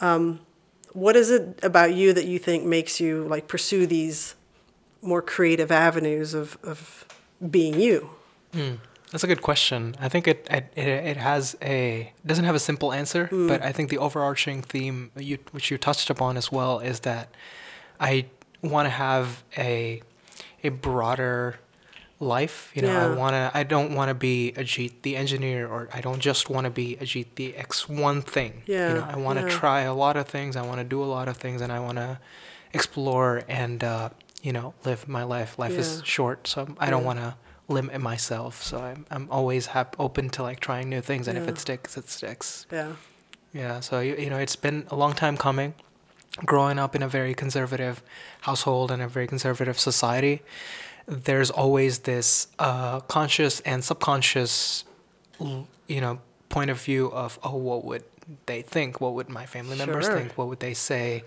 Um, 0.00 0.40
what 0.92 1.16
is 1.16 1.30
it 1.30 1.58
about 1.62 1.94
you 1.94 2.12
that 2.12 2.24
you 2.26 2.38
think 2.38 2.64
makes 2.64 2.98
you 3.00 3.24
like 3.24 3.46
pursue 3.48 3.86
these 3.86 4.34
more 5.02 5.20
creative 5.22 5.70
avenues 5.70 6.34
of, 6.34 6.56
of 6.62 7.04
being 7.50 7.80
you? 7.80 8.10
That's 9.10 9.24
a 9.24 9.26
good 9.26 9.40
question. 9.42 9.96
I 10.00 10.08
think 10.08 10.28
it 10.28 10.46
it, 10.50 10.72
it, 10.76 11.16
has 11.16 11.56
a 11.62 12.12
doesn't 12.26 12.44
have 12.44 12.54
a 12.54 12.58
simple 12.60 12.92
answer, 12.92 13.28
but 13.30 13.62
I 13.62 13.72
think 13.72 13.88
the 13.90 13.98
overarching 13.98 14.62
theme 14.62 15.10
you 15.16 15.38
which 15.52 15.70
you 15.70 15.78
touched 15.78 16.10
upon 16.10 16.36
as 16.36 16.52
well 16.52 16.78
is 16.80 17.00
that 17.00 17.28
I 17.98 18.26
want 18.62 18.86
to 18.86 18.90
have 18.90 19.44
a 19.56 20.02
a 20.62 20.68
broader 20.68 21.58
life. 22.20 22.70
You 22.74 22.82
know, 22.82 22.90
I 22.98 23.14
want 23.14 23.34
to. 23.34 23.50
I 23.54 23.62
don't 23.62 23.94
want 23.94 24.08
to 24.10 24.14
be 24.14 24.52
Ajit 24.56 24.92
the 25.02 25.16
engineer, 25.16 25.66
or 25.66 25.88
I 25.92 26.00
don't 26.00 26.20
just 26.20 26.50
want 26.50 26.64
to 26.64 26.70
be 26.70 26.96
Ajit 27.00 27.26
the 27.36 27.56
X 27.56 27.88
one 27.88 28.22
thing. 28.22 28.62
Yeah, 28.66 28.88
You 28.88 28.94
know, 28.96 29.06
I 29.08 29.16
want 29.16 29.38
to 29.38 29.46
yeah. 29.46 29.50
try 29.50 29.80
a 29.82 29.94
lot 29.94 30.16
of 30.16 30.26
things. 30.28 30.56
I 30.56 30.62
want 30.62 30.78
to 30.78 30.84
do 30.84 31.02
a 31.02 31.06
lot 31.06 31.28
of 31.28 31.36
things, 31.36 31.60
and 31.60 31.72
I 31.72 31.80
want 31.80 31.96
to 31.98 32.18
explore 32.74 33.42
and 33.48 33.82
uh, 33.82 34.10
you 34.42 34.52
know 34.52 34.74
live 34.84 35.08
my 35.08 35.22
life. 35.22 35.58
Life 35.58 35.72
Yeah. 35.72 35.78
is 35.80 36.02
short, 36.04 36.46
so 36.46 36.68
I 36.78 36.90
don't 36.90 37.02
Yeah. 37.02 37.08
Limit 37.68 38.00
myself. 38.00 38.62
So 38.62 38.78
I'm 38.78 39.04
I'm 39.10 39.28
always 39.30 39.66
hap- 39.66 39.96
open 39.98 40.30
to 40.30 40.42
like 40.42 40.60
trying 40.60 40.88
new 40.88 41.00
things, 41.00 41.28
and 41.28 41.38
if 41.38 41.46
it 41.48 41.58
sticks, 41.58 41.96
it 41.96 42.08
sticks. 42.08 42.66
Yeah. 42.72 42.92
Yeah, 43.54 43.80
so 43.80 44.00
you, 44.00 44.14
you 44.16 44.28
know, 44.30 44.36
it's 44.38 44.56
been 44.56 44.86
a 44.90 44.94
long 44.96 45.14
time 45.14 45.36
coming. 45.36 45.74
Growing 46.44 46.78
up 46.78 46.94
in 46.94 47.02
a 47.02 47.08
very 47.08 47.34
conservative 47.34 48.02
household 48.42 48.90
and 48.90 49.00
a 49.02 49.08
very 49.08 49.26
conservative 49.26 49.78
society, 49.80 50.42
there's 51.06 51.50
always 51.50 52.00
this 52.00 52.48
uh, 52.58 53.00
conscious 53.00 53.60
and 53.60 53.82
subconscious, 53.82 54.84
you 55.40 56.00
know, 56.00 56.20
point 56.50 56.70
of 56.70 56.80
view 56.80 57.06
of 57.12 57.38
oh, 57.42 57.56
what 57.56 57.84
would 57.84 58.04
they 58.46 58.62
think? 58.62 59.00
What 59.00 59.14
would 59.14 59.28
my 59.30 59.46
family 59.46 59.76
members 59.78 60.04
Sure. 60.06 60.18
think? 60.18 60.36
What 60.38 60.48
would 60.48 60.60
they 60.60 60.74
say? 60.74 61.24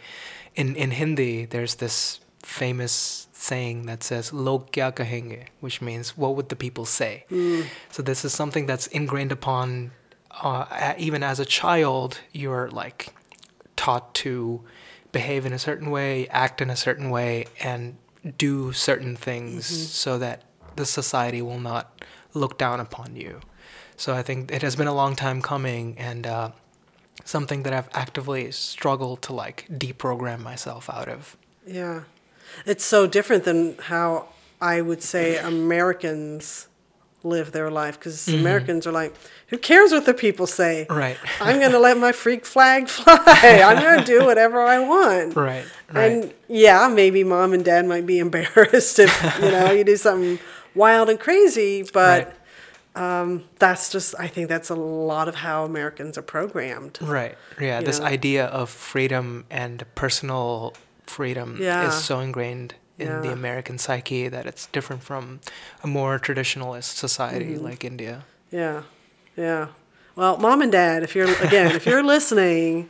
In 0.56 0.76
in 0.76 0.92
Hindi, 0.92 1.46
there's 1.46 1.76
this 1.76 2.20
famous 2.44 3.28
saying 3.34 3.86
that 3.88 4.04
says 4.04 4.32
"log 4.34 4.72
kya 4.72 4.94
kahenge," 4.94 5.46
which 5.60 5.82
means 5.82 6.18
what 6.18 6.36
would 6.36 6.50
the 6.50 6.56
people 6.56 6.86
say? 6.86 7.26
So 7.92 8.02
this 8.04 8.24
is 8.26 8.34
something 8.34 8.66
that's 8.66 8.88
ingrained 8.88 9.32
upon 9.32 9.92
uh, 10.32 10.94
even 10.98 11.24
as 11.24 11.40
a 11.40 11.46
child. 11.46 12.20
You're 12.32 12.70
like 12.70 13.14
taught 13.76 14.14
to 14.16 14.62
behave 15.12 15.46
in 15.46 15.54
a 15.54 15.60
certain 15.60 15.90
way, 15.92 16.28
act 16.30 16.62
in 16.62 16.70
a 16.70 16.76
certain 16.76 17.10
way, 17.10 17.46
and 17.60 17.98
do 18.38 18.72
certain 18.72 19.16
things 19.16 19.66
so 19.66 20.18
that 20.20 20.44
the 20.76 20.86
society 20.86 21.42
will 21.42 21.60
not 21.60 22.02
look 22.34 22.58
down 22.58 22.80
upon 22.80 23.16
you. 23.16 23.42
So 23.98 24.14
I 24.14 24.24
think 24.24 24.52
it 24.52 24.62
has 24.62 24.76
been 24.76 24.88
a 24.88 24.94
long 24.96 25.16
time 25.16 25.42
coming, 25.42 25.98
and 25.98 26.26
uh, 26.26 26.52
something 27.26 27.64
that 27.64 27.74
I've 27.74 27.90
actively 27.94 28.52
struggled 28.52 29.22
to 29.24 29.34
like 29.34 29.68
deprogram 29.70 30.40
myself 30.40 30.90
out 30.90 31.08
of. 31.10 31.38
Yeah. 31.66 32.04
It's 32.66 32.84
so 32.84 33.08
different 33.08 33.44
than 33.44 33.78
how 33.78 34.28
I 34.60 34.82
would 34.82 35.02
say 35.02 35.38
Americans 35.38 36.68
live 37.24 37.52
their 37.52 37.70
life 37.70 38.00
because 38.00 38.28
Americans 38.28 38.88
are 38.88 38.92
like, 38.92 39.14
who 39.48 39.58
cares 39.58 39.92
what 39.92 40.06
the 40.06 40.14
people 40.14 40.48
say? 40.48 40.88
Right. 40.90 41.18
I'm 41.40 41.60
going 41.60 41.72
to 41.74 41.80
let 41.80 41.98
my 41.98 42.12
freak 42.12 42.46
flag 42.46 42.88
fly. 42.88 43.16
I'm 43.64 43.82
going 43.82 44.00
to 44.00 44.06
do 44.06 44.26
whatever 44.26 44.62
I 44.62 44.80
want. 44.80 45.36
Right. 45.36 45.66
Right. 45.92 46.12
And 46.12 46.34
yeah, 46.48 46.88
maybe 46.88 47.24
mom 47.24 47.54
and 47.54 47.64
dad 47.64 47.86
might 47.86 48.06
be 48.06 48.20
embarrassed 48.28 49.00
if, 49.00 49.40
you 49.42 49.52
know, 49.52 49.72
you 49.72 49.84
do 49.84 49.98
something 49.98 50.40
wild 50.74 51.10
and 51.10 51.20
crazy, 51.20 51.84
but 51.94 52.34
um, 52.96 53.44
that's 53.60 53.92
just, 53.92 54.16
I 54.18 54.28
think 54.28 54.48
that's 54.48 54.70
a 54.70 54.76
lot 54.76 55.28
of 55.28 55.36
how 55.36 55.66
Americans 55.66 56.18
are 56.18 56.24
programmed. 56.24 57.00
Right. 57.02 57.38
Yeah. 57.60 57.82
This 57.82 58.00
know? 58.00 58.06
idea 58.06 58.46
of 58.46 58.70
freedom 58.70 59.46
and 59.50 59.86
personal 59.96 60.76
freedom 61.12 61.58
Yeah. 61.60 61.88
is 61.88 61.96
so 62.04 62.20
ingrained 62.20 62.76
in 62.98 63.22
the 63.22 63.32
American 63.32 63.78
psyche 63.80 64.28
that 64.30 64.46
it's 64.46 64.68
different 64.68 65.02
from 65.04 65.40
a 65.84 65.88
more 65.88 66.20
traditionalist 66.20 66.96
society 66.96 67.54
Mm-hmm. 67.56 67.64
like 67.66 67.84
India. 67.84 68.24
Yeah, 68.52 68.84
yeah. 69.36 69.68
Well, 70.16 70.38
mom 70.38 70.62
and 70.62 70.72
dad, 70.72 71.04
if 71.04 71.16
you're 71.16 71.34
again, 71.42 71.76
if 71.76 71.86
you're 71.86 72.04
listening, 72.16 72.90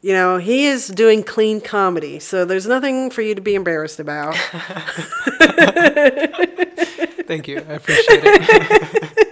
you 0.00 0.12
know 0.14 0.38
he 0.38 0.66
is 0.66 0.88
doing 0.88 1.22
clean 1.22 1.60
comedy, 1.60 2.18
so 2.18 2.44
there's 2.44 2.66
nothing 2.66 3.10
for 3.10 3.22
you 3.22 3.34
to 3.36 3.40
be 3.40 3.54
embarrassed 3.54 4.00
about. 4.00 4.34
Thank 7.30 7.46
you. 7.48 7.58
I 7.68 7.74
appreciate 7.74 8.20
it. 8.24 9.28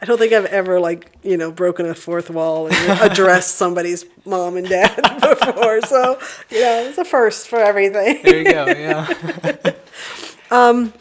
I 0.00 0.06
don't 0.06 0.18
think 0.18 0.32
I've 0.32 0.46
ever 0.46 0.80
like 0.80 1.12
you 1.22 1.36
know 1.36 1.50
broken 1.50 1.86
a 1.86 1.94
fourth 1.94 2.30
wall 2.30 2.68
and 2.68 3.00
addressed 3.02 3.56
somebody's 3.56 4.04
mom 4.24 4.56
and 4.56 4.68
dad 4.68 4.96
before, 5.20 5.80
so 5.82 6.18
you 6.50 6.60
know 6.60 6.84
it's 6.88 6.98
a 6.98 7.04
first 7.04 7.48
for 7.48 7.58
everything. 7.58 8.20
there 8.22 8.38
you 8.38 8.44
go. 8.44 8.66
Yeah. 8.66 9.72
Um, 10.52 10.92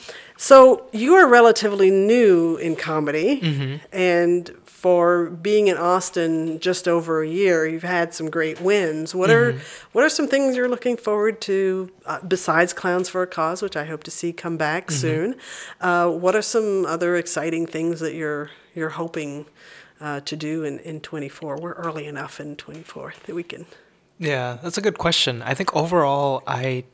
So 0.41 0.87
you 0.93 1.15
are 1.15 1.27
relatively 1.27 1.91
new 1.91 2.55
in 2.55 2.77
comedy, 2.77 3.41
Mm-hmm. 3.41 3.75
and 3.91 4.49
for 4.63 5.29
being 5.29 5.67
in 5.67 5.75
Austin 5.75 6.61
just 6.61 6.87
over 6.87 7.21
a 7.21 7.27
year, 7.27 7.67
you've 7.67 7.83
had 7.83 8.13
some 8.13 8.29
great 8.29 8.61
wins. 8.61 9.13
What 9.13 9.29
are 9.29 9.51
Mm-hmm. 9.51 9.89
what 9.91 10.05
are 10.05 10.09
some 10.09 10.27
things 10.29 10.55
you're 10.55 10.69
looking 10.69 10.95
forward 10.95 11.41
to 11.41 11.91
uh, 12.05 12.19
besides 12.25 12.71
Clowns 12.71 13.09
for 13.09 13.21
a 13.21 13.27
Cause, 13.27 13.61
which 13.61 13.75
I 13.75 13.83
hope 13.83 14.03
to 14.05 14.11
see 14.11 14.31
come 14.31 14.55
back 14.55 14.87
Mm-hmm. 14.87 14.95
soon? 15.01 15.35
Uh, 15.81 16.09
what 16.09 16.33
are 16.37 16.41
some 16.41 16.85
other 16.85 17.17
exciting 17.17 17.65
things 17.67 17.99
that 17.99 18.13
you're 18.15 18.49
you're 18.73 18.95
hoping 18.95 19.45
uh, 19.99 20.21
to 20.21 20.35
do 20.37 20.63
in 20.63 20.79
in 20.79 21.01
24? 21.01 21.57
We're 21.59 21.73
early 21.73 22.05
enough 22.07 22.39
in 22.39 22.55
24 22.55 23.13
that 23.25 23.35
we 23.35 23.43
can. 23.43 23.65
Yeah, 24.17 24.57
that's 24.63 24.77
a 24.77 24.81
good 24.81 24.97
question. 24.97 25.41
I 25.41 25.53
think 25.53 25.75
overall, 25.75 26.43
I 26.47 26.85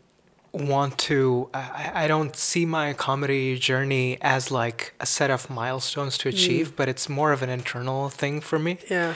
want 0.55 0.97
to. 0.99 1.49
I, 1.53 1.91
I 2.03 2.07
don't 2.07 2.35
see 2.35 2.65
my 2.65 2.93
comedy 2.93 3.57
journey 3.59 4.17
as 4.21 4.51
like 4.51 4.93
a 4.99 5.05
set 5.05 5.29
of 5.29 5.49
milestones 5.49 6.17
to 6.19 6.29
achieve, 6.29 6.75
but 6.75 6.87
it's 6.89 7.07
more 7.09 7.31
of 7.31 7.41
an 7.43 7.49
internal 7.49 8.09
thing 8.09 8.41
for 8.41 8.57
me. 8.59 8.77
Yeah. 8.89 9.13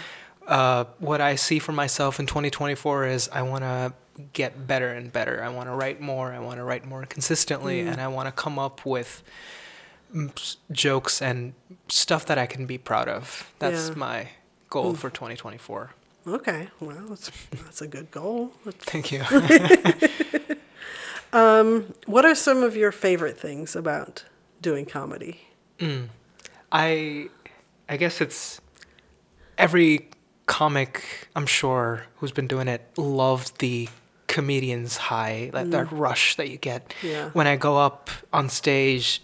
Uh, 0.47 0.85
what 0.99 1.21
I 1.21 1.35
see 1.35 1.59
for 1.59 1.71
myself 1.71 2.19
in 2.19 2.25
2024 2.25 3.05
is 3.07 3.29
I 3.31 3.41
want 3.43 3.63
to 3.63 3.93
get 4.33 4.67
better 4.67 4.89
and 4.89 5.13
better. 5.13 5.43
I 5.43 5.49
want 5.49 5.67
to 5.69 5.75
write 5.75 6.01
more. 6.01 6.33
I 6.33 6.39
want 6.39 6.57
to 6.57 6.63
write 6.63 6.85
more 6.85 7.05
consistently, 7.05 7.81
and 7.81 8.01
I 8.01 8.07
want 8.07 8.27
to 8.27 8.31
come 8.31 8.57
up 8.59 8.85
with 8.85 9.21
mm, 10.13 10.55
jokes 10.71 11.21
and 11.21 11.53
stuff 11.87 12.25
that 12.25 12.37
I 12.37 12.45
can 12.47 12.65
be 12.65 12.77
proud 12.77 13.07
of. 13.07 13.51
That's 13.59 13.89
Yeah. 13.89 13.95
my 13.95 14.27
goal 14.69 14.93
for 14.95 15.09
2024. 15.09 15.91
Okay. 16.27 16.67
Well, 16.79 16.97
that's 17.09 17.31
that's 17.51 17.81
a 17.81 17.87
good 17.87 18.11
goal. 18.11 18.51
Thank 18.79 19.11
you. 19.11 19.23
Um, 21.31 21.93
what 22.05 22.25
are 22.25 22.35
some 22.35 22.63
of 22.63 22.75
your 22.75 22.91
favorite 22.91 23.39
things 23.39 23.75
about 23.75 24.23
doing 24.61 24.85
comedy? 24.85 25.41
Hmm. 25.79 26.05
I 26.71 27.29
I 27.87 27.97
guess 27.97 28.21
it's 28.21 28.61
every 29.57 30.09
comic 30.45 31.27
I'm 31.35 31.45
sure 31.45 32.05
who's 32.17 32.31
been 32.31 32.47
doing 32.47 32.67
it 32.67 32.81
loves 32.97 33.51
the 33.51 33.87
comedian's 34.27 34.97
high, 34.97 35.49
that, 35.53 35.71
that 35.71 35.91
rush 35.91 36.35
that 36.35 36.49
you 36.49 36.57
get 36.57 36.93
Yeah. 37.01 37.29
when 37.31 37.47
I 37.47 37.55
go 37.55 37.77
up 37.77 38.09
on 38.31 38.49
stage, 38.49 39.21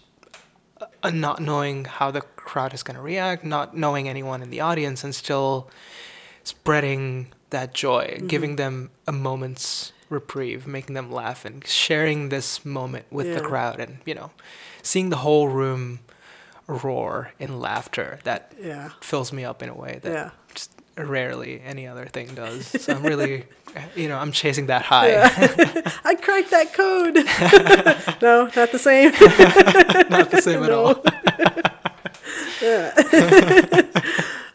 uh, 1.02 1.10
not 1.10 1.40
knowing 1.40 1.84
how 1.84 2.10
the 2.10 2.20
crowd 2.20 2.74
is 2.74 2.82
going 2.82 2.96
to 2.96 3.02
react, 3.02 3.44
not 3.44 3.76
knowing 3.76 4.08
anyone 4.08 4.42
in 4.42 4.50
the 4.50 4.60
audience, 4.60 5.04
and 5.04 5.14
still 5.14 5.70
spreading 6.44 7.32
that 7.50 7.72
joy, 7.72 8.20
giving 8.26 8.50
mm-hmm. 8.50 8.56
them 8.56 8.90
a 9.06 9.12
moment's 9.12 9.92
reprieve, 10.08 10.66
making 10.66 10.94
them 10.94 11.10
laugh, 11.10 11.44
and 11.44 11.66
sharing 11.66 12.28
this 12.28 12.64
moment 12.64 13.06
with 13.10 13.32
the 13.34 13.40
crowd, 13.40 13.80
and 13.80 13.98
you 14.04 14.14
know, 14.14 14.30
seeing 14.82 15.10
the 15.10 15.16
whole 15.18 15.48
room 15.48 16.00
roar 16.66 17.32
in 17.38 17.60
laughter. 17.60 18.18
That 18.24 18.52
Yeah. 18.60 18.90
fills 19.00 19.32
me 19.32 19.44
up 19.44 19.62
in 19.62 19.68
a 19.68 19.74
way 19.74 20.00
that 20.02 20.12
Yeah. 20.12 20.30
just 20.54 20.70
rarely 20.96 21.60
any 21.64 21.86
other 21.86 22.06
thing 22.06 22.34
does. 22.34 22.66
So 22.82 22.94
I'm 22.94 23.02
really, 23.02 23.44
you 23.94 24.08
know, 24.08 24.16
I'm 24.18 24.32
chasing 24.32 24.66
that 24.66 24.82
high. 24.82 25.12
I 26.04 26.14
cracked 26.16 26.50
that 26.50 26.72
code. 26.74 27.14
no, 28.22 28.50
not 28.56 28.72
the 28.72 28.78
same. 28.78 29.10
Not 30.10 30.30
the 30.30 30.40
same 30.42 30.62
at 30.62 30.70
No. 30.70 30.84
all. 30.86 31.02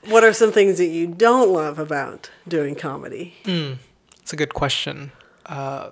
what 0.09 0.23
are 0.23 0.33
some 0.33 0.51
things 0.51 0.77
that 0.77 0.87
you 0.87 1.07
don't 1.07 1.49
love 1.53 1.79
about 1.79 2.29
doing 2.47 2.75
comedy? 2.75 3.35
Hmm. 3.45 3.73
It's 4.21 4.33
a 4.33 4.35
good 4.35 4.53
question. 4.53 5.11
Uh, 5.45 5.91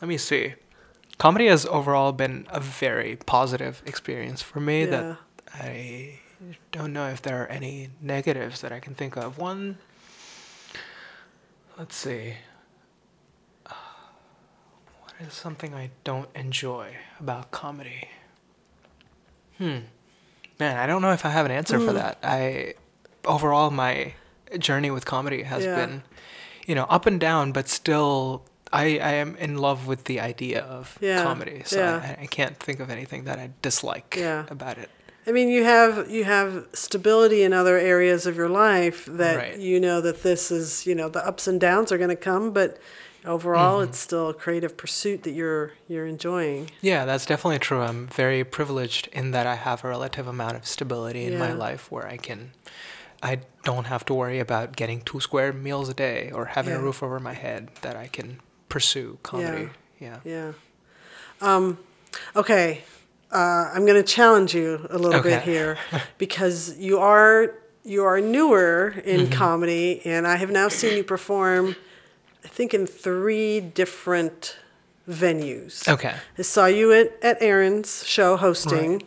let 0.00 0.08
me 0.08 0.16
see. 0.16 0.54
Comedy 1.18 1.46
has 1.48 1.66
overall 1.66 2.12
been 2.12 2.46
a 2.50 2.60
very 2.60 3.16
positive 3.26 3.82
experience 3.86 4.40
for 4.42 4.60
me. 4.60 4.80
Yeah. 4.84 4.86
That 4.90 5.18
I 5.54 6.20
don't 6.70 6.92
know 6.92 7.08
if 7.08 7.20
there 7.22 7.42
are 7.42 7.46
any 7.48 7.90
negatives 8.00 8.60
that 8.60 8.70
I 8.72 8.78
can 8.78 8.94
think 8.94 9.16
of. 9.16 9.38
One, 9.38 9.78
let's 11.78 11.96
see. 11.96 12.34
Uh, 13.66 13.72
What 15.00 15.14
is 15.26 15.34
something 15.34 15.74
I 15.74 15.90
don't 16.04 16.28
enjoy 16.36 16.96
about 17.18 17.50
comedy? 17.50 18.08
Hmm. 19.58 19.78
Man, 20.60 20.76
I 20.76 20.86
don't 20.86 21.02
know 21.02 21.12
if 21.12 21.24
I 21.24 21.30
have 21.30 21.46
an 21.46 21.52
answer 21.52 21.78
Hmm. 21.78 21.86
for 21.86 21.92
that. 21.94 22.18
I 22.22 22.74
overall 23.24 23.70
my 23.70 24.14
journey 24.58 24.90
with 24.90 25.04
comedy 25.04 25.42
has 25.42 25.64
Yeah. 25.64 25.74
been, 25.74 26.02
you 26.68 26.74
know, 26.76 26.84
up 26.96 27.04
and 27.06 27.18
down, 27.18 27.50
but 27.52 27.68
still 27.68 28.44
I, 28.72 28.84
I 29.10 29.12
am 29.24 29.34
in 29.36 29.56
love 29.58 29.86
with 29.86 30.04
the 30.04 30.20
idea 30.20 30.60
of 30.60 30.96
Yeah, 31.00 31.22
comedy. 31.22 31.62
So 31.64 31.78
yeah. 31.80 32.16
I, 32.18 32.22
I 32.24 32.26
can't 32.26 32.56
think 32.58 32.78
of 32.80 32.90
anything 32.90 33.24
that 33.24 33.38
I 33.38 33.50
dislike 33.62 34.14
Yeah. 34.16 34.44
about 34.50 34.76
it. 34.78 34.90
I 35.26 35.32
mean, 35.32 35.48
you 35.48 35.64
have 35.64 36.10
you 36.10 36.24
have 36.24 36.66
stability 36.72 37.42
in 37.42 37.52
other 37.52 37.76
areas 37.94 38.26
of 38.26 38.36
your 38.36 38.48
life 38.48 39.04
that 39.06 39.36
Right. 39.36 39.58
you 39.58 39.78
know 39.80 40.00
that 40.02 40.22
this 40.22 40.50
is 40.50 40.86
you 40.86 40.94
know 40.94 41.08
the 41.08 41.26
ups 41.26 41.46
and 41.48 41.60
downs 41.60 41.90
are 41.92 41.98
going 41.98 42.16
to 42.18 42.22
come, 42.30 42.50
but 42.52 42.78
overall 43.24 43.80
Mm-hmm. 43.80 43.90
it's 43.90 43.98
still 43.98 44.28
a 44.30 44.34
creative 44.34 44.76
pursuit 44.76 45.22
that 45.24 45.32
you're 45.32 45.72
you're 45.88 46.06
enjoying. 46.06 46.70
Yeah, 46.80 47.04
that's 47.04 47.26
definitely 47.26 47.58
true. 47.58 47.80
I'm 47.82 48.06
very 48.06 48.42
privileged 48.44 49.08
in 49.12 49.32
that 49.32 49.46
I 49.46 49.56
have 49.56 49.84
a 49.84 49.88
relative 49.88 50.26
amount 50.26 50.56
of 50.56 50.64
stability 50.66 51.24
in 51.24 51.38
my 51.38 51.52
life 51.52 51.90
where 51.92 52.06
I 52.06 52.16
can 52.16 52.52
I 53.22 53.40
don't 53.64 53.86
have 53.86 54.04
to 54.06 54.14
worry 54.14 54.38
about 54.38 54.76
getting 54.76 55.00
two 55.02 55.20
square 55.20 55.52
meals 55.52 55.88
a 55.88 55.94
day 55.94 56.30
or 56.32 56.44
having 56.46 56.74
a 56.74 56.80
roof 56.80 57.02
over 57.02 57.18
my 57.20 57.34
head 57.34 57.68
that 57.82 57.96
I 57.96 58.06
can 58.06 58.40
pursue 58.68 59.18
comedy. 59.22 59.70
Yeah. 59.98 60.20
Yeah. 60.24 60.52
Um, 61.40 61.78
okay. 62.36 62.82
Uh, 63.32 63.70
I'm 63.74 63.84
going 63.84 64.00
to 64.02 64.08
challenge 64.16 64.54
you 64.54 64.86
a 64.90 64.98
little 64.98 65.22
bit 65.22 65.42
here 65.42 65.76
because 66.18 66.78
you 66.78 66.98
are 66.98 67.54
you 67.84 68.04
are 68.04 68.20
newer 68.20 68.94
in 69.04 69.22
Mm-hmm. 69.22 69.32
comedy, 69.32 70.02
and 70.04 70.26
I 70.26 70.36
have 70.36 70.50
now 70.50 70.68
seen 70.68 70.96
you 70.96 71.04
perform. 71.04 71.74
I 72.44 72.48
think 72.48 72.72
in 72.74 72.86
three 72.86 73.60
different 73.60 74.56
venues. 75.08 75.88
Okay. 75.88 76.14
I 76.38 76.42
saw 76.42 76.66
you 76.66 76.92
at, 76.92 77.12
at 77.22 77.38
Aaron's 77.40 78.04
show 78.06 78.36
hosting, 78.36 79.02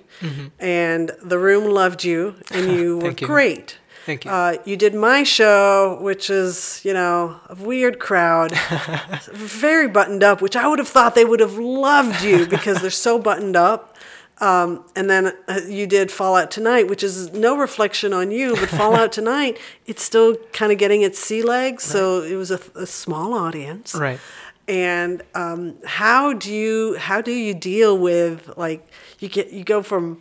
and 0.59 1.11
the 1.23 1.37
room 1.39 1.65
loved 1.65 2.03
you, 2.03 2.35
and 2.51 2.71
you 2.77 2.97
were 2.97 3.11
Mm-hmm. 3.11 3.23
You. 3.23 3.27
great. 3.27 3.77
Thank 4.11 4.25
you. 4.25 4.31
Uh, 4.31 4.57
you 4.65 4.75
did 4.75 4.93
my 4.93 5.23
show, 5.23 5.97
which 6.01 6.29
is, 6.29 6.81
you 6.83 6.93
know, 6.93 7.39
a 7.49 7.55
weird 7.55 7.97
crowd, 7.99 8.51
very 9.31 9.87
buttoned 9.87 10.23
up, 10.23 10.41
which 10.41 10.55
I 10.55 10.67
would 10.67 10.79
have 10.79 10.87
thought 10.87 11.15
they 11.15 11.23
would 11.25 11.39
have 11.39 11.57
loved 11.57 12.21
you 12.21 12.45
because 12.57 12.81
they're 12.81 12.89
so 12.91 13.17
buttoned 13.19 13.55
up. 13.55 13.95
Um, 14.39 14.83
and 14.95 15.09
then 15.09 15.31
uh, 15.47 15.61
you 15.67 15.85
did 15.87 16.11
Fallout 16.11 16.49
Tonight, 16.51 16.87
which 16.89 17.03
is 17.03 17.31
no 17.31 17.55
reflection 17.57 18.11
on 18.11 18.31
you, 18.31 18.55
but 18.55 18.69
Fallout 18.69 19.11
Tonight, 19.19 19.57
it's 19.85 20.03
still 20.03 20.35
kind 20.51 20.71
of 20.71 20.77
getting 20.79 21.03
its 21.03 21.19
sea 21.19 21.43
legs. 21.43 21.83
So 21.83 22.21
it 22.23 22.35
was 22.35 22.49
a, 22.51 22.59
a 22.75 22.85
small 22.87 23.33
audience 23.33 23.93
Right. 23.95 24.19
and 24.67 25.21
um, 25.35 25.75
how 25.85 26.33
do 26.33 26.51
you 26.51 26.95
how 26.97 27.21
do 27.21 27.31
you 27.31 27.53
deal 27.53 27.97
with 27.97 28.51
like 28.57 28.81
you 29.19 29.29
get 29.29 29.51
you 29.53 29.63
go 29.63 29.83
from 29.83 30.19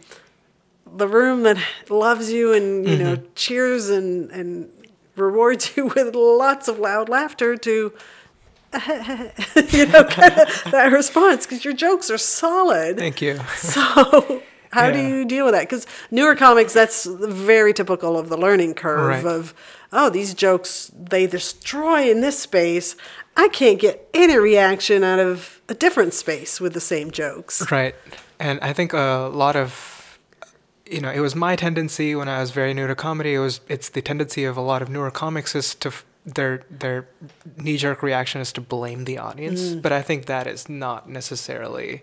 the 0.96 1.08
room 1.08 1.42
that 1.44 1.58
loves 1.88 2.32
you 2.32 2.52
and 2.52 2.86
you 2.88 2.96
know 2.96 3.16
mm-hmm. 3.16 3.26
cheers 3.34 3.88
and 3.88 4.30
and 4.30 4.70
rewards 5.16 5.76
you 5.76 5.86
with 5.94 6.14
lots 6.14 6.68
of 6.68 6.78
loud 6.78 7.08
laughter 7.08 7.56
to 7.56 7.92
you 8.88 9.86
know 9.86 10.04
kind 10.04 10.32
of 10.38 10.64
that 10.70 10.90
response 10.92 11.46
because 11.46 11.64
your 11.64 11.74
jokes 11.74 12.10
are 12.10 12.18
solid 12.18 12.96
Thank 12.98 13.20
you. 13.20 13.40
so 13.56 14.42
how 14.72 14.90
do 14.92 15.00
you 15.00 15.24
deal 15.24 15.44
with 15.44 15.54
that 15.54 15.62
because 15.68 15.86
newer 16.12 16.36
comics 16.36 16.72
that's 16.72 17.04
very 17.04 17.72
typical 17.72 18.16
of 18.16 18.28
the 18.28 18.36
learning 18.36 18.74
curve 18.74 19.24
Right. 19.24 19.24
of 19.26 19.54
oh 19.92 20.08
these 20.10 20.34
jokes 20.34 20.90
they 20.96 21.26
destroy 21.26 22.08
in 22.08 22.20
this 22.20 22.38
space 22.38 22.94
i 23.36 23.48
can't 23.48 23.80
get 23.80 24.08
any 24.14 24.38
reaction 24.38 25.02
out 25.02 25.18
of 25.18 25.60
a 25.68 25.74
different 25.74 26.14
space 26.14 26.60
with 26.60 26.72
the 26.72 26.80
same 26.80 27.10
jokes 27.10 27.68
Right. 27.70 27.94
And 28.38 28.58
I 28.60 28.72
think 28.72 28.94
a 28.94 29.28
lot 29.32 29.54
of 29.56 29.68
you 30.90 31.00
know, 31.00 31.10
it 31.10 31.20
was 31.20 31.34
my 31.36 31.54
tendency 31.56 32.14
when 32.14 32.28
I 32.28 32.40
was 32.40 32.50
very 32.50 32.74
new 32.74 32.86
to 32.86 32.94
comedy. 32.94 33.34
It 33.34 33.38
was 33.38 33.60
it's 33.68 33.88
the 33.90 34.02
tendency 34.02 34.44
of 34.44 34.56
a 34.56 34.60
lot 34.60 34.82
of 34.82 34.88
newer 34.88 35.10
comics 35.10 35.54
is 35.54 35.74
to 35.76 35.88
f- 35.88 36.04
their 36.26 36.64
their 36.70 37.08
knee 37.56 37.76
jerk 37.76 38.02
reaction 38.02 38.40
is 38.40 38.52
to 38.54 38.60
blame 38.60 39.04
the 39.04 39.16
audience. 39.18 39.60
Mm. 39.60 39.82
But 39.82 39.92
I 39.92 40.02
think 40.02 40.26
that 40.26 40.46
is 40.46 40.68
not 40.68 41.08
necessarily 41.08 42.02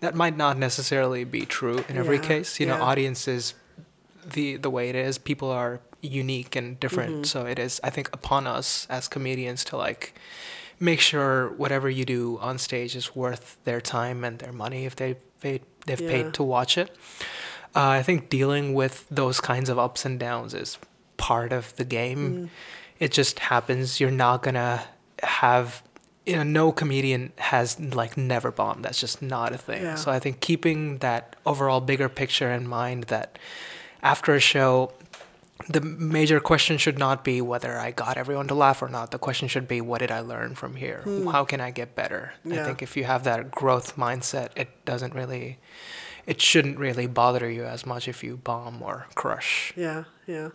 that 0.00 0.14
might 0.14 0.36
not 0.36 0.58
necessarily 0.58 1.24
be 1.24 1.46
true 1.46 1.84
in 1.88 1.96
every 1.96 2.16
Yeah, 2.16 2.22
case. 2.28 2.60
You 2.60 2.66
know, 2.66 2.82
audiences 2.82 3.54
the 4.34 4.56
the 4.56 4.70
way 4.70 4.88
it 4.90 4.96
is, 4.96 5.18
people 5.18 5.50
are 5.50 5.80
unique 6.02 6.54
and 6.56 6.78
different. 6.78 7.12
Mm-hmm. 7.12 7.24
So 7.24 7.46
it 7.46 7.58
is 7.58 7.80
I 7.82 7.90
think 7.90 8.10
upon 8.12 8.46
us 8.46 8.86
as 8.90 9.08
comedians 9.08 9.64
to 9.64 9.76
like 9.76 10.14
make 10.78 11.00
sure 11.00 11.48
whatever 11.56 11.88
you 11.88 12.04
do 12.04 12.38
on 12.42 12.58
stage 12.58 12.94
is 12.94 13.16
worth 13.16 13.56
their 13.64 13.80
time 13.80 14.24
and 14.24 14.38
their 14.38 14.52
money 14.52 14.84
if 14.84 14.94
they 14.94 15.16
paid 15.40 15.62
they've 15.86 16.00
Yeah. 16.00 16.10
paid 16.10 16.34
to 16.34 16.42
watch 16.42 16.76
it. 16.76 16.90
Uh, 17.76 17.88
I 18.00 18.02
think 18.02 18.30
dealing 18.30 18.72
with 18.74 19.06
those 19.10 19.38
kinds 19.40 19.68
of 19.68 19.78
ups 19.78 20.04
and 20.06 20.18
downs 20.18 20.54
is 20.54 20.78
part 21.18 21.52
of 21.52 21.76
the 21.76 21.84
game. 21.84 22.18
Mm. 22.32 22.48
It 22.98 23.12
just 23.12 23.38
happens. 23.38 24.00
You're 24.00 24.10
not 24.10 24.42
gonna 24.42 24.82
have 25.22 25.82
you 26.24 26.34
know 26.36 26.42
no 26.42 26.72
comedian 26.72 27.32
has 27.38 27.78
like 27.78 28.16
never 28.16 28.50
bombed. 28.50 28.84
That's 28.84 28.98
just 29.00 29.20
not 29.22 29.52
a 29.52 29.58
thing. 29.58 29.82
Yeah. 29.82 29.94
So 29.96 30.10
I 30.10 30.18
think 30.18 30.40
keeping 30.40 30.98
that 30.98 31.36
overall 31.44 31.80
bigger 31.80 32.08
picture 32.08 32.50
in 32.50 32.66
mind 32.66 33.04
that 33.04 33.38
after 34.02 34.34
a 34.34 34.40
show 34.40 34.92
the 35.68 35.80
major 35.80 36.38
question 36.38 36.76
should 36.78 36.98
not 36.98 37.24
be 37.24 37.40
whether 37.40 37.78
I 37.78 37.90
got 37.90 38.18
everyone 38.18 38.46
to 38.48 38.54
laugh 38.54 38.82
or 38.82 38.88
not. 38.88 39.10
The 39.10 39.18
question 39.18 39.48
should 39.48 39.66
be, 39.66 39.80
what 39.80 39.98
did 40.00 40.10
I 40.10 40.20
learn 40.20 40.54
from 40.54 40.76
here? 40.76 41.02
How 41.32 41.44
can 41.44 41.60
I 41.62 41.70
get 41.70 41.94
better? 41.94 42.34
I 42.44 42.48
Hmm. 42.48 42.64
Think 42.64 42.82
if 42.82 42.94
you 42.96 43.04
have 43.04 43.24
that 43.24 43.50
growth 43.50 43.96
mindset, 43.96 44.50
it 44.54 44.68
doesn't 44.84 45.14
really, 45.14 45.58
it 46.26 46.40
shouldn't 46.40 46.78
really 46.78 47.06
bother 47.06 47.48
you 47.50 47.64
as 47.64 47.86
much 47.86 48.08
if 48.08 48.22
you 48.24 48.36
bomb 48.38 48.82
or 48.82 49.06
crush. 49.14 49.72
yeah 49.76 50.04
yeah 50.26 50.48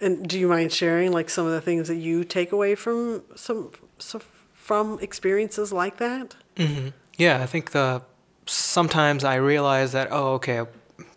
and 0.00 0.28
do 0.28 0.38
you 0.38 0.46
mind 0.48 0.70
sharing 0.72 1.10
like 1.12 1.30
some 1.30 1.46
of 1.46 1.52
the 1.52 1.60
things 1.60 1.88
that 1.88 1.96
you 1.96 2.22
take 2.24 2.52
away 2.52 2.74
from 2.74 3.22
some, 3.34 3.70
some 3.98 4.20
from 4.52 4.98
experiences 5.00 5.72
like 5.72 5.96
that 5.98 6.34
hmm 6.56 6.88
Yeah, 7.18 7.42
I 7.42 7.46
think 7.46 7.70
the 7.70 8.02
sometimes 8.46 9.24
I 9.24 9.36
realize 9.36 9.92
that 9.92 10.08
oh 10.10 10.34
okay, 10.34 10.62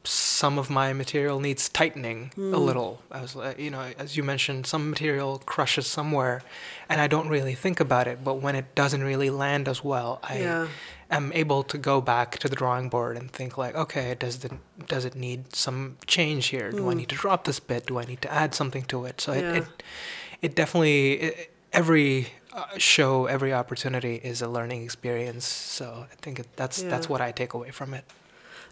some 0.04 0.58
of 0.58 0.70
my 0.70 0.94
material 0.94 1.40
needs 1.40 1.70
tightening 1.70 2.32
a 2.38 2.58
little. 2.58 3.02
I 3.12 3.22
was 3.22 3.36
like, 3.36 3.60
you 3.60 3.70
know, 3.70 3.84
as 3.98 4.16
you 4.18 4.24
mentioned, 4.24 4.66
some 4.66 4.90
material 4.90 5.42
crushes 5.46 5.88
somewhere, 5.88 6.42
and 6.90 7.00
I 7.02 7.08
don't 7.08 7.28
really 7.30 7.54
think 7.54 7.80
about 7.80 8.08
it. 8.08 8.24
But 8.24 8.36
when 8.36 8.56
it 8.56 8.74
doesn't 8.76 9.04
really 9.04 9.30
land 9.30 9.68
as 9.68 9.84
well, 9.84 10.20
I 10.24 10.40
Yeah. 10.40 10.68
Am 11.10 11.32
able 11.34 11.64
to 11.64 11.78
go 11.78 12.02
back 12.02 12.38
to 12.40 12.48
the 12.48 12.56
drawing 12.56 12.90
board 12.90 13.18
and 13.18 13.32
think 13.32 13.58
like, 13.58 13.76
okay, 13.76 14.16
does 14.20 14.40
the 14.40 14.58
does 14.88 15.06
it 15.06 15.16
need 15.16 15.56
some 15.56 15.98
change 16.06 16.48
here? 16.48 16.72
Do 16.72 16.90
I 16.90 16.94
need 16.94 17.10
to 17.10 17.16
drop 17.16 17.44
this 17.46 17.60
bit? 17.60 17.88
Do 17.88 18.00
I 18.00 18.06
need 18.06 18.22
to 18.22 18.32
add 18.32 18.54
something 18.54 18.84
to 18.84 19.06
it? 19.06 19.22
So 19.22 19.34
Yeah. 19.34 19.40
it, 19.40 19.56
it 19.58 19.84
it 20.42 20.56
definitely 20.56 21.14
it, 21.14 21.54
every 21.74 22.28
uh, 22.54 22.78
show, 22.78 23.26
every 23.26 23.54
opportunity 23.54 24.16
is 24.24 24.42
a 24.42 24.48
learning 24.48 24.84
experience. 24.84 25.46
So 25.46 26.08
I 26.12 26.16
think 26.22 26.42
that's 26.56 26.84
that's 26.84 27.10
what 27.10 27.22
I 27.22 27.32
take 27.32 27.54
away 27.54 27.72
from 27.72 27.94
it. 27.94 28.06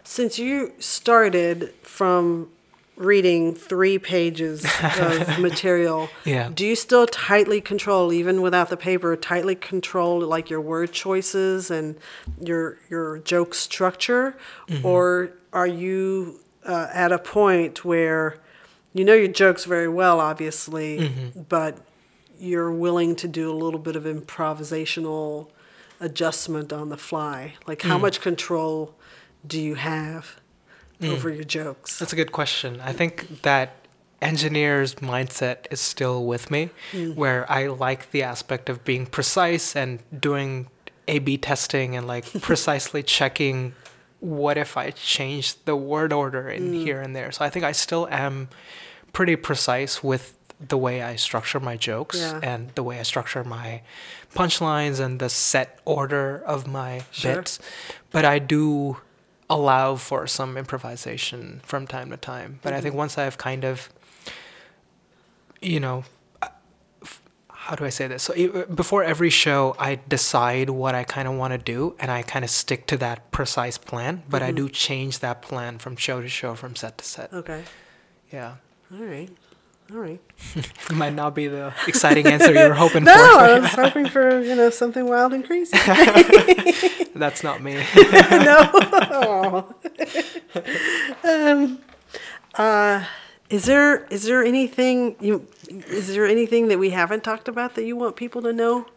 Since 0.03 0.39
you 0.39 0.73
started 0.79 1.73
from 1.83 2.49
reading 2.97 3.53
three 3.53 3.99
pages 3.99 4.65
of 4.99 5.39
material, 5.39 6.09
Yeah. 6.25 6.49
do 6.53 6.65
you 6.65 6.75
still 6.75 7.05
tightly 7.05 7.61
control, 7.61 8.11
even 8.11 8.41
without 8.41 8.69
the 8.69 8.77
paper, 8.77 9.15
tightly 9.15 9.55
control 9.55 10.19
like 10.21 10.49
your 10.49 10.61
word 10.61 10.91
choices 10.91 11.71
and 11.71 11.97
your 12.41 12.79
your 12.89 13.19
joke 13.19 13.53
structure, 13.53 14.35
mm-hmm. 14.67 14.85
or 14.85 15.29
are 15.53 15.67
you 15.67 16.39
uh, 16.65 16.87
at 16.91 17.11
a 17.11 17.19
point 17.19 17.85
where 17.85 18.37
you 18.93 19.05
know 19.05 19.13
your 19.13 19.27
jokes 19.27 19.65
very 19.65 19.87
well, 19.87 20.19
obviously, 20.19 20.99
mm-hmm. 20.99 21.41
but 21.43 21.77
you're 22.39 22.71
willing 22.71 23.15
to 23.15 23.27
do 23.27 23.51
a 23.51 23.53
little 23.53 23.79
bit 23.79 23.95
of 23.95 24.03
improvisational 24.03 25.49
adjustment 25.99 26.73
on 26.73 26.89
the 26.89 26.97
fly? 26.97 27.53
Like, 27.67 27.83
how 27.83 27.97
mm. 27.97 28.01
much 28.01 28.21
control 28.21 28.95
do 29.45 29.59
you 29.59 29.75
have 29.75 30.39
Mm. 31.01 31.13
over 31.13 31.29
your 31.29 31.43
jokes? 31.43 31.99
That's 31.99 32.13
a 32.13 32.15
good 32.15 32.31
question. 32.31 32.81
I 32.81 32.91
think 32.91 33.43
that 33.43 33.75
engineer's 34.21 34.95
mindset 34.95 35.67
is 35.69 35.79
still 35.79 36.25
with 36.25 36.49
me, 36.49 36.71
mm. 36.91 37.15
where 37.15 37.49
I 37.51 37.67
like 37.67 38.11
the 38.11 38.23
aspect 38.23 38.67
of 38.69 38.83
being 38.83 39.05
precise 39.05 39.75
and 39.75 39.99
doing 40.19 40.67
A 41.07 41.19
B 41.19 41.37
testing 41.37 41.95
and 41.95 42.07
like 42.07 42.25
precisely 42.41 43.03
checking 43.03 43.73
what 44.19 44.57
if 44.57 44.75
I 44.75 44.89
change 44.91 45.63
the 45.65 45.75
word 45.75 46.11
order 46.11 46.49
in 46.49 46.71
mm. 46.71 46.81
here 46.83 46.99
and 46.99 47.15
there. 47.15 47.31
So 47.31 47.45
I 47.45 47.49
think 47.51 47.63
I 47.63 47.71
still 47.73 48.07
am 48.09 48.49
pretty 49.13 49.35
precise 49.35 50.03
with 50.03 50.33
the 50.59 50.77
way 50.77 51.03
I 51.03 51.15
structure 51.15 51.59
my 51.59 51.77
jokes 51.77 52.17
Yeah. 52.19 52.39
and 52.41 52.69
the 52.73 52.81
way 52.81 52.99
I 52.99 53.03
structure 53.03 53.43
my 53.43 53.81
punchlines 54.33 54.99
and 54.99 55.19
the 55.19 55.29
set 55.29 55.79
order 55.85 56.41
of 56.45 56.65
my 56.65 57.03
Sure. 57.11 57.35
bits. 57.35 57.59
But 58.11 58.25
I 58.25 58.39
do 58.39 58.97
allow 59.49 59.95
for 59.95 60.27
some 60.27 60.57
improvisation 60.57 61.61
from 61.63 61.87
time 61.87 62.09
to 62.09 62.17
time. 62.17 62.59
But 62.61 62.73
I 62.73 62.81
think 62.81 62.95
once 62.95 63.17
I've 63.17 63.37
kind 63.37 63.63
of, 63.63 63.89
you 65.61 65.79
know, 65.79 66.03
uh, 66.41 66.49
how 67.49 67.75
do 67.75 67.85
I 67.85 67.89
say 67.89 68.07
this? 68.07 68.23
So 68.23 68.65
before 68.65 69.03
every 69.03 69.29
show, 69.29 69.75
I 69.79 69.99
decide 70.07 70.69
what 70.69 70.95
I 70.95 71.03
kind 71.03 71.27
of 71.27 71.35
want 71.35 71.53
to 71.53 71.57
do, 71.57 71.95
and 71.99 72.11
I 72.11 72.23
kind 72.23 72.43
of 72.43 72.51
stick 72.51 72.87
to 72.87 72.97
that 72.97 73.31
precise 73.31 73.77
plan. 73.77 74.23
But 74.29 74.41
I 74.41 74.51
do 74.51 74.69
change 74.69 75.19
that 75.19 75.41
plan 75.41 75.77
from 75.77 75.95
show 75.95 76.21
to 76.21 76.29
show, 76.29 76.55
from 76.55 76.75
set 76.75 76.97
to 76.97 77.05
set. 77.05 77.33
Okay. 77.33 77.63
Yeah, 78.31 78.55
All 78.93 78.99
right. 78.99 79.29
All 79.91 79.97
right. 79.99 80.19
it 80.55 80.91
might 80.95 81.13
not 81.13 81.33
be 81.33 81.47
the 81.47 81.73
exciting 81.88 82.27
answer 82.27 82.51
you 82.53 82.67
were 82.67 82.73
hoping 82.85 83.03
No, 83.05 83.13
for. 83.13 83.17
No, 83.17 83.39
I 83.39 83.59
was 83.59 83.69
hoping 83.73 84.07
for, 84.07 84.41
you 84.41 84.55
know, 84.55 84.69
something 84.69 85.07
wild 85.07 85.33
and 85.33 85.45
crazy. 85.45 85.77
That's 87.15 87.43
not 87.43 87.61
me. 87.63 87.83
no. 87.95 89.73
um, 91.23 91.79
uh, 92.55 93.05
is 93.49 93.63
there 93.65 94.05
is 94.07 94.23
there 94.25 94.43
anything 94.43 95.15
you 95.21 95.47
is 95.69 96.13
there 96.13 96.25
anything 96.27 96.67
that 96.67 96.79
we 96.79 96.89
haven't 96.89 97.23
talked 97.23 97.47
about 97.47 97.75
that 97.75 97.85
you 97.85 97.95
want 97.95 98.15
people 98.17 98.41
to 98.41 98.51
know 98.51 98.88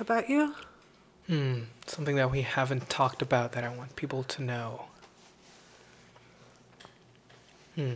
about 0.00 0.28
you? 0.28 0.54
Hmm, 1.28 1.60
something 1.86 2.16
that 2.16 2.30
we 2.32 2.42
haven't 2.42 2.88
talked 2.90 3.22
about 3.22 3.52
that 3.52 3.62
I 3.64 3.68
want 3.74 3.94
people 3.96 4.22
to 4.24 4.42
know. 4.42 4.86
Hmm. 7.76 7.92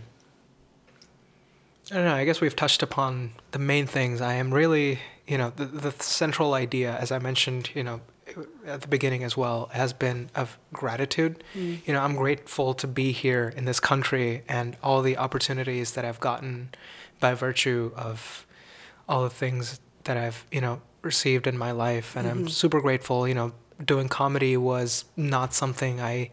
I 1.90 1.96
don't 1.96 2.04
know. 2.04 2.14
I 2.14 2.24
guess 2.24 2.40
we've 2.40 2.54
touched 2.54 2.82
upon 2.82 3.32
the 3.50 3.58
main 3.58 3.86
things. 3.86 4.20
I 4.20 4.34
am 4.34 4.54
really, 4.54 5.00
you 5.26 5.36
know, 5.36 5.52
the, 5.54 5.64
the 5.64 5.90
central 6.02 6.54
idea, 6.54 6.96
as 6.96 7.10
I 7.10 7.18
mentioned, 7.18 7.70
you 7.74 7.82
know, 7.82 8.00
at 8.64 8.82
the 8.82 8.88
beginning 8.88 9.24
as 9.24 9.36
well, 9.36 9.70
has 9.72 9.92
been 9.92 10.30
of 10.36 10.56
gratitude. 10.72 11.42
Mm. 11.54 11.80
You 11.86 11.92
know, 11.94 12.00
I'm 12.00 12.14
grateful 12.14 12.74
to 12.74 12.86
be 12.86 13.10
here 13.10 13.52
in 13.56 13.64
this 13.64 13.80
country 13.80 14.42
and 14.48 14.76
all 14.82 15.02
the 15.02 15.16
opportunities 15.16 15.92
that 15.92 16.04
I've 16.04 16.20
gotten 16.20 16.70
by 17.18 17.34
virtue 17.34 17.92
of 17.96 18.46
all 19.08 19.24
the 19.24 19.30
things 19.30 19.80
that 20.04 20.16
I've, 20.16 20.46
you 20.52 20.60
know, 20.60 20.80
received 21.02 21.48
in 21.48 21.58
my 21.58 21.72
life. 21.72 22.16
And 22.16 22.28
I'm 22.28 22.38
mm-hmm. 22.38 22.46
super 22.48 22.80
grateful. 22.80 23.26
You 23.26 23.34
know, 23.34 23.52
doing 23.84 24.08
comedy 24.08 24.56
was 24.56 25.06
not 25.16 25.54
something 25.54 26.00
I 26.00 26.30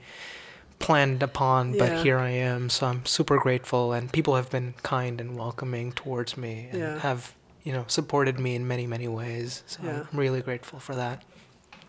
planned 0.79 1.23
upon, 1.23 1.73
Yeah. 1.73 1.79
but 1.79 2.03
here 2.03 2.17
I 2.19 2.29
am. 2.29 2.69
So 2.69 2.87
I'm 2.87 3.05
super 3.05 3.37
grateful. 3.37 3.93
And 3.93 4.11
people 4.11 4.35
have 4.35 4.49
been 4.49 4.73
kind 4.83 5.19
and 5.19 5.37
welcoming 5.37 5.91
towards 5.91 6.37
me 6.37 6.67
and 6.71 6.79
Yeah. 6.79 6.99
have, 6.99 7.33
you 7.63 7.73
know, 7.73 7.85
supported 7.87 8.39
me 8.39 8.55
in 8.55 8.67
many, 8.67 8.85
many 8.87 9.07
ways. 9.07 9.63
So 9.67 9.79
Yeah. 9.83 10.03
I'm 10.11 10.19
really 10.19 10.41
grateful 10.41 10.79
for 10.79 10.95
that. 10.95 11.23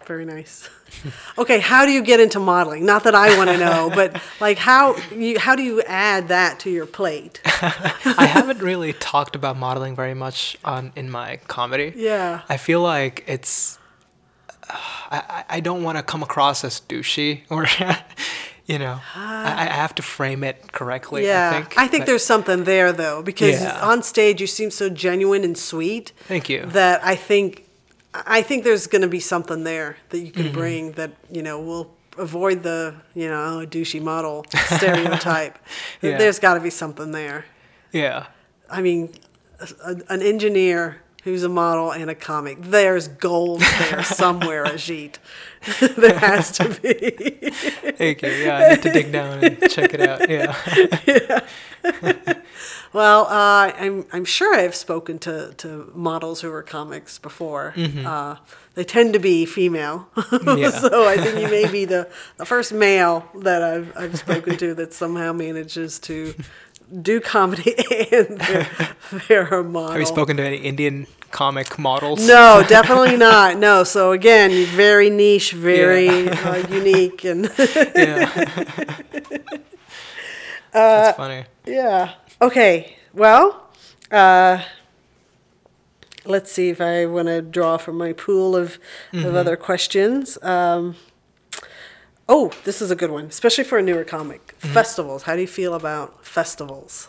Very 0.06 0.24
nice. 0.24 0.68
Okay, 1.36 1.60
how 1.60 1.84
do 1.84 1.92
you 1.92 2.02
get 2.02 2.18
into 2.18 2.40
modeling? 2.40 2.84
Not 2.86 3.04
that 3.04 3.14
I 3.14 3.36
want 3.36 3.50
to 3.50 3.58
know, 3.58 3.90
but 3.94 4.20
like 4.40 4.56
how 4.58 4.96
you 5.14 5.38
how 5.38 5.54
do 5.54 5.62
you 5.62 5.82
add 5.82 6.28
that 6.28 6.58
to 6.60 6.70
your 6.70 6.86
plate? 6.86 7.40
I 7.44 8.26
haven't 8.26 8.60
really 8.62 8.94
talked 8.94 9.36
about 9.36 9.56
modeling 9.58 9.94
very 9.94 10.14
much 10.14 10.56
on 10.64 10.92
in 10.96 11.10
my 11.10 11.36
comedy. 11.46 11.92
Yeah. 11.94 12.40
I 12.48 12.56
feel 12.56 12.80
like 12.80 13.22
it's. 13.28 13.78
I, 14.70 15.22
I- 15.28 15.44
I 15.56 15.60
don't 15.60 15.82
want 15.82 15.98
to 15.98 16.02
come 16.02 16.22
across 16.22 16.64
as 16.64 16.80
douchey 16.80 17.42
or, 17.50 17.66
you 18.68 18.78
know, 18.78 19.00
I, 19.16 19.66
I 19.68 19.72
have 19.72 19.94
to 19.96 20.02
frame 20.02 20.44
it 20.44 20.72
correctly. 20.72 21.24
Yeah, 21.24 21.64
I 21.76 21.88
think. 21.88 22.02
but- 22.02 22.06
there's 22.06 22.24
something 22.24 22.64
there 22.64 22.92
though, 22.92 23.22
because 23.22 23.60
Yeah. 23.60 23.80
on 23.90 24.02
stage 24.02 24.40
you 24.40 24.46
seem 24.46 24.70
so 24.70 24.88
genuine 24.88 25.42
and 25.42 25.56
sweet. 25.58 26.12
Thank 26.28 26.48
you. 26.48 26.66
That 26.66 27.00
I 27.02 27.16
think, 27.16 27.64
I 28.14 28.42
think 28.42 28.64
there's 28.64 28.86
going 28.86 29.02
to 29.02 29.08
be 29.08 29.20
something 29.20 29.64
there 29.64 29.96
that 30.10 30.18
you 30.20 30.30
can 30.30 30.44
Mm-hmm. 30.46 30.54
bring 30.60 30.92
that 30.92 31.12
you 31.32 31.42
know 31.42 31.58
will 31.60 31.86
avoid 32.18 32.62
the 32.62 32.94
you 33.14 33.28
know 33.28 33.64
douchey 33.66 34.00
model 34.02 34.44
stereotype. 34.76 35.58
Yeah. 36.02 36.18
There's 36.18 36.38
got 36.38 36.54
to 36.54 36.60
be 36.60 36.70
something 36.70 37.10
there. 37.12 37.44
Yeah. 37.92 38.26
I 38.70 38.82
mean, 38.82 39.10
a, 39.84 39.96
an 40.08 40.22
engineer 40.22 41.00
who's 41.24 41.42
a 41.42 41.48
model 41.48 41.90
and 41.92 42.10
a 42.10 42.14
comic. 42.14 42.58
There's 42.60 43.08
gold 43.08 43.60
there 43.60 44.02
somewhere, 44.02 44.64
Ajit. 44.66 45.16
there 45.96 46.18
has 46.18 46.52
to 46.52 46.68
be. 46.68 47.54
You. 47.98 48.14
Yeah, 48.22 48.56
I 48.58 48.68
need 48.74 48.82
to 48.82 48.92
dig 48.92 49.10
down 49.12 49.44
and 49.44 49.70
check 49.70 49.92
it 49.94 50.00
out. 50.00 50.28
Yeah. 50.28 51.44
Well, 52.92 53.26
uh, 53.26 53.70
I'm 53.78 54.06
I'm 54.14 54.24
sure 54.24 54.54
I've 54.54 54.74
spoken 54.74 55.18
to, 55.20 55.52
to 55.58 55.92
models 55.94 56.40
who 56.40 56.50
are 56.50 56.62
comics 56.62 57.18
before. 57.18 57.74
Uh, 57.76 58.36
they 58.74 58.84
tend 58.84 59.12
to 59.12 59.18
be 59.18 59.44
female, 59.44 60.08
Mm-hmm. 60.16 60.58
Yeah. 60.58 60.70
so 60.70 61.06
I 61.06 61.18
think 61.18 61.38
you 61.38 61.48
may 61.48 61.70
be 61.70 61.84
the, 61.84 62.08
the 62.38 62.46
first 62.46 62.72
male 62.72 63.28
that 63.40 63.62
I've 63.62 63.92
I've 63.94 64.18
spoken 64.18 64.56
to 64.56 64.74
that 64.74 64.94
somehow 64.94 65.34
manages 65.34 65.98
to 66.00 66.34
do 67.02 67.20
comedy 67.20 67.74
and 68.12 68.38
they're, 68.38 68.68
they're 69.28 69.46
a 69.46 69.64
model. 69.64 69.92
Have 69.92 70.00
you 70.00 70.06
spoken 70.06 70.36
to 70.38 70.42
any 70.42 70.56
Indian 70.56 71.06
comic 71.30 71.78
models? 71.78 72.26
No, 72.26 72.64
definitely 72.68 73.16
not. 73.16 73.58
No. 73.58 73.84
So 73.84 74.12
again, 74.12 74.64
very 74.66 75.10
niche, 75.10 75.52
very 75.52 76.28
uh, 76.28 76.66
unique, 76.68 77.24
and 77.24 77.50
Yeah. 77.94 78.48
That's 80.72 81.16
funny. 81.16 81.44
yeah. 81.66 82.14
Okay. 82.40 82.96
Well, 83.14 83.68
uh, 84.10 84.62
let's 86.24 86.52
see 86.52 86.68
if 86.68 86.80
I 86.80 87.06
want 87.06 87.28
to 87.28 87.42
draw 87.42 87.76
from 87.78 87.98
my 87.98 88.12
pool 88.12 88.54
of 88.56 88.78
of 89.12 89.34
other 89.34 89.56
questions. 89.56 90.38
Um, 90.42 90.96
oh, 92.28 92.52
this 92.64 92.80
is 92.80 92.90
a 92.90 92.96
good 92.96 93.10
one, 93.10 93.26
especially 93.26 93.64
for 93.64 93.78
a 93.78 93.82
newer 93.82 94.04
comic. 94.04 94.47
Festivals. 94.58 95.22
How 95.22 95.34
do 95.34 95.40
you 95.40 95.46
feel 95.46 95.74
about 95.74 96.24
festivals? 96.24 97.08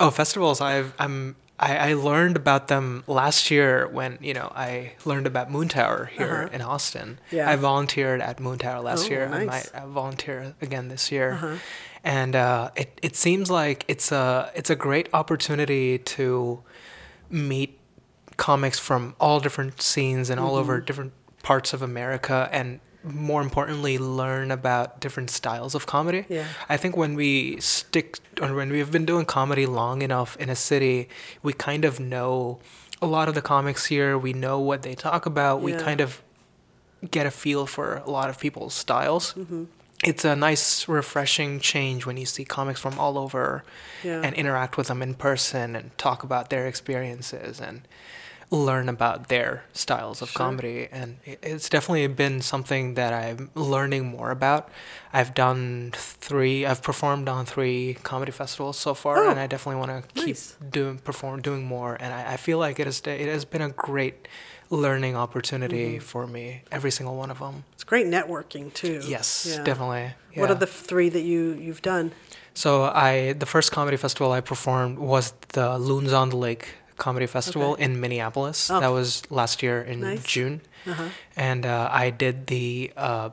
Oh, 0.00 0.10
festivals! 0.10 0.60
I've 0.60 0.92
I'm 0.98 1.36
I, 1.58 1.90
I 1.90 1.92
learned 1.94 2.36
about 2.36 2.68
them 2.68 3.02
last 3.06 3.50
year 3.50 3.88
when 3.88 4.18
you 4.20 4.34
know 4.34 4.52
I 4.54 4.92
learned 5.04 5.26
about 5.26 5.50
Moontower 5.50 6.08
here 6.08 6.50
in 6.52 6.60
Austin. 6.60 7.18
Yeah. 7.30 7.50
I 7.50 7.56
volunteered 7.56 8.20
at 8.20 8.38
Moontower 8.38 8.82
last 8.82 9.06
Oh, 9.06 9.10
year. 9.10 9.26
I 9.32 9.44
nice. 9.44 9.72
might 9.72 9.82
uh, 9.82 9.86
volunteer 9.86 10.54
again 10.60 10.88
this 10.88 11.10
year, 11.10 11.32
uh-huh. 11.32 11.56
and 12.04 12.36
uh, 12.36 12.70
it 12.76 12.98
it 13.02 13.16
seems 13.16 13.50
like 13.50 13.84
it's 13.88 14.12
a 14.12 14.50
it's 14.54 14.70
a 14.70 14.76
great 14.76 15.08
opportunity 15.14 15.98
to 15.98 16.62
meet 17.30 17.78
comics 18.36 18.78
from 18.78 19.14
all 19.18 19.40
different 19.40 19.80
scenes 19.80 20.28
and 20.28 20.38
all 20.38 20.56
over 20.56 20.78
different 20.80 21.12
parts 21.42 21.72
of 21.72 21.80
America 21.80 22.48
and 22.52 22.80
more 23.06 23.40
importantly 23.42 23.98
learn 23.98 24.50
about 24.50 25.00
different 25.00 25.30
styles 25.30 25.74
of 25.74 25.86
comedy. 25.86 26.24
Yeah. 26.28 26.46
I 26.68 26.76
think 26.76 26.96
when 26.96 27.14
we 27.14 27.60
stick 27.60 28.18
or 28.40 28.54
when 28.54 28.70
we've 28.70 28.90
been 28.90 29.06
doing 29.06 29.24
comedy 29.24 29.66
long 29.66 30.02
enough 30.02 30.36
in 30.38 30.48
a 30.50 30.56
city, 30.56 31.08
we 31.42 31.52
kind 31.52 31.84
of 31.84 31.98
know 32.00 32.58
a 33.00 33.06
lot 33.06 33.28
of 33.28 33.34
the 33.34 33.42
comics 33.42 33.86
here. 33.86 34.18
We 34.18 34.32
know 34.32 34.58
what 34.58 34.82
they 34.82 34.94
talk 34.94 35.26
about. 35.26 35.62
We 35.62 35.72
kind 35.74 36.00
of 36.00 36.22
get 37.10 37.26
a 37.26 37.30
feel 37.30 37.66
for 37.66 37.96
a 37.96 38.10
lot 38.10 38.28
of 38.30 38.38
people's 38.40 38.74
styles. 38.74 39.34
Mm-hmm. 39.34 39.64
It's 40.04 40.24
a 40.26 40.36
nice, 40.36 40.86
refreshing 40.88 41.58
change 41.60 42.04
when 42.04 42.16
you 42.18 42.26
see 42.26 42.44
comics 42.44 42.80
from 42.80 42.98
all 42.98 43.16
over 43.16 43.64
Yeah. 44.02 44.20
and 44.22 44.34
interact 44.34 44.76
with 44.76 44.88
them 44.88 45.00
in 45.02 45.14
person 45.14 45.74
and 45.74 45.96
talk 45.96 46.22
about 46.22 46.50
their 46.50 46.66
experiences 46.66 47.60
and 47.60 47.82
learn 48.50 48.88
about 48.88 49.28
their 49.28 49.64
styles 49.72 50.22
of 50.22 50.28
Sure. 50.30 50.38
comedy. 50.38 50.88
And 50.92 51.18
it's 51.24 51.68
definitely 51.68 52.06
been 52.06 52.40
something 52.42 52.94
that 52.94 53.12
I'm 53.12 53.50
learning 53.54 54.06
more 54.06 54.30
about. 54.30 54.68
I've 55.12 55.34
done 55.34 55.92
three, 55.96 56.64
I've 56.64 56.80
performed 56.82 57.28
on 57.28 57.44
three 57.46 57.96
comedy 58.04 58.30
festivals 58.32 58.78
so 58.78 58.94
far, 58.94 59.18
Oh, 59.24 59.30
and 59.30 59.40
I 59.40 59.46
definitely 59.48 59.80
want 59.80 59.92
to 60.08 60.14
keep 60.14 60.26
nice. 60.36 60.56
doing 60.70 60.98
perform 60.98 61.42
doing 61.42 61.64
more. 61.64 61.96
And 61.98 62.14
I, 62.14 62.34
I 62.34 62.36
feel 62.36 62.58
like 62.58 62.78
it 62.78 62.86
has 62.86 63.00
it 63.04 63.28
has 63.28 63.44
been 63.44 63.62
a 63.62 63.70
great 63.70 64.28
learning 64.70 65.16
opportunity 65.16 65.96
Mm-hmm. 65.96 66.04
for 66.04 66.26
me. 66.26 66.62
Every 66.70 66.90
single 66.90 67.16
one 67.16 67.30
of 67.30 67.38
them. 67.40 67.64
It's 67.74 67.84
great 67.84 68.06
networking 68.06 68.72
too. 68.72 69.00
Yes, 69.06 69.46
Yeah. 69.50 69.62
definitely. 69.64 70.14
What 70.34 70.50
are 70.50 70.54
the 70.58 70.66
three 70.66 71.08
that 71.08 71.22
you 71.22 71.54
you've 71.60 71.82
done? 71.82 72.12
So 72.54 72.84
I 72.84 73.32
the 73.32 73.46
first 73.46 73.72
comedy 73.72 73.96
festival 73.96 74.30
I 74.32 74.40
performed 74.40 74.98
was 74.98 75.32
the 75.48 75.78
Loons 75.78 76.12
on 76.12 76.30
the 76.30 76.36
Lake 76.36 76.66
Comedy 76.96 77.26
Festival 77.26 77.74
in 77.76 78.00
Minneapolis. 78.00 78.70
Oh. 78.70 78.80
That 78.80 78.88
was 78.88 79.22
last 79.30 79.62
year 79.62 79.82
in 79.82 80.00
Nice. 80.00 80.24
June. 80.24 80.60
Uh-huh. 80.86 81.08
And 81.36 81.66
uh, 81.66 81.88
I 81.92 82.10
did 82.10 82.46
the 82.48 82.92
uh, 82.96 83.30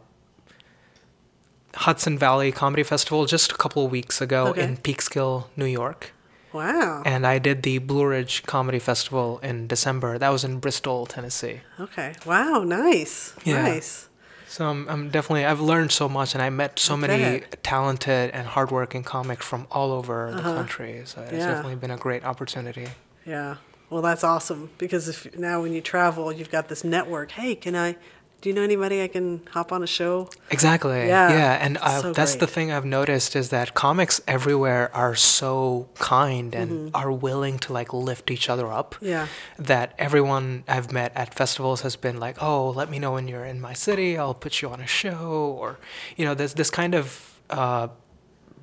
Hudson 1.76 2.18
Valley 2.18 2.51
Comedy 2.51 2.84
Festival 2.84 3.26
just 3.26 3.51
a 3.51 3.55
couple 3.55 3.86
of 3.86 3.91
weeks 3.91 4.22
ago 4.22 4.47
Okay. 4.47 4.64
in 4.64 4.78
Peekskill, 4.78 5.45
New 5.55 5.66
York. 5.66 6.11
Wow. 6.51 7.01
And 7.03 7.26
I 7.26 7.39
did 7.39 7.64
the 7.64 7.80
Blue 7.80 8.05
Ridge 8.05 8.43
Comedy 8.43 8.78
Festival 8.78 9.39
in 9.41 9.66
December. 9.68 10.20
That 10.20 10.30
was 10.30 10.43
in 10.43 10.59
Bristol, 10.59 11.07
Tennessee. 11.07 11.61
Okay. 11.80 12.14
Wow. 12.28 12.64
Nice. 12.64 13.34
Yeah. 13.43 13.64
Nice. 13.64 14.07
So 14.47 14.70
I'm, 14.70 14.88
I'm 14.88 15.09
definitely 15.09 15.45
I've 15.45 15.61
learned 15.61 15.91
so 15.91 16.07
much, 16.07 16.36
and 16.36 16.43
I 16.43 16.51
met 16.51 16.78
so 16.78 16.95
many 16.95 17.41
talented 17.64 18.30
and 18.36 18.45
hardworking 18.45 19.01
comics 19.01 19.43
from 19.43 19.66
all 19.72 19.91
over 19.91 20.32
the 20.32 20.43
country. 20.43 21.01
So 21.05 21.22
it's 21.22 21.32
Uh-huh. 21.32 21.38
Yeah. 21.38 21.47
definitely 21.47 21.76
been 21.78 21.89
a 21.89 21.97
great 21.97 22.24
opportunity. 22.24 22.89
Yeah. 23.26 23.57
Well, 23.89 24.01
that's 24.01 24.24
awesome 24.24 24.71
because 24.78 25.07
if 25.07 25.38
now 25.38 25.61
when 25.61 25.71
you 25.74 25.82
travel, 25.82 26.32
you've 26.32 26.49
got 26.51 26.67
this 26.67 26.84
network. 26.84 27.32
Hey, 27.32 27.55
can 27.55 27.76
I? 27.76 27.95
Do 28.41 28.49
you 28.49 28.55
know 28.55 28.63
anybody 28.63 29.01
I 29.01 29.07
can 29.07 29.41
hop 29.51 29.71
on 29.71 29.84
a 29.84 29.88
show? 29.88 30.30
Exactly. 30.49 31.07
Yeah, 31.07 31.30
Yeah, 31.32 31.53
and 31.65 31.78
uh, 31.78 32.01
so 32.01 32.11
that's 32.11 32.36
the 32.36 32.47
thing 32.47 32.74
I've 32.74 32.84
noticed 32.84 33.38
is 33.38 33.51
that 33.51 33.74
comics 33.74 34.19
everywhere 34.28 34.93
are 34.93 35.15
so 35.15 35.88
kind 35.95 36.53
and 36.53 36.71
Mm-hmm. 36.71 36.95
are 36.95 37.09
willing 37.11 37.57
to 37.59 37.71
like 37.71 37.93
lift 37.93 38.30
each 38.30 38.49
other 38.49 38.69
up. 38.69 38.95
Yeah. 38.99 39.28
That 39.57 39.93
everyone 39.97 40.65
I've 40.67 40.91
met 40.91 41.13
at 41.15 41.34
festivals 41.34 41.82
has 41.84 41.95
been 41.95 42.19
like, 42.19 42.41
"Oh, 42.43 42.69
let 42.71 42.89
me 42.89 42.99
know 42.99 43.13
when 43.13 43.30
you're 43.30 43.45
in 43.45 43.61
my 43.61 43.74
city. 43.74 44.17
I'll 44.17 44.34
put 44.34 44.61
you 44.61 44.69
on 44.69 44.82
a 44.82 44.88
show," 44.88 45.55
or 45.61 45.78
you 46.17 46.26
know, 46.26 46.34
there's 46.34 46.55
this 46.55 46.69
kind 46.69 46.95
of 46.95 47.39
uh, 47.49 47.88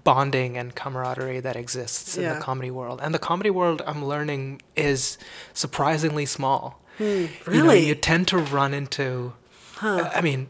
bonding 0.05 0.57
and 0.57 0.75
camaraderie 0.75 1.41
that 1.41 1.57
exists 1.57 2.17
in 2.17 2.29
the 2.35 2.41
comedy 2.41 2.71
world. 2.71 3.01
And 3.03 3.15
the 3.15 3.19
comedy 3.19 3.51
world, 3.51 3.83
I'm 3.87 4.05
learning, 4.05 4.63
is 4.77 5.19
surprisingly 5.55 6.27
small. 6.27 6.81
Hmm. 6.99 7.05
You 7.05 7.21
know, 7.23 7.29
Really? 7.47 7.87
you 7.89 7.95
tend 7.95 8.29
to 8.29 8.39
run 8.39 8.75
into. 8.75 9.33
I 9.83 10.21
mean, 10.21 10.49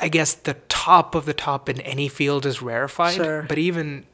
I 0.00 0.08
guess 0.08 0.34
the 0.34 0.54
top 0.68 1.14
of 1.14 1.24
the 1.26 1.34
top 1.34 1.68
in 1.68 1.80
any 1.82 2.08
field 2.08 2.44
is 2.46 2.60
rarefied, 2.62 3.14
Sure. 3.14 3.42
but 3.42 3.58
even 3.58 4.06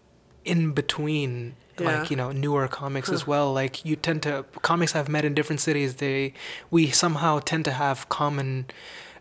in 0.44 0.72
between, 0.72 1.57
Yeah. 1.78 2.00
like 2.00 2.11
you 2.11 2.16
know, 2.16 2.32
newer 2.32 2.68
comics 2.68 3.09
as 3.09 3.26
well. 3.26 3.52
Like 3.52 3.84
you 3.84 3.96
tend 3.96 4.22
to 4.24 4.44
comics 4.62 4.94
I've 4.96 5.09
met 5.09 5.24
in 5.24 5.32
different 5.34 5.61
cities. 5.61 5.96
They 5.96 6.34
we 6.70 6.90
somehow 6.90 7.38
tend 7.38 7.64
to 7.66 7.72
have 7.72 8.09
common, 8.09 8.66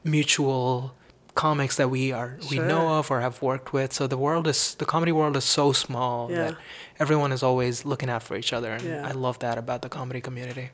mutual 0.03 0.95
comics 1.35 1.75
that 1.75 1.89
we 1.89 2.11
are 2.13 2.37
we 2.49 2.57
know 2.59 2.97
of 2.97 3.11
or 3.11 3.19
have 3.21 3.41
worked 3.41 3.73
with. 3.73 3.91
So 3.93 4.07
the 4.07 4.17
world 4.17 4.47
is 4.47 4.75
the 4.75 4.85
comedy 4.85 5.11
world 5.11 5.35
is 5.37 5.43
so 5.43 5.73
small 5.73 6.31
Yeah. 6.31 6.37
that 6.43 6.55
everyone 6.99 7.31
is 7.33 7.43
always 7.43 7.85
looking 7.85 8.09
out 8.09 8.23
for 8.23 8.35
each 8.37 8.53
other, 8.53 8.71
and 8.71 8.83
Yeah. 8.83 9.07
I 9.07 9.11
love 9.11 9.37
that 9.39 9.57
about 9.57 9.81
the 9.81 9.89
comedy 9.89 10.21
community. 10.21 10.69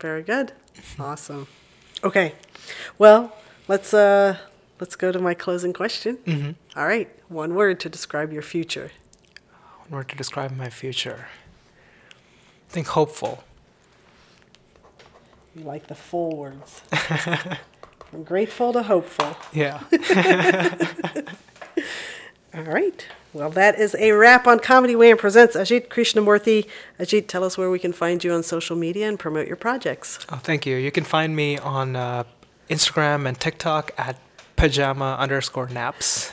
Very 0.00 0.22
good. 0.22 0.52
Awesome. 0.98 1.46
Okay. 2.04 2.34
Well, 2.98 3.32
let's 3.66 3.92
uh 3.92 4.36
let's 4.80 4.94
go 4.96 5.10
to 5.12 5.18
my 5.18 5.34
closing 5.34 5.72
question. 5.72 6.18
Mm-hmm. 6.24 6.50
All 6.78 6.86
right. 6.86 7.08
One 7.28 7.54
word 7.54 7.80
to 7.80 7.88
describe 7.88 8.32
your 8.32 8.42
future. 8.42 8.90
One 9.88 9.98
word 9.98 10.08
to 10.10 10.16
describe 10.16 10.56
my 10.56 10.70
future, 10.70 11.26
I 12.68 12.72
think 12.72 12.86
hopeful. 12.88 13.42
You 15.56 15.64
like 15.64 15.86
the 15.88 15.94
full 15.96 16.36
words. 16.36 16.82
From 18.10 18.24
grateful 18.24 18.72
to 18.72 18.82
hopeful. 18.82 19.36
Yeah. 19.52 19.82
All 22.54 22.62
right. 22.62 23.06
Well, 23.34 23.50
that 23.50 23.78
is 23.78 23.94
a 23.98 24.12
wrap 24.12 24.46
on 24.46 24.58
Comedy 24.60 24.96
Wham 24.96 25.18
presents 25.18 25.54
Ajit 25.54 25.88
Krishnamoorthy. 25.88 26.66
Ajit, 26.98 27.28
tell 27.28 27.44
us 27.44 27.58
where 27.58 27.70
we 27.70 27.78
can 27.78 27.92
find 27.92 28.24
you 28.24 28.32
on 28.32 28.42
social 28.42 28.74
media 28.74 29.06
and 29.06 29.18
promote 29.18 29.46
your 29.46 29.56
projects. 29.56 30.18
Oh, 30.30 30.36
thank 30.36 30.64
you. 30.64 30.76
You 30.76 30.90
can 30.90 31.04
find 31.04 31.36
me 31.36 31.58
on 31.58 31.94
uh, 31.94 32.24
Instagram 32.70 33.28
and 33.28 33.38
TikTok 33.38 33.92
at 33.98 34.18
pajama 34.56 35.16
underscore 35.18 35.68
naps. 35.68 36.32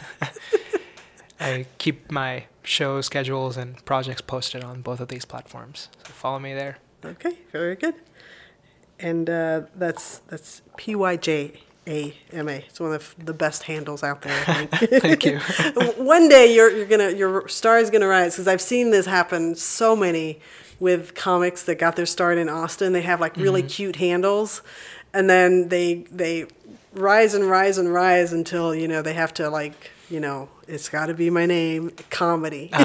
I 1.39 1.65
keep 1.77 2.09
my 2.09 2.45
show 2.63 3.01
schedules 3.01 3.57
and 3.57 3.83
projects 3.85 4.21
posted 4.21 4.63
on 4.63 4.81
both 4.81 5.01
of 5.01 5.09
these 5.09 5.25
platforms. 5.25 5.89
So 6.07 6.13
follow 6.13 6.39
me 6.39 6.53
there. 6.53 6.77
Okay, 7.03 7.37
very 7.51 7.75
good. 7.75 7.95
And 8.99 9.29
uh, 9.29 9.63
that's 9.75 10.19
that's 10.27 10.61
P 10.77 10.95
Y 10.95 11.17
J 11.17 11.53
A 11.87 12.13
M 12.31 12.47
A. 12.47 12.57
It's 12.57 12.79
one 12.79 12.93
of 12.93 13.15
the 13.17 13.33
best 13.33 13.63
handles 13.63 14.03
out 14.03 14.21
there. 14.21 14.43
I 14.47 14.65
think. 14.77 15.01
Thank 15.01 15.25
you. 15.25 15.39
one 15.97 16.29
day 16.29 16.53
you're 16.53 16.71
you're 16.71 16.85
gonna 16.85 17.11
your 17.11 17.47
star 17.47 17.79
is 17.79 17.89
gonna 17.89 18.07
rise 18.07 18.33
because 18.33 18.47
I've 18.47 18.61
seen 18.61 18.91
this 18.91 19.05
happen 19.05 19.55
so 19.55 19.95
many 19.95 20.39
with 20.79 21.15
comics 21.15 21.63
that 21.63 21.75
got 21.75 21.95
their 21.95 22.05
start 22.05 22.37
in 22.37 22.49
Austin. 22.49 22.93
They 22.93 23.01
have 23.01 23.19
like 23.19 23.35
really 23.37 23.63
cute 23.63 23.97
handles, 23.97 24.61
and 25.13 25.29
then 25.29 25.69
they 25.69 26.05
they 26.11 26.45
rise 26.93 27.33
and 27.33 27.45
rise 27.45 27.77
and 27.77 27.93
rise 27.93 28.31
until 28.33 28.73
you 28.73 28.87
know 28.87 29.01
they 29.01 29.13
have 29.13 29.33
to 29.35 29.49
like 29.49 29.91
you 30.09 30.19
know 30.19 30.49
it's 30.67 30.89
got 30.89 31.07
to 31.07 31.13
be 31.13 31.29
my 31.29 31.45
name 31.45 31.91
comedy. 32.09 32.69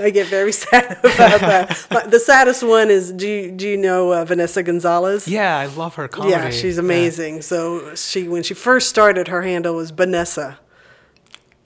I 0.00 0.10
get 0.10 0.26
very 0.28 0.52
sad 0.64 0.92
about 1.00 1.40
that. 1.40 1.86
But 1.90 2.10
the 2.10 2.18
saddest 2.20 2.62
one 2.62 2.90
is 2.90 3.12
do 3.12 3.28
you, 3.28 3.50
do 3.52 3.68
you 3.68 3.76
know 3.76 4.12
uh, 4.12 4.24
Vanessa 4.24 4.62
Gonzalez? 4.62 5.28
Yeah, 5.28 5.56
I 5.58 5.66
love 5.66 5.94
her 5.96 6.08
comedy. 6.08 6.32
Yeah, 6.32 6.50
she's 6.50 6.78
amazing. 6.78 7.42
So 7.42 7.94
she 7.94 8.28
when 8.28 8.42
she 8.42 8.54
first 8.54 8.88
started, 8.88 9.28
her 9.28 9.42
handle 9.42 9.74
was 9.76 9.90
Vanessa, 9.90 10.58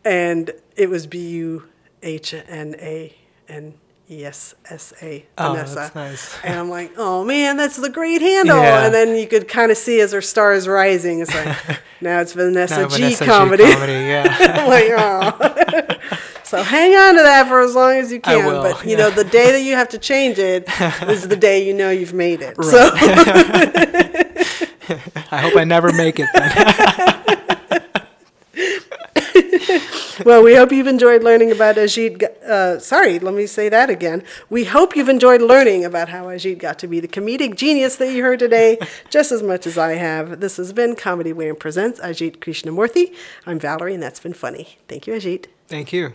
and 0.05 0.51
it 0.77 0.91
was 0.91 1.07
B 1.07 1.19
U 1.19 1.65
H 2.03 2.35
N 2.35 2.75
A 2.79 3.15
N 3.49 3.75
E 4.11 4.25
S 4.25 4.55
S 4.69 4.93
A 5.03 5.25
Oh, 5.39 5.53
Vanessa. 5.55 5.75
that's 5.77 5.95
nice. 5.95 6.39
And 6.45 6.59
I'm 6.59 6.69
like, 6.69 6.93
oh 6.99 7.25
man, 7.25 7.57
that's 7.57 7.77
the 7.77 7.89
great 7.89 8.21
handle. 8.21 8.59
Yeah. 8.59 8.85
And 8.87 8.95
then 8.95 9.17
you 9.17 9.27
could 9.27 9.49
kind 9.49 9.71
of 9.73 9.79
see 9.79 10.01
as 10.01 10.13
her 10.13 10.21
star 10.21 10.53
is 10.53 10.69
rising, 10.69 11.21
it's 11.21 11.35
like 11.35 11.57
now 12.03 12.21
it's 12.21 12.33
Vanessa 12.35 12.83
Now 12.83 12.89
G 12.89 12.97
Vanessa 12.97 13.25
G 13.25 13.31
comedy. 13.31 13.73
comedy, 13.73 13.93
yeah. 13.93 14.65
Like, 14.69 14.85
oh. 14.91 15.99
So 16.55 16.63
hang 16.63 16.95
on 16.95 17.17
to 17.17 17.23
that 17.23 17.49
for 17.49 17.63
as 17.63 17.75
long 17.75 17.97
as 17.97 18.13
you 18.13 18.21
can. 18.21 18.47
will, 18.47 18.63
but 18.63 18.85
you 18.85 18.93
yeah. 18.93 18.99
know, 18.99 19.11
the 19.11 19.25
day 19.25 19.51
that 19.51 19.63
you 19.63 19.75
have 19.75 19.89
to 19.89 19.99
change 19.99 20.39
it 20.39 20.69
is 21.09 21.27
the 21.27 21.35
day 21.35 21.67
you 21.67 21.75
know 21.75 21.91
you've 21.91 22.15
made 22.15 22.43
it. 22.43 22.55
So 22.63 22.79
I 25.33 25.41
hope 25.41 25.57
I 25.57 25.65
never 25.65 25.93
make 25.93 26.21
it 26.21 26.29
well, 30.25 30.45
we 30.45 30.55
hope 30.55 30.71
you've 30.71 30.87
enjoyed 30.87 31.25
learning 31.25 31.51
about 31.51 31.75
Ajit. 31.75 32.23
Uh, 32.45 32.79
sorry, 32.79 33.19
let 33.19 33.35
me 33.35 33.47
say 33.47 33.69
that 33.69 33.91
again. 33.91 34.23
We 34.49 34.65
hope 34.65 34.95
you've 34.95 35.09
enjoyed 35.09 35.43
learning 35.43 35.85
about 35.85 36.09
how 36.09 36.27
Ajit 36.27 36.59
got 36.59 36.79
to 36.81 36.87
be 36.87 37.01
the 37.01 37.09
comedic 37.09 37.57
genius 37.57 37.97
that 37.97 38.13
you 38.13 38.23
heard 38.23 38.39
today, 38.39 38.79
just 39.11 39.33
as 39.33 39.43
much 39.43 39.67
as 39.67 39.77
I 39.77 39.95
have. 39.95 40.39
This 40.39 40.57
has 40.59 40.73
been 40.73 40.95
Comedy 40.95 41.33
Wham 41.33 41.57
Presents 41.57 41.99
Ajit 41.99 42.39
Krishnamoorthy. 42.39 43.13
I'm 43.45 43.59
Valerie, 43.59 43.95
and 43.95 44.03
that's 44.03 44.21
been 44.21 44.35
funny. 44.35 44.79
Thank 44.87 45.09
you, 45.09 45.15
Ajit. 45.15 45.47
Thank 45.67 45.93
you. 45.93 46.13